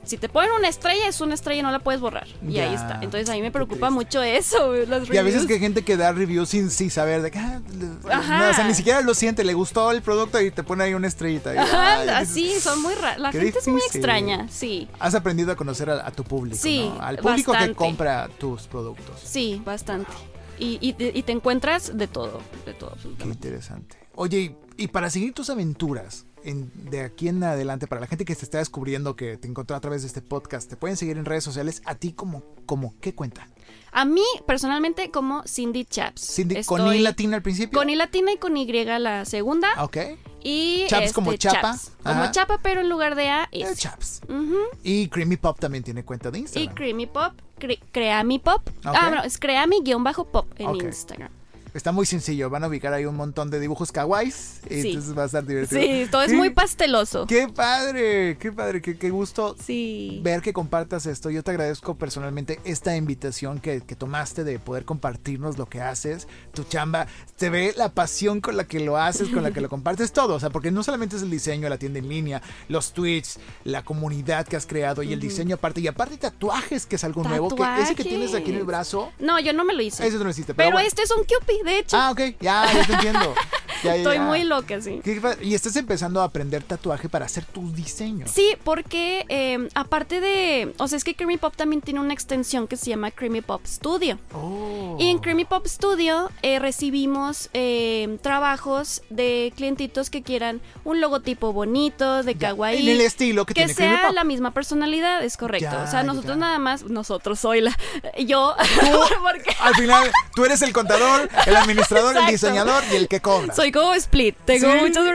si 0.10 0.18
te 0.18 0.28
ponen 0.30 0.51
una 0.51 0.68
estrella, 0.68 1.07
es 1.07 1.22
una 1.22 1.34
estrella 1.36 1.60
y 1.60 1.64
no 1.64 1.72
la 1.72 1.80
puedes 1.80 2.01
borrar. 2.01 2.28
Y 2.47 2.57
ahí 2.60 2.74
está. 2.74 2.99
Entonces 3.01 3.30
a 3.30 3.34
mí 3.34 3.41
me 3.41 3.51
preocupa 3.51 3.89
mucho 3.89 4.22
eso, 4.24 4.74
las 4.74 4.88
reviews. 5.07 5.14
Y 5.14 5.18
a 5.18 5.24
veces 5.24 5.45
que 5.45 5.53
hay 5.53 5.60
gente 5.60 5.84
que 5.84 5.95
da 5.97 6.12
reviews 6.12 6.49
sin, 6.49 6.70
sin 6.72 6.89
saber 6.89 7.22
de 7.22 7.32
que, 7.32 7.39
ah, 7.39 7.62
no, 7.74 8.49
o 8.49 8.53
sea, 8.53 8.66
ni 8.68 8.74
siquiera 8.74 9.01
lo 9.01 9.14
siente, 9.14 9.43
le 9.43 9.53
gustó 9.53 9.91
el 9.91 10.01
producto 10.01 10.41
y 10.41 10.51
te 10.51 10.64
pone 10.64 10.84
ahí 10.84 10.93
una 10.93 11.07
estrellita. 11.07 11.53
Y, 11.53 11.57
Ajá, 11.57 11.99
ay, 11.99 12.10
así, 12.10 12.43
dices, 12.43 12.64
son 12.64 12.82
muy 12.82 12.93
raras. 12.95 13.20
La 13.20 13.32
gente 13.32 13.60
es 13.60 13.68
muy 13.68 13.82
extraña, 13.82 14.47
sí. 14.49 14.89
Has 14.99 15.16
aprendido 15.16 15.51
a 15.51 15.55
conocer 15.55 15.89
a, 15.89 16.07
a 16.07 16.12
tu 16.12 16.24
público, 16.24 16.57
Sí, 16.60 16.89
¿no? 16.93 17.01
Al 17.01 17.18
público 17.18 17.53
que 17.53 17.74
compra 17.76 18.28
tus 18.39 18.64
productos. 18.68 19.20
Sí, 19.24 19.62
bastante. 19.66 20.12
Y, 20.57 20.78
y, 20.82 20.93
te- 20.93 21.12
y 21.14 21.24
te 21.24 21.32
encuentras 21.32 21.97
de 21.97 22.07
todo, 22.07 22.41
de 22.66 22.74
todo, 22.74 22.95
Qué 23.18 23.26
interesante. 23.26 23.97
Oye, 24.16 24.39
y, 24.78 24.84
y 24.84 24.88
para 24.89 25.10
seguir 25.10 25.34
tus 25.34 25.49
aventuras 25.49 26.26
en- 26.44 26.72
de 26.90 27.02
aquí 27.02 27.28
en 27.28 27.44
adelante, 27.44 27.88
para 27.88 28.02
la 28.02 28.08
gente 28.08 28.26
que 28.26 28.36
se 28.36 28.46
está 28.46 28.58
descubriendo 28.60 29.16
que 29.16 29.38
te 29.38 29.48
encontró 29.48 29.76
a 29.76 29.80
través 29.80 30.02
de 30.02 30.08
este 30.08 30.22
podcast, 30.22 30.70
te 30.70 30.76
pueden 30.76 30.98
seguir 30.98 31.18
en 31.18 31.26
redes 31.26 31.44
sociales. 31.44 31.82
¿A 31.86 31.96
ti 31.96 32.14
como, 32.14 32.44
como 32.66 32.94
qué 33.02 33.14
cuenta? 33.14 33.48
A 33.92 34.06
mí, 34.06 34.24
personalmente, 34.46 35.10
como 35.12 35.44
Cindy 35.48 35.86
Chaps. 35.86 36.22
Cindy, 36.36 36.64
¿Con 36.64 36.94
I 36.94 37.00
latina 37.00 37.36
al 37.38 37.42
principio? 37.42 37.78
Con 37.80 37.90
I 37.90 37.96
latina 37.96 38.32
y 38.32 38.38
con 38.38 38.56
Y 38.56 38.66
la 38.84 39.26
segunda. 39.26 39.68
Ok. 39.84 39.98
Y 40.44 40.86
Chaps 40.88 41.04
este, 41.06 41.14
como 41.16 41.34
chapa. 41.36 41.62
Chaps. 41.74 41.92
Como 42.04 42.32
chapa, 42.32 42.60
pero 42.62 42.82
en 42.82 42.90
lugar 42.90 43.16
de 43.16 43.30
A, 43.30 43.50
es. 43.52 43.78
Chaps. 43.78 44.22
Ujú. 44.30 44.58
Y 44.84 45.08
Creamy 45.10 45.38
Pop 45.38 45.60
también 45.60 45.84
tiene 45.84 46.04
cuenta 46.06 46.32
de 46.32 46.40
Instagram. 46.40 46.72
Y 46.72 46.76
Creamy 46.76 47.08
Pop, 47.08 47.34
cre- 47.60 47.80
Creamy 47.92 48.40
Pop. 48.40 48.62
Ah, 48.86 49.12
no, 49.16 49.24
es 49.24 49.38
Creamy-pop 49.38 50.46
en. 50.58 50.76
Instagram. 50.76 51.32
Está 51.74 51.91
muy 51.91 52.05
sencillo. 52.05 52.49
Van 52.49 52.63
a 52.63 52.67
ubicar 52.67 52.93
ahí 52.93 53.05
un 53.05 53.15
montón 53.15 53.49
de 53.49 53.59
dibujos 53.59 53.91
kawaiis. 53.91 54.61
Y 54.70 54.82
Sí. 54.82 54.88
entonces 54.89 55.17
va 55.17 55.24
a 55.24 55.26
estar 55.28 55.45
divertido. 55.45 55.82
Sí, 55.82 56.07
todo 56.09 56.22
es 56.24 56.34
muy 56.34 56.49
pasteloso. 56.49 57.26
Qué 57.28 57.47
padre, 57.47 58.38
qué 58.39 58.51
padre, 58.51 58.82
qué, 58.82 58.97
qué 58.97 59.09
gusto 59.09 59.55
Sí. 59.63 60.20
ver 60.24 60.41
que 60.41 60.53
compartas 60.53 61.05
esto. 61.05 61.30
Yo 61.30 61.43
te 61.43 61.51
agradezco 61.51 61.95
personalmente 61.95 62.59
esta 62.63 62.95
invitación 62.95 63.59
que, 63.59 63.82
que 63.82 63.95
tomaste 63.95 64.43
de 64.43 64.59
poder 64.59 64.86
compartirnos 64.86 65.57
lo 65.57 65.67
que 65.67 65.82
haces, 65.82 66.28
tu 66.53 66.63
chamba. 66.63 67.07
Se 67.36 67.49
ve 67.49 67.74
la 67.78 67.89
pasión 67.93 68.41
con 68.41 68.57
la 68.57 68.63
que 68.65 68.80
lo 68.80 68.97
haces, 68.97 69.30
con 69.30 69.43
la 69.43 69.51
que 69.51 69.61
lo 69.61 69.70
compartes 69.70 70.11
todo. 70.11 70.36
O 70.36 70.39
sea, 70.39 70.49
porque 70.49 70.72
no 70.72 70.84
solamente 70.84 71.15
es 71.15 71.22
el 71.22 71.30
diseño, 71.30 71.70
la 71.70 71.78
tienda 71.78 71.99
en 71.99 72.09
línea, 72.09 72.41
los 72.67 72.93
tweets, 72.93 73.39
la 73.63 73.84
comunidad 73.84 74.47
que 74.47 74.55
has 74.55 74.65
creado 74.65 75.03
y 75.03 75.13
el 75.13 75.20
diseño 75.20 75.55
aparte. 75.55 75.82
Y 75.82 75.88
aparte 75.88 76.17
tatuajes, 76.17 76.86
que 76.86 76.95
es 76.95 77.03
algo 77.03 77.24
nuevo. 77.24 77.49
Que 77.55 77.82
ese 77.82 77.95
que 77.95 78.03
tienes 78.03 78.34
aquí 78.34 78.51
en 78.51 78.57
el 78.57 78.63
brazo, 78.63 79.11
No, 79.20 79.39
yo 79.39 79.53
no 79.53 79.63
me 79.65 79.74
lo 79.74 79.82
hice. 79.82 80.05
ese 80.07 80.17
no 80.17 80.24
lo 80.24 80.30
hiciste. 80.30 80.53
Pero, 80.53 80.67
pero 80.67 80.76
bueno. 80.78 80.88
este 80.88 81.01
es 81.03 81.11
un 81.11 81.24
Cupid, 81.24 81.59
de 81.64 81.80
hecho. 81.80 81.97
Ah, 81.97 82.12
ok, 82.12 82.22
ya, 82.39 82.66
ya 82.74 82.86
te 82.86 82.93
entiendo. 82.93 83.34
Ya, 83.84 83.91
ya, 83.91 83.95
Estoy 83.95 84.16
ya. 84.18 84.24
muy 84.24 84.43
loca, 84.43 84.82
sí. 84.82 85.01
Y 85.41 85.53
estás 85.53 85.74
empezando 85.78 86.20
a 86.20 86.26
aprender 86.26 86.64
tatuaje 86.64 87.07
para 87.07 87.26
hacer 87.26 87.45
tus 87.45 87.74
diseños. 87.74 88.30
Sí, 88.30 88.57
porque 88.66 89.26
eh, 89.30 89.70
aparte 89.74 90.20
de. 90.20 90.74
O 90.80 90.89
sea, 90.89 90.97
es 90.97 91.05
que 91.05 91.16
Creamy 91.16 91.38
Pop 91.38 91.55
también 91.55 91.82
tiene 91.82 92.01
una 92.01 92.14
extensión 92.14 92.68
que 92.68 92.76
se 92.76 92.89
llama 92.89 93.12
Creamy 93.12 93.39
Pop 93.39 93.66
Studio. 93.66 94.20
Oh. 94.34 94.97
Y 94.99 95.10
en 95.10 95.20
Creamy 95.20 95.45
Pop 95.45 95.66
Studio 95.66 96.30
eh, 96.41 96.60
recibimos 96.60 97.49
eh, 97.53 98.18
trabajos 98.22 99.01
de 99.10 99.53
clientitos 99.55 100.10
que 100.10 100.24
quieran 100.24 100.60
un 100.84 100.99
logotipo 100.99 101.53
bonito, 101.53 102.24
de 102.24 102.36
kawaii. 102.36 102.82
En 102.82 102.95
el 102.95 103.01
estilo 103.01 103.45
que, 103.45 103.53
que 103.53 103.62
tiene 103.62 103.76
Creamy 103.76 103.95
sea 103.95 104.07
Pop. 104.07 104.16
la 104.16 104.26
misma 104.26 104.51
personalidad, 104.53 105.24
es 105.24 105.38
correcto. 105.38 105.78
O 105.82 105.88
sea, 105.88 106.03
nosotros 106.03 106.36
nada 106.38 106.60
más, 106.60 106.84
nosotros 106.84 107.39
soy 107.39 107.62
la, 107.62 107.78
yo, 108.26 108.55
porque 109.22 109.55
Al 109.62 109.76
final, 109.76 110.12
tú 110.36 110.43
eres 110.43 110.62
el 110.64 110.74
contador, 110.74 111.30
el 111.50 111.58
administrador, 111.58 112.16
el 112.18 112.26
diseñador 112.28 112.84
y 112.91 112.95
el 112.95 113.08
que 113.08 113.20
cobra. 113.22 113.54
soy 113.54 113.72
como 113.72 113.93
Split, 113.95 114.36
tengo 114.45 114.72
Sí. 114.72 114.78
muchas. 114.80 115.06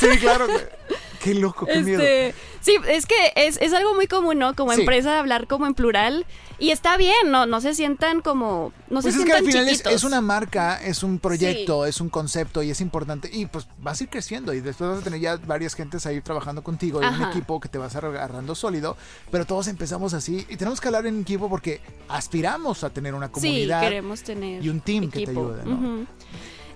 Sí, 0.00 0.08
claro. 0.18 0.46
Qué 1.22 1.34
loco, 1.34 1.66
qué 1.66 1.80
miedo. 1.80 2.02
Sí, 2.62 2.76
es 2.88 3.06
que 3.06 3.14
es, 3.36 3.58
es 3.60 3.72
algo 3.72 3.92
muy 3.94 4.06
común, 4.06 4.38
¿no? 4.38 4.54
Como 4.54 4.72
Sí. 4.72 4.80
empresa 4.80 5.18
hablar 5.18 5.46
como 5.48 5.66
en 5.66 5.74
plural 5.74 6.24
y 6.60 6.70
está 6.70 6.96
bien, 6.96 7.30
no, 7.30 7.44
no 7.44 7.60
se 7.60 7.74
sientan 7.74 8.20
como, 8.22 8.72
no 8.88 9.00
Pues 9.02 9.14
se 9.16 9.20
es 9.20 9.26
que 9.26 9.32
al 9.32 9.38
sientan 9.40 9.46
final 9.46 9.64
es, 9.68 9.72
chiquitos. 9.78 9.92
es 9.94 10.04
una 10.04 10.20
marca, 10.20 10.80
es 10.82 11.02
un 11.02 11.18
proyecto, 11.18 11.84
es 11.86 12.00
un 12.00 12.08
concepto 12.08 12.62
y 12.62 12.70
es 12.70 12.80
importante. 12.80 13.28
Y 13.32 13.46
pues 13.46 13.66
vas 13.78 14.00
a 14.00 14.04
ir 14.04 14.10
creciendo 14.10 14.54
y 14.54 14.60
después 14.60 14.88
vas 14.90 15.00
a 15.00 15.02
tener 15.02 15.18
ya 15.18 15.36
varias 15.38 15.74
gentes 15.74 16.06
ahí 16.06 16.20
trabajando 16.20 16.62
contigo 16.62 17.00
y 17.02 17.04
un 17.06 17.22
equipo 17.30 17.58
que 17.60 17.68
te 17.68 17.78
vas 17.78 17.96
agarrando 17.96 18.54
sólido. 18.54 18.96
Pero 19.32 19.44
todos 19.44 19.66
empezamos 19.66 20.14
así 20.14 20.46
y 20.48 20.56
tenemos 20.56 20.80
que 20.80 20.86
hablar 20.86 21.04
en 21.06 21.20
equipo 21.22 21.48
porque 21.50 21.80
aspiramos 22.08 22.84
a 22.84 22.90
tener 22.90 23.12
una 23.14 23.26
Sí, 23.26 23.32
comunidad. 23.32 23.80
queremos 23.80 24.22
tener 24.22 24.64
y 24.64 24.68
un 24.68 24.80
team 24.80 25.10
que 25.10 25.18
te 25.18 25.22
equipo. 25.24 25.40
ayude, 25.40 25.64
¿no? 25.64 25.74
Ujú. 25.74 26.06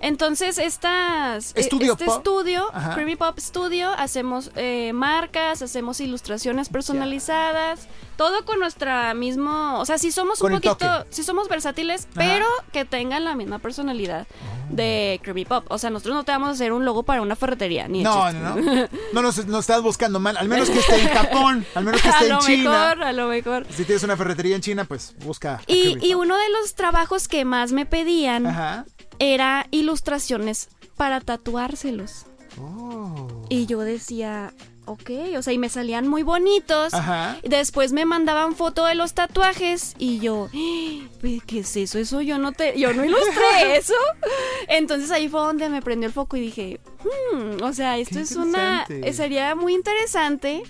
Entonces, 0.01 0.57
estas, 0.57 1.51
eh, 1.51 1.59
Estudio 1.61 1.93
este 1.93 2.05
Pop. 2.05 2.17
estudio, 2.17 2.67
Ajá. 2.73 2.93
Creamy 2.93 3.15
Pop 3.15 3.37
Studio, 3.39 3.89
hacemos 3.97 4.51
eh, 4.55 4.91
marcas, 4.93 5.61
hacemos 5.61 5.99
ilustraciones 5.99 6.69
personalizadas, 6.69 7.87
todo 8.15 8.45
con 8.45 8.59
nuestra 8.59 9.13
mismo, 9.13 9.79
o 9.79 9.85
sea, 9.85 9.97
si 9.97 10.11
somos 10.11 10.39
Con 10.39 10.53
un 10.53 10.61
poquito, 10.61 11.05
si 11.09 11.23
somos 11.23 11.49
versátiles, 11.49 12.03
Ajá. 12.05 12.11
pero 12.15 12.45
que 12.71 12.85
tengan 12.85 13.23
la 13.25 13.35
misma 13.35 13.59
personalidad 13.59 14.27
de 14.69 15.19
Creamy 15.23 15.45
Pop. 15.45 15.65
O 15.69 15.77
sea, 15.77 15.89
nosotros 15.89 16.15
no 16.15 16.23
te 16.23 16.31
vamos 16.31 16.49
a 16.49 16.51
hacer 16.51 16.73
un 16.73 16.83
logo 16.85 17.03
para 17.03 17.21
una 17.21 17.35
ferretería, 17.35 17.87
ni 17.87 18.03
No, 18.03 18.31
no, 18.33 18.55
no. 18.55 18.87
No 19.13 19.21
nos, 19.21 19.45
nos 19.47 19.61
estás 19.61 19.81
buscando 19.81 20.19
mal. 20.19 20.35
Al 20.37 20.49
menos 20.49 20.69
que 20.69 20.79
esté 20.79 21.01
en 21.01 21.07
Japón. 21.13 21.65
Al 21.73 21.83
menos 21.85 22.01
que 22.01 22.09
a 22.09 22.11
esté 22.11 22.25
en 22.25 22.33
lo 22.33 22.39
China. 22.39 22.69
mejor, 22.71 23.03
a 23.03 23.13
lo 23.13 23.27
mejor. 23.27 23.65
Si 23.69 23.85
tienes 23.85 24.03
una 24.03 24.17
ferretería 24.17 24.55
en 24.55 24.61
China, 24.61 24.85
pues 24.85 25.15
busca. 25.23 25.55
a 25.55 25.61
Y, 25.67 25.97
y 26.05 26.13
uno 26.15 26.35
de 26.37 26.49
los 26.49 26.75
trabajos 26.75 27.27
que 27.27 27.45
más 27.45 27.71
me 27.71 27.85
pedían 27.85 28.45
Ajá. 28.47 28.85
Era 29.19 29.67
ilustraciones 29.71 30.69
para 30.95 31.21
tatuárselos. 31.21 32.25
Oh. 32.59 33.27
Y 33.49 33.65
yo 33.67 33.81
decía, 33.81 34.53
ok, 34.85 35.11
o 35.37 35.41
sea, 35.41 35.53
y 35.53 35.57
me 35.57 35.69
salían 35.69 36.07
muy 36.07 36.23
bonitos. 36.23 36.93
Ajá. 36.93 37.37
Después 37.43 37.91
me 37.91 38.05
mandaban 38.05 38.55
foto 38.55 38.85
de 38.85 38.95
los 38.95 39.13
tatuajes 39.13 39.93
y 39.99 40.19
yo, 40.19 40.49
"Ah, 40.53 41.39
¿qué 41.45 41.59
es 41.59 41.75
eso? 41.75 41.99
Eso 41.99 42.21
yo 42.21 42.37
no 42.39 42.51
te, 42.53 42.79
yo 42.79 42.93
no 42.93 43.05
ilustré 43.05 43.75
eso. 43.77 43.93
Entonces 44.67 45.11
ahí 45.11 45.27
fue 45.29 45.41
donde 45.41 45.69
me 45.69 45.81
prendió 45.81 46.07
el 46.07 46.13
foco 46.13 46.37
y 46.37 46.41
dije, 46.41 46.79
"Hmm, 47.03 47.61
o 47.63 47.73
sea, 47.73 47.97
esto 47.97 48.15
Qué 48.15 48.21
es 48.21 48.31
una, 48.35 48.87
sería 49.13 49.55
muy 49.55 49.73
interesante 49.73 50.63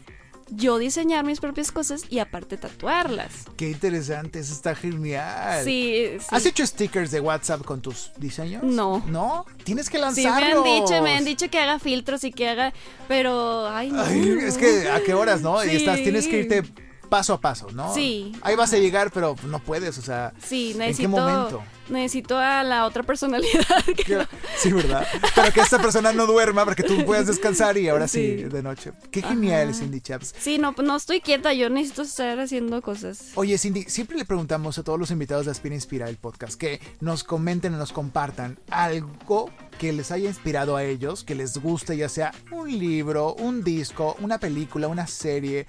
yo 0.50 0.78
diseñar 0.78 1.26
mis 1.26 1.40
propias 1.40 1.72
cosas 1.72 2.04
y 2.10 2.20
aparte 2.20 2.58
tatuarlas. 2.58 3.32
Qué 3.58 3.70
interesante. 3.70 4.40
Eso 4.40 4.54
está 4.54 4.76
genial. 4.76 5.64
Sí, 5.66 6.12
sí. 6.20 6.26
¿Has 6.32 6.46
hecho 6.46 6.66
stickers 6.66 7.12
de 7.12 7.20
WhatsApp 7.20 7.64
con 7.64 7.82
tus 7.82 8.12
diseños? 8.18 8.64
No. 8.64 9.04
¿No? 9.08 9.46
Tienes 9.64 9.90
que 9.90 9.98
Sí, 9.98 10.22
me 10.24 10.30
han 10.30 10.42
lanzarlos. 10.42 10.64
dicho, 10.66 11.02
me 11.04 11.16
han 11.16 11.26
dicho 11.26 11.50
que 11.50 11.60
haga 11.60 11.80
filtros 11.80 12.24
y 12.24 12.32
que 12.32 12.48
haga, 12.48 12.74
pero, 13.08 13.68
ay, 13.70 13.92
no. 13.92 14.02
Ay, 14.04 14.38
es 14.42 14.58
que 14.58 14.90
a 14.90 15.02
qué 15.04 15.14
horas, 15.14 15.42
¿no? 15.42 15.64
Y 15.64 15.70
Sí. 15.70 15.76
estás, 15.78 15.98
tienes 15.98 16.28
que 16.28 16.40
irte 16.40 16.64
paso 17.10 17.34
a 17.34 17.42
paso, 17.42 17.68
¿no? 17.74 17.94
Sí. 17.94 18.34
Ahí 18.42 18.56
vas 18.56 18.74
a 18.74 18.78
llegar, 18.78 19.12
pero 19.12 19.36
no 19.48 19.60
puedes, 19.60 19.98
o 19.98 20.02
sea. 20.02 20.34
Sí, 20.44 20.72
¿En 20.74 20.80
necesito. 20.80 21.02
qué 21.02 21.08
momento? 21.08 21.64
Necesito 21.90 22.38
a 22.38 22.64
la 22.64 22.86
otra 22.86 23.04
personalidad. 23.04 23.64
que- 24.06 24.28
Sí, 24.58 24.72
¿verdad? 24.74 25.08
Pero 25.36 25.54
que 25.54 25.62
esta 25.62 25.80
persona 25.80 26.12
no 26.12 26.26
duerma 26.26 26.64
para 26.66 26.76
que 26.76 26.84
tú 26.84 27.06
puedas 27.06 27.28
descansar 27.28 27.78
y 27.78 27.88
ahora 27.88 28.08
sí, 28.08 28.38
Sí. 28.38 28.44
de 28.44 28.62
noche. 28.64 28.92
Qué 29.12 29.22
genial, 29.22 29.70
Ajá. 29.70 29.78
Cindy 29.80 30.02
Chaps. 30.02 30.36
Sí, 30.38 30.58
no, 30.58 30.74
no 30.84 30.96
estoy 30.98 31.22
quieta, 31.22 31.54
yo 31.54 31.70
necesito 31.70 32.02
estar 32.02 32.40
haciendo 32.40 32.82
cosas. 32.82 33.32
Oye, 33.36 33.58
Cindy, 33.58 33.84
siempre 33.84 34.18
le 34.18 34.26
preguntamos 34.26 34.78
a 34.78 34.84
todos 34.84 35.00
los 35.00 35.12
invitados 35.12 35.46
de 35.46 35.52
Aspira 35.52 35.76
Inspira 35.76 36.10
el 36.10 36.18
podcast 36.18 36.56
que 36.56 36.82
nos 37.00 37.24
comenten 37.24 37.74
o 37.76 37.78
nos 37.78 37.94
compartan 37.94 38.60
algo 38.70 39.50
que 39.80 39.94
les 39.94 40.12
haya 40.12 40.28
inspirado 40.28 40.76
a 40.76 40.84
ellos, 40.84 41.24
que 41.24 41.36
les 41.36 41.58
guste, 41.60 41.96
ya 41.96 42.10
sea 42.10 42.34
un 42.52 42.68
libro, 42.80 43.36
un 43.36 43.64
disco, 43.64 44.16
una 44.20 44.40
película, 44.40 44.88
una 44.88 45.06
serie, 45.08 45.68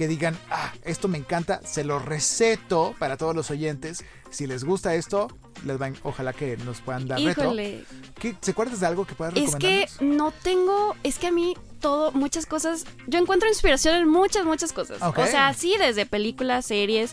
que 0.00 0.08
digan, 0.08 0.34
ah, 0.50 0.72
esto 0.86 1.08
me 1.08 1.18
encanta, 1.18 1.60
se 1.62 1.84
lo 1.84 1.98
receto 1.98 2.94
para 2.98 3.18
todos 3.18 3.36
los 3.36 3.50
oyentes. 3.50 4.02
Si 4.30 4.46
les 4.46 4.64
gusta 4.64 4.94
esto, 4.94 5.28
les 5.66 5.76
van, 5.76 5.94
ojalá 6.04 6.32
que 6.32 6.56
nos 6.56 6.80
puedan 6.80 7.06
dar 7.06 7.20
retro. 7.20 7.44
Híjole, 7.44 7.84
¿Qué, 8.18 8.34
¿Se 8.40 8.52
acuerdas 8.52 8.80
de 8.80 8.86
algo 8.86 9.06
que 9.06 9.14
puedas 9.14 9.36
es 9.36 9.56
que 9.56 9.86
no 10.00 10.30
tengo, 10.30 10.96
es 11.02 11.18
que 11.18 11.26
a 11.26 11.32
mí 11.32 11.54
todo, 11.80 12.12
muchas 12.12 12.46
cosas, 12.46 12.86
yo 13.08 13.18
encuentro 13.18 13.46
inspiración 13.46 13.94
en 13.94 14.08
muchas, 14.08 14.46
muchas 14.46 14.72
cosas. 14.72 15.02
O 15.02 15.26
sea, 15.26 15.52
sí, 15.52 15.74
desde 15.78 16.06
películas, 16.06 16.64
series, 16.64 17.12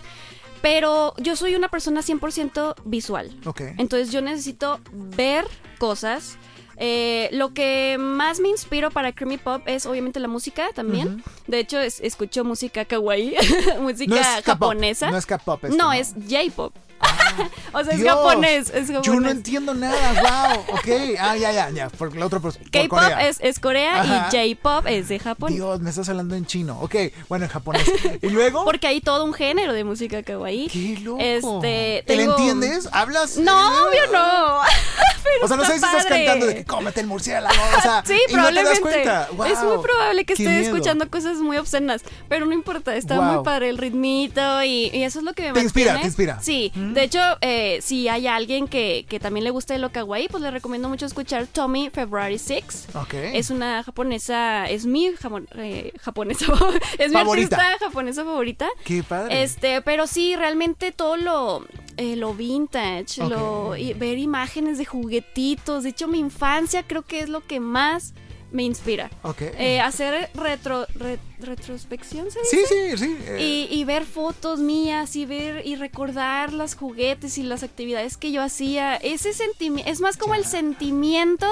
pero 0.62 1.14
yo 1.18 1.36
soy 1.36 1.56
una 1.56 1.68
persona 1.68 2.00
100% 2.00 2.76
visual. 2.86 3.38
Ok. 3.44 3.64
Entonces 3.80 4.14
yo 4.14 4.22
necesito 4.22 4.80
ver 4.94 5.44
cosas. 5.78 6.38
Eh, 6.80 7.30
lo 7.32 7.54
que 7.54 7.98
más 8.00 8.40
me 8.40 8.50
inspiro 8.50 8.92
para 8.92 9.12
Creamy 9.12 9.38
Pop 9.38 9.64
es 9.66 9.86
obviamente 9.86 10.20
la 10.20 10.28
música 10.28 10.68
también. 10.76 11.24
De 11.48 11.60
hecho, 11.60 11.80
es- 11.80 12.00
escucho 12.02 12.44
música 12.44 12.86
kawaii, 12.86 13.36
música 13.82 14.16
No 14.16 14.44
japonesa. 14.44 15.10
No 15.12 15.18
es 15.18 15.26
K-pop. 15.26 15.64
No, 15.66 15.92
es 15.92 16.14
J-pop. 16.30 16.74
o 17.74 17.84
sea, 17.84 17.94
es 17.94 18.00
Dios, 18.00 18.16
japonés, 18.16 18.70
es 18.70 18.88
japonés. 18.88 19.06
Yo 19.06 19.20
no 19.20 19.30
entiendo 19.30 19.74
nada, 19.74 20.14
wow, 20.22 20.76
ok. 20.76 20.88
Ah, 21.20 21.38
ya, 21.38 21.52
ya, 21.52 21.70
ya, 21.70 21.90
por 21.90 22.16
la 22.16 22.26
otra 22.26 22.40
K-pop 22.40 23.00
es, 23.22 23.38
es 23.42 23.60
Corea 23.60 24.02
Ajá. 24.02 24.30
y 24.32 24.54
J-pop 24.56 24.86
es 24.88 25.08
de 25.10 25.20
Japón. 25.20 25.54
Dios, 25.54 25.80
me 25.82 25.90
estás 25.90 26.10
hablando 26.10 26.36
en 26.36 26.46
chino. 26.46 26.80
Ok, 26.82 26.96
bueno, 27.30 27.46
en 27.46 27.52
japonés. 27.52 27.84
¿Y 28.22 28.30
luego? 28.30 28.66
Porque 28.66 28.88
hay 28.88 29.02
todo 29.02 29.24
un 29.26 29.34
género 29.34 29.74
de 29.74 29.84
música 29.84 30.24
kawaii. 30.24 30.68
¡Qué 30.68 31.00
loco! 31.04 31.20
Este, 31.22 32.04
¿Te 32.06 32.18
tengo- 32.18 32.32
entiendes? 32.38 32.90
¿Hablas? 32.92 33.38
No, 33.38 33.88
obvio 33.88 34.02
no. 34.12 34.60
Pero 35.24 35.46
O 35.46 35.48
sea, 35.48 35.58
no 35.58 35.66
sé 35.66 35.72
si 35.72 35.76
está 35.76 35.98
estás 35.98 36.06
cantando 36.06 36.46
de 36.46 36.56
que 36.56 36.66
cómete 36.66 37.02
el 37.02 37.08
murciélago. 37.08 37.54
O 37.78 37.82
sea, 37.82 38.02
Sí, 38.06 38.14
y 38.30 38.34
no 38.34 38.48
te 38.48 38.54
das 38.54 38.80
probablemente. 38.80 38.82
cuenta. 38.82 39.28
Wow, 39.34 39.46
es 39.46 39.60
muy 39.64 39.78
probable 39.84 40.26
que 40.26 40.34
esté 40.34 40.62
escuchando 40.62 41.10
cosas 41.10 41.38
muy 41.38 41.58
obscenas, 41.58 42.02
pero 42.30 42.46
no 42.46 42.54
importa, 42.54 42.96
está 42.96 43.16
Wow. 43.18 43.24
muy 43.26 43.44
padre 43.44 43.70
el 43.70 43.78
ritmito 43.78 44.64
y, 44.64 44.90
y 44.94 45.04
eso 45.04 45.20
es 45.20 45.26
lo 45.26 45.34
que 45.34 45.48
me 45.48 45.54
Te 45.54 45.60
inspira, 45.62 46.00
te 46.00 46.06
inspira. 46.08 46.40
Sí, 46.42 46.72
Mm. 46.76 46.87
De 46.94 47.04
hecho, 47.04 47.20
eh, 47.42 47.80
si 47.82 48.08
hay 48.08 48.28
alguien 48.28 48.68
que, 48.68 49.06
que 49.10 49.20
también 49.20 49.44
le 49.44 49.50
guste 49.52 49.78
lo 49.78 49.92
kawaii, 49.92 50.28
pues 50.30 50.42
le 50.44 50.52
recomiendo 50.52 50.90
mucho 50.90 51.06
escuchar 51.06 51.48
Tommy 51.48 51.90
February 51.90 52.38
6. 52.38 52.88
Ok. 52.96 53.14
Es 53.14 53.50
una 53.50 53.84
japonesa, 53.84 54.66
es 54.70 54.86
mi 54.86 55.08
jamon- 55.12 55.48
eh, 55.56 55.94
japonesa, 56.02 56.46
es 57.00 57.10
mi 57.10 57.14
Favorita. 57.14 57.56
artista 57.58 57.86
japonesa 57.86 58.24
favorita. 58.24 58.68
Qué 58.84 59.04
padre. 59.04 59.44
Este, 59.44 59.82
pero 59.82 60.08
sí, 60.08 60.36
realmente 60.36 60.92
todo 60.92 61.18
lo, 61.18 61.66
eh, 61.98 62.16
lo 62.16 62.34
vintage, 62.34 63.24
lo, 63.28 63.76
y 63.76 63.94
ver 63.94 64.18
imágenes 64.18 64.78
de 64.78 64.86
juguetitos. 64.86 65.84
De 65.84 65.90
hecho, 65.90 66.08
mi 66.08 66.20
infancia 66.20 66.84
creo 66.84 67.02
que 67.02 67.20
es 67.20 67.30
lo 67.30 67.42
que 67.42 67.60
más 67.60 68.14
me 68.52 68.64
inspira. 68.64 69.10
Ok. 69.24 69.42
Eh, 69.42 69.80
hacer 69.82 70.30
retro, 70.34 70.88
re- 70.96 71.20
retrospección, 71.40 72.32
¿se 72.32 72.40
sí, 72.46 72.58
dice? 72.58 72.98
sí, 72.98 73.06
sí. 73.06 73.18
eh, 73.28 73.68
Y, 73.72 73.76
y 73.80 73.84
ver 73.84 74.06
fotos 74.06 74.60
mías 74.60 75.16
y 75.16 75.26
ver 75.26 75.66
y 75.66 75.76
recordar 75.76 76.54
los 76.54 76.76
juguetes 76.76 77.38
y 77.38 77.44
las 77.44 77.64
actividades 77.64 78.16
que 78.18 78.32
yo 78.32 78.42
hacía. 78.42 78.96
Ese 78.96 79.34
sentimiento, 79.34 79.92
es 79.92 80.00
más 80.00 80.16
como 80.18 80.34
el 80.36 80.46
sentimiento 80.46 81.48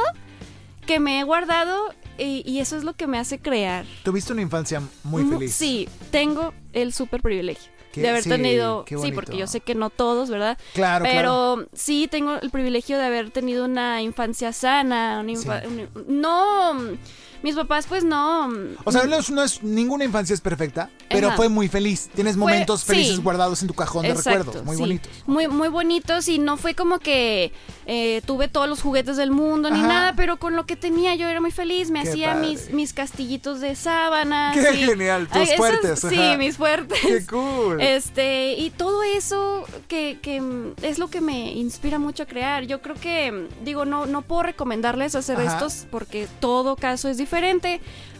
que 0.86 1.00
me 1.00 1.20
he 1.20 1.24
guardado 1.24 1.93
y, 2.18 2.43
y 2.50 2.60
eso 2.60 2.78
es 2.78 2.84
lo 2.86 2.93
que 2.96 3.08
me 3.08 3.18
hace 3.18 3.39
crear. 3.39 3.86
Tuviste 4.04 4.32
una 4.32 4.41
infancia 4.41 4.82
muy 5.04 5.24
Mu- 5.24 5.34
feliz. 5.39 5.54
Sí, 5.54 5.89
tengo 6.12 6.54
el 6.72 6.93
súper 6.93 7.22
privilegio. 7.22 7.74
Qué- 7.96 8.02
de 8.02 8.10
haber 8.10 8.24
sí, 8.24 8.30
tenido, 8.30 8.86
sí, 8.88 9.12
porque 9.12 9.38
yo 9.38 9.48
sé 9.48 9.60
que 9.62 9.74
no 9.76 9.89
todos, 9.89 10.30
¿verdad? 10.30 10.58
Claro, 10.74 11.04
Pero 11.04 11.56
claro. 11.56 11.68
sí 11.74 12.08
tengo 12.10 12.36
el 12.41 12.52
privilegio 12.52 12.98
de 12.98 13.06
haber 13.06 13.32
tenido 13.32 13.66
una 13.66 14.02
infancia 14.02 14.54
sana, 14.54 15.20
una 15.22 15.32
infa- 15.32 15.62
Sí. 15.62 15.68
una- 15.68 15.89
no, 16.08 16.98
mis 17.43 17.55
papás 17.55 17.86
pues 17.88 18.03
no. 18.03 18.49
O 18.83 18.91
sea, 18.91 19.03
no 19.05 19.17
es, 19.17 19.29
no 19.29 19.43
es- 19.43 19.61
ninguna 19.63 20.03
infancia 20.05 20.33
es 20.33 20.41
perfecta, 20.41 20.89
pero 21.09 21.27
Ajá. 21.27 21.38
fue 21.38 21.49
muy 21.49 21.67
feliz. 21.67 22.09
Tienes 22.13 22.33
Fue- 22.36 22.39
momentos 22.41 22.83
felices 22.83 23.15
sí. 23.17 23.21
guardados 23.21 23.61
en 23.61 23.67
tu 23.67 23.73
cajón 23.73 24.03
de 24.03 24.09
Exacto, 24.09 24.38
recuerdos, 24.39 24.65
muy 24.65 24.75
sí. 24.75 24.81
bonitos. 24.81 25.11
Muy, 25.25 25.47
muy 25.47 25.67
bonitos 25.69 26.27
y 26.27 26.39
no 26.39 26.57
fue 26.57 26.75
como 26.75 26.99
que 26.99 27.51
eh, 27.86 28.21
tuve 28.25 28.47
todos 28.47 28.67
los 28.67 28.81
juguetes 28.81 29.17
del 29.17 29.31
mundo 29.31 29.69
ni 29.69 29.81
nada, 29.81 30.13
pero 30.15 30.38
con 30.38 30.55
lo 30.55 30.65
que 30.65 30.75
tenía 30.75 31.15
yo 31.15 31.27
era 31.27 31.39
muy 31.41 31.51
feliz. 31.51 31.91
Me 31.91 32.03
Qué 32.03 32.09
hacía 32.09 32.33
padre. 32.33 32.47
mis, 32.47 32.69
mis 32.71 32.93
castillitos 32.93 33.59
de 33.61 33.75
sábana. 33.75 34.51
Qué 34.53 34.63
sí. 34.73 34.77
genial, 34.83 35.27
tus 35.27 35.38
Ay, 35.49 35.57
fuertes, 35.57 35.99
Sí, 35.99 36.19
mis 36.38 36.57
fuertes. 36.57 36.99
Qué 37.01 37.25
cool. 37.27 37.79
Este, 37.81 38.53
y 38.53 38.69
todo 38.71 39.03
eso 39.03 39.65
que, 39.88 40.19
que, 40.21 40.41
es 40.81 40.97
lo 40.99 41.09
que 41.09 41.21
me 41.21 41.51
inspira 41.53 41.99
mucho 41.99 42.23
a 42.23 42.25
crear. 42.25 42.63
Yo 42.65 42.81
creo 42.81 42.95
que, 42.95 43.47
digo, 43.63 43.86
no, 43.86 44.05
no 44.05 44.21
puedo 44.23 44.43
recomendarles 44.43 45.15
hacer 45.15 45.38
Ajá. 45.38 45.53
estos 45.53 45.86
porque 45.91 46.27
todo 46.39 46.75
caso 46.75 47.07
es 47.09 47.17
diferente. 47.17 47.34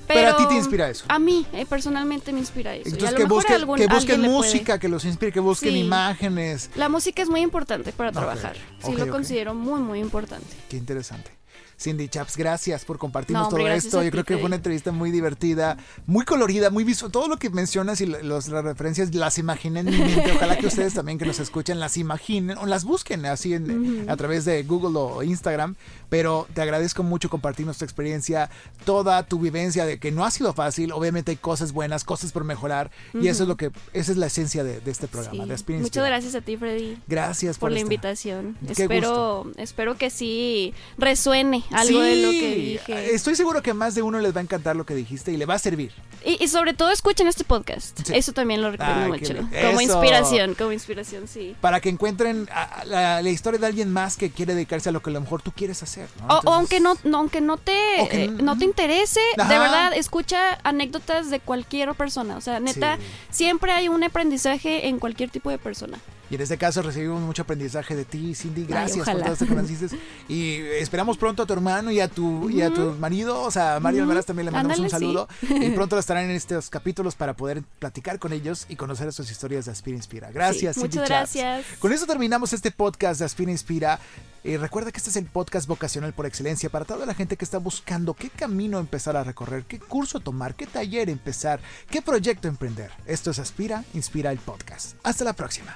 Pero 0.07 0.20
Pero, 0.22 0.30
a 0.36 0.38
ti 0.38 0.47
te 0.47 0.53
inspira 0.53 0.88
eso. 0.88 1.03
A 1.07 1.18
mí, 1.18 1.47
eh, 1.51 1.66
personalmente 1.66 2.32
me 2.32 2.38
inspira 2.39 2.76
eso. 2.76 2.89
Entonces 2.89 3.16
que 3.16 3.24
a 3.24 3.26
busquen, 3.26 3.55
algún- 3.55 3.80
que 3.80 3.88
música, 4.20 4.78
que 4.78 4.88
los 4.88 5.03
inspire, 5.03 5.32
que 5.32 5.39
busquen 5.39 5.72
Sí. 5.74 5.80
imágenes. 5.80 6.70
La 6.76 6.89
música 6.89 7.24
es 7.24 7.30
muy 7.30 7.41
importante 7.41 7.91
para 7.91 8.11
trabajar. 8.11 8.55
Sí, 8.86 8.95
lo 8.95 9.07
considero 9.09 9.55
muy, 9.55 9.80
muy 9.80 9.99
importante. 9.99 10.45
Qué 10.70 10.78
interesante. 10.78 11.32
Cindy 11.78 12.08
Chaps, 12.08 12.38
gracias 12.38 12.86
por 12.86 12.98
compartirnos 12.98 13.44
No, 13.44 13.48
hombre, 13.50 13.64
todo 13.66 13.74
esto. 13.76 14.04
Yo 14.04 14.12
creo 14.12 14.24
que 14.24 14.38
fue 14.38 14.46
una 14.46 14.56
entrevista 14.56 14.92
muy 14.92 15.12
divertida, 15.12 15.78
muy 16.06 16.24
colorida, 16.24 16.70
muy 16.70 16.84
visual. 16.84 17.12
Todo 17.12 17.28
lo 17.28 17.38
que 17.38 17.50
mencionas 17.50 18.00
y 18.02 18.06
los, 18.06 18.48
las 18.48 18.64
referencias 18.64 19.14
las 19.14 19.38
imaginé 19.38 19.82
en 19.82 19.88
mi 19.88 19.98
mente. 19.98 20.32
Ojalá 20.36 20.58
que 20.58 20.68
ustedes 20.68 20.94
también 20.94 21.18
que 21.18 21.26
nos 21.26 21.40
escuchen 21.40 21.80
las 21.82 21.98
imaginen 21.98 22.58
o 22.58 22.66
las 22.66 22.86
busquen 22.86 23.26
así 23.26 23.54
en- 23.54 24.10
a 24.10 24.16
través 24.16 24.46
de 24.46 24.64
Google 24.64 24.98
o 24.98 25.22
Instagram. 25.24 25.76
Pero 26.10 26.48
te 26.54 26.62
agradezco 26.62 27.04
mucho 27.04 27.30
compartirnos 27.30 27.78
tu 27.78 27.84
experiencia, 27.84 28.50
toda 28.86 29.24
tu 29.24 29.40
vivencia 29.40 29.86
de 29.86 30.00
que 30.00 30.12
no 30.14 30.24
ha 30.24 30.32
sido 30.32 30.54
fácil. 30.54 30.94
Obviamente 30.94 31.32
hay 31.32 31.38
cosas 31.38 31.74
buenas, 31.74 32.04
cosas 32.06 32.32
por 32.32 32.46
mejorar. 32.46 32.90
Y 33.14 33.28
eso 33.28 33.44
es 33.44 33.50
lo 33.50 33.58
que, 33.58 33.72
esa 33.92 34.12
es 34.14 34.18
la 34.18 34.28
esencia 34.28 34.64
de, 34.64 34.80
de 34.80 34.92
este 34.92 35.08
programa, 35.10 35.44
Sí. 35.44 35.50
de 35.50 35.54
Aspira 35.56 35.80
Muchas 35.80 36.06
gracias 36.06 36.36
a 36.36 36.42
ti, 36.42 36.56
Freddy. 36.56 36.98
Gracias 37.08 37.58
por 37.58 37.72
la 37.72 37.80
esta- 37.80 37.84
invitación. 37.86 38.58
Qué 38.66 38.84
Espero, 38.84 39.52
espero 39.58 39.98
que 39.98 40.10
sí 40.10 40.74
resuene 40.98 41.64
algo 41.72 41.99
de 42.01 42.16
lo 42.18 42.32
que 42.32 42.55
dije. 42.55 43.16
Estoy 43.16 43.36
seguro 43.36 43.61
que 43.61 43.72
a 43.72 43.74
más 43.74 43.95
de 43.95 44.01
uno 44.01 44.20
les 44.20 44.36
va 44.36 44.39
a 44.39 44.43
encantar 44.43 44.76
lo 44.76 44.86
que 44.86 44.95
dijiste 44.95 45.32
y 45.32 45.38
le 45.38 45.45
va 45.45 45.55
a 45.55 45.59
servir. 45.59 45.91
Y, 46.24 46.43
y 46.43 46.47
sobre 46.47 46.74
todo 46.74 46.91
escuchen 46.91 47.28
este 47.28 47.43
podcast. 47.43 47.99
Sí. 48.05 48.13
Eso 48.16 48.34
también 48.34 48.61
lo 48.61 48.72
recomiendo 48.72 49.13
qué 49.13 49.34
mucho. 49.34 49.36
Como 49.36 49.80
Eso. 49.80 49.82
inspiración, 49.82 50.55
como 50.55 50.72
inspiración, 50.72 51.28
sí. 51.28 51.55
Para 51.61 51.80
que 51.80 51.89
encuentren 51.89 52.49
a- 52.51 52.63
a 52.82 52.86
la, 52.86 53.22
la 53.22 53.30
historia 53.30 53.59
de 53.59 53.68
alguien 53.68 53.91
más 53.91 54.18
que 54.18 54.32
quiere 54.32 54.53
dedicarse 54.55 54.89
a 54.89 54.91
lo 54.91 55.01
que 55.01 55.09
a 55.11 55.13
lo 55.13 55.22
mejor 55.22 55.41
tú 55.41 55.51
quieres 55.51 55.82
hacer. 55.84 56.07
¿no? 56.20 56.26
O, 56.28 56.28
o 56.28 56.38
Entonces- 56.39 56.53
aunque 56.55 56.80
no, 56.80 56.95
no- 57.03 57.18
aunque 57.20 57.41
no 57.41 57.57
te, 57.57 58.24
eh, 58.24 58.28
no 58.28 58.57
te 58.57 58.66
interese, 58.66 59.20
Ajá. 59.38 59.51
de 59.51 59.59
verdad, 59.59 59.93
escucha 59.95 60.57
anécdotas 60.63 61.30
de 61.30 61.39
cualquier 61.39 61.93
persona. 61.93 62.38
O 62.38 62.41
sea, 62.41 62.59
neta, 62.59 62.97
Sí. 62.97 63.03
siempre 63.30 63.72
hay 63.72 63.89
un 63.89 64.03
aprendizaje 64.03 64.88
en 64.88 64.99
cualquier 64.99 65.30
tipo 65.30 65.49
de 65.49 65.57
persona. 65.57 65.99
Y 66.30 66.36
en 66.36 66.42
este 66.42 66.58
caso 66.58 66.82
recibimos 66.82 67.22
mucho 67.22 67.44
aprendizaje 67.44 67.96
de 67.96 68.04
ti, 68.04 68.34
Cindy. 68.34 68.66
Gracias 68.66 69.08
por 69.08 69.22
todo 69.22 69.34
esto 69.34 69.46
que 69.46 69.54
nos 69.56 69.68
dices. 69.68 69.92
Y 70.28 70.56
esperamos 70.80 71.18
pronto 71.18 71.44
a 71.44 71.46
tu 71.46 71.54
hermano 71.54 71.92
y 71.92 72.00
a 72.00 72.08
tu, 72.08 72.50
y 72.50 72.62
a 72.64 72.74
tu 72.74 72.94
marido. 72.94 73.42
O 73.44 73.52
sea, 73.52 73.76
a 73.76 73.80
Mario. 73.80 74.02
Almaraz 74.02 74.26
también 74.26 74.46
le 74.46 74.52
mandamos 74.52 74.80
un 74.80 74.90
saludo. 74.90 75.28
Y 75.44 75.70
pronto 75.76 76.00
estarán 76.00 76.26
en 76.26 76.32
estos 76.32 76.70
capítulos 76.72 77.14
para 77.16 77.36
poder 77.36 77.62
platicar 77.80 78.18
con 78.18 78.34
ellos 78.34 78.66
y 78.70 78.76
conocer 78.76 79.14
sus 79.14 79.30
historias 79.30 79.66
de 79.66 79.72
Aspira 79.72 79.98
Inspira. 79.98 80.32
Gracias, 80.32 80.76
Sí, 80.76 80.82
Cindy 80.82 80.98
muchas 80.98 81.10
Chaps. 81.10 81.36
gracias. 81.36 81.80
Con 81.80 81.94
eso 81.94 82.08
terminamos 82.08 82.54
este 82.54 82.72
podcast 82.72 83.20
de 83.20 83.26
Aspira 83.26 83.52
Inspira. 83.52 84.00
Eh, 84.44 84.58
recuerda 84.58 84.92
que 84.92 84.98
este 84.98 85.10
es 85.12 85.16
el 85.16 85.26
podcast 85.26 85.68
vocacional 85.68 86.14
por 86.14 86.26
excelencia 86.26 86.70
para 86.70 86.86
toda 86.86 87.06
la 87.06 87.14
gente 87.14 87.36
que 87.38 87.46
está 87.46 87.58
buscando 87.60 88.14
qué 88.14 88.30
camino 88.30 88.80
empezar 88.80 89.16
a 89.18 89.24
recorrer, 89.24 89.64
qué 89.66 89.80
curso 89.80 90.20
tomar, 90.20 90.56
qué 90.56 90.68
taller 90.68 91.10
empezar, 91.10 91.60
qué 91.90 92.02
proyecto 92.02 92.48
emprender. 92.48 92.92
Esto 93.06 93.32
es 93.32 93.40
Aspira, 93.40 93.84
Inspira 93.94 94.32
el 94.32 94.38
podcast. 94.40 94.96
Hasta 95.04 95.24
la 95.24 95.34
próxima. 95.34 95.76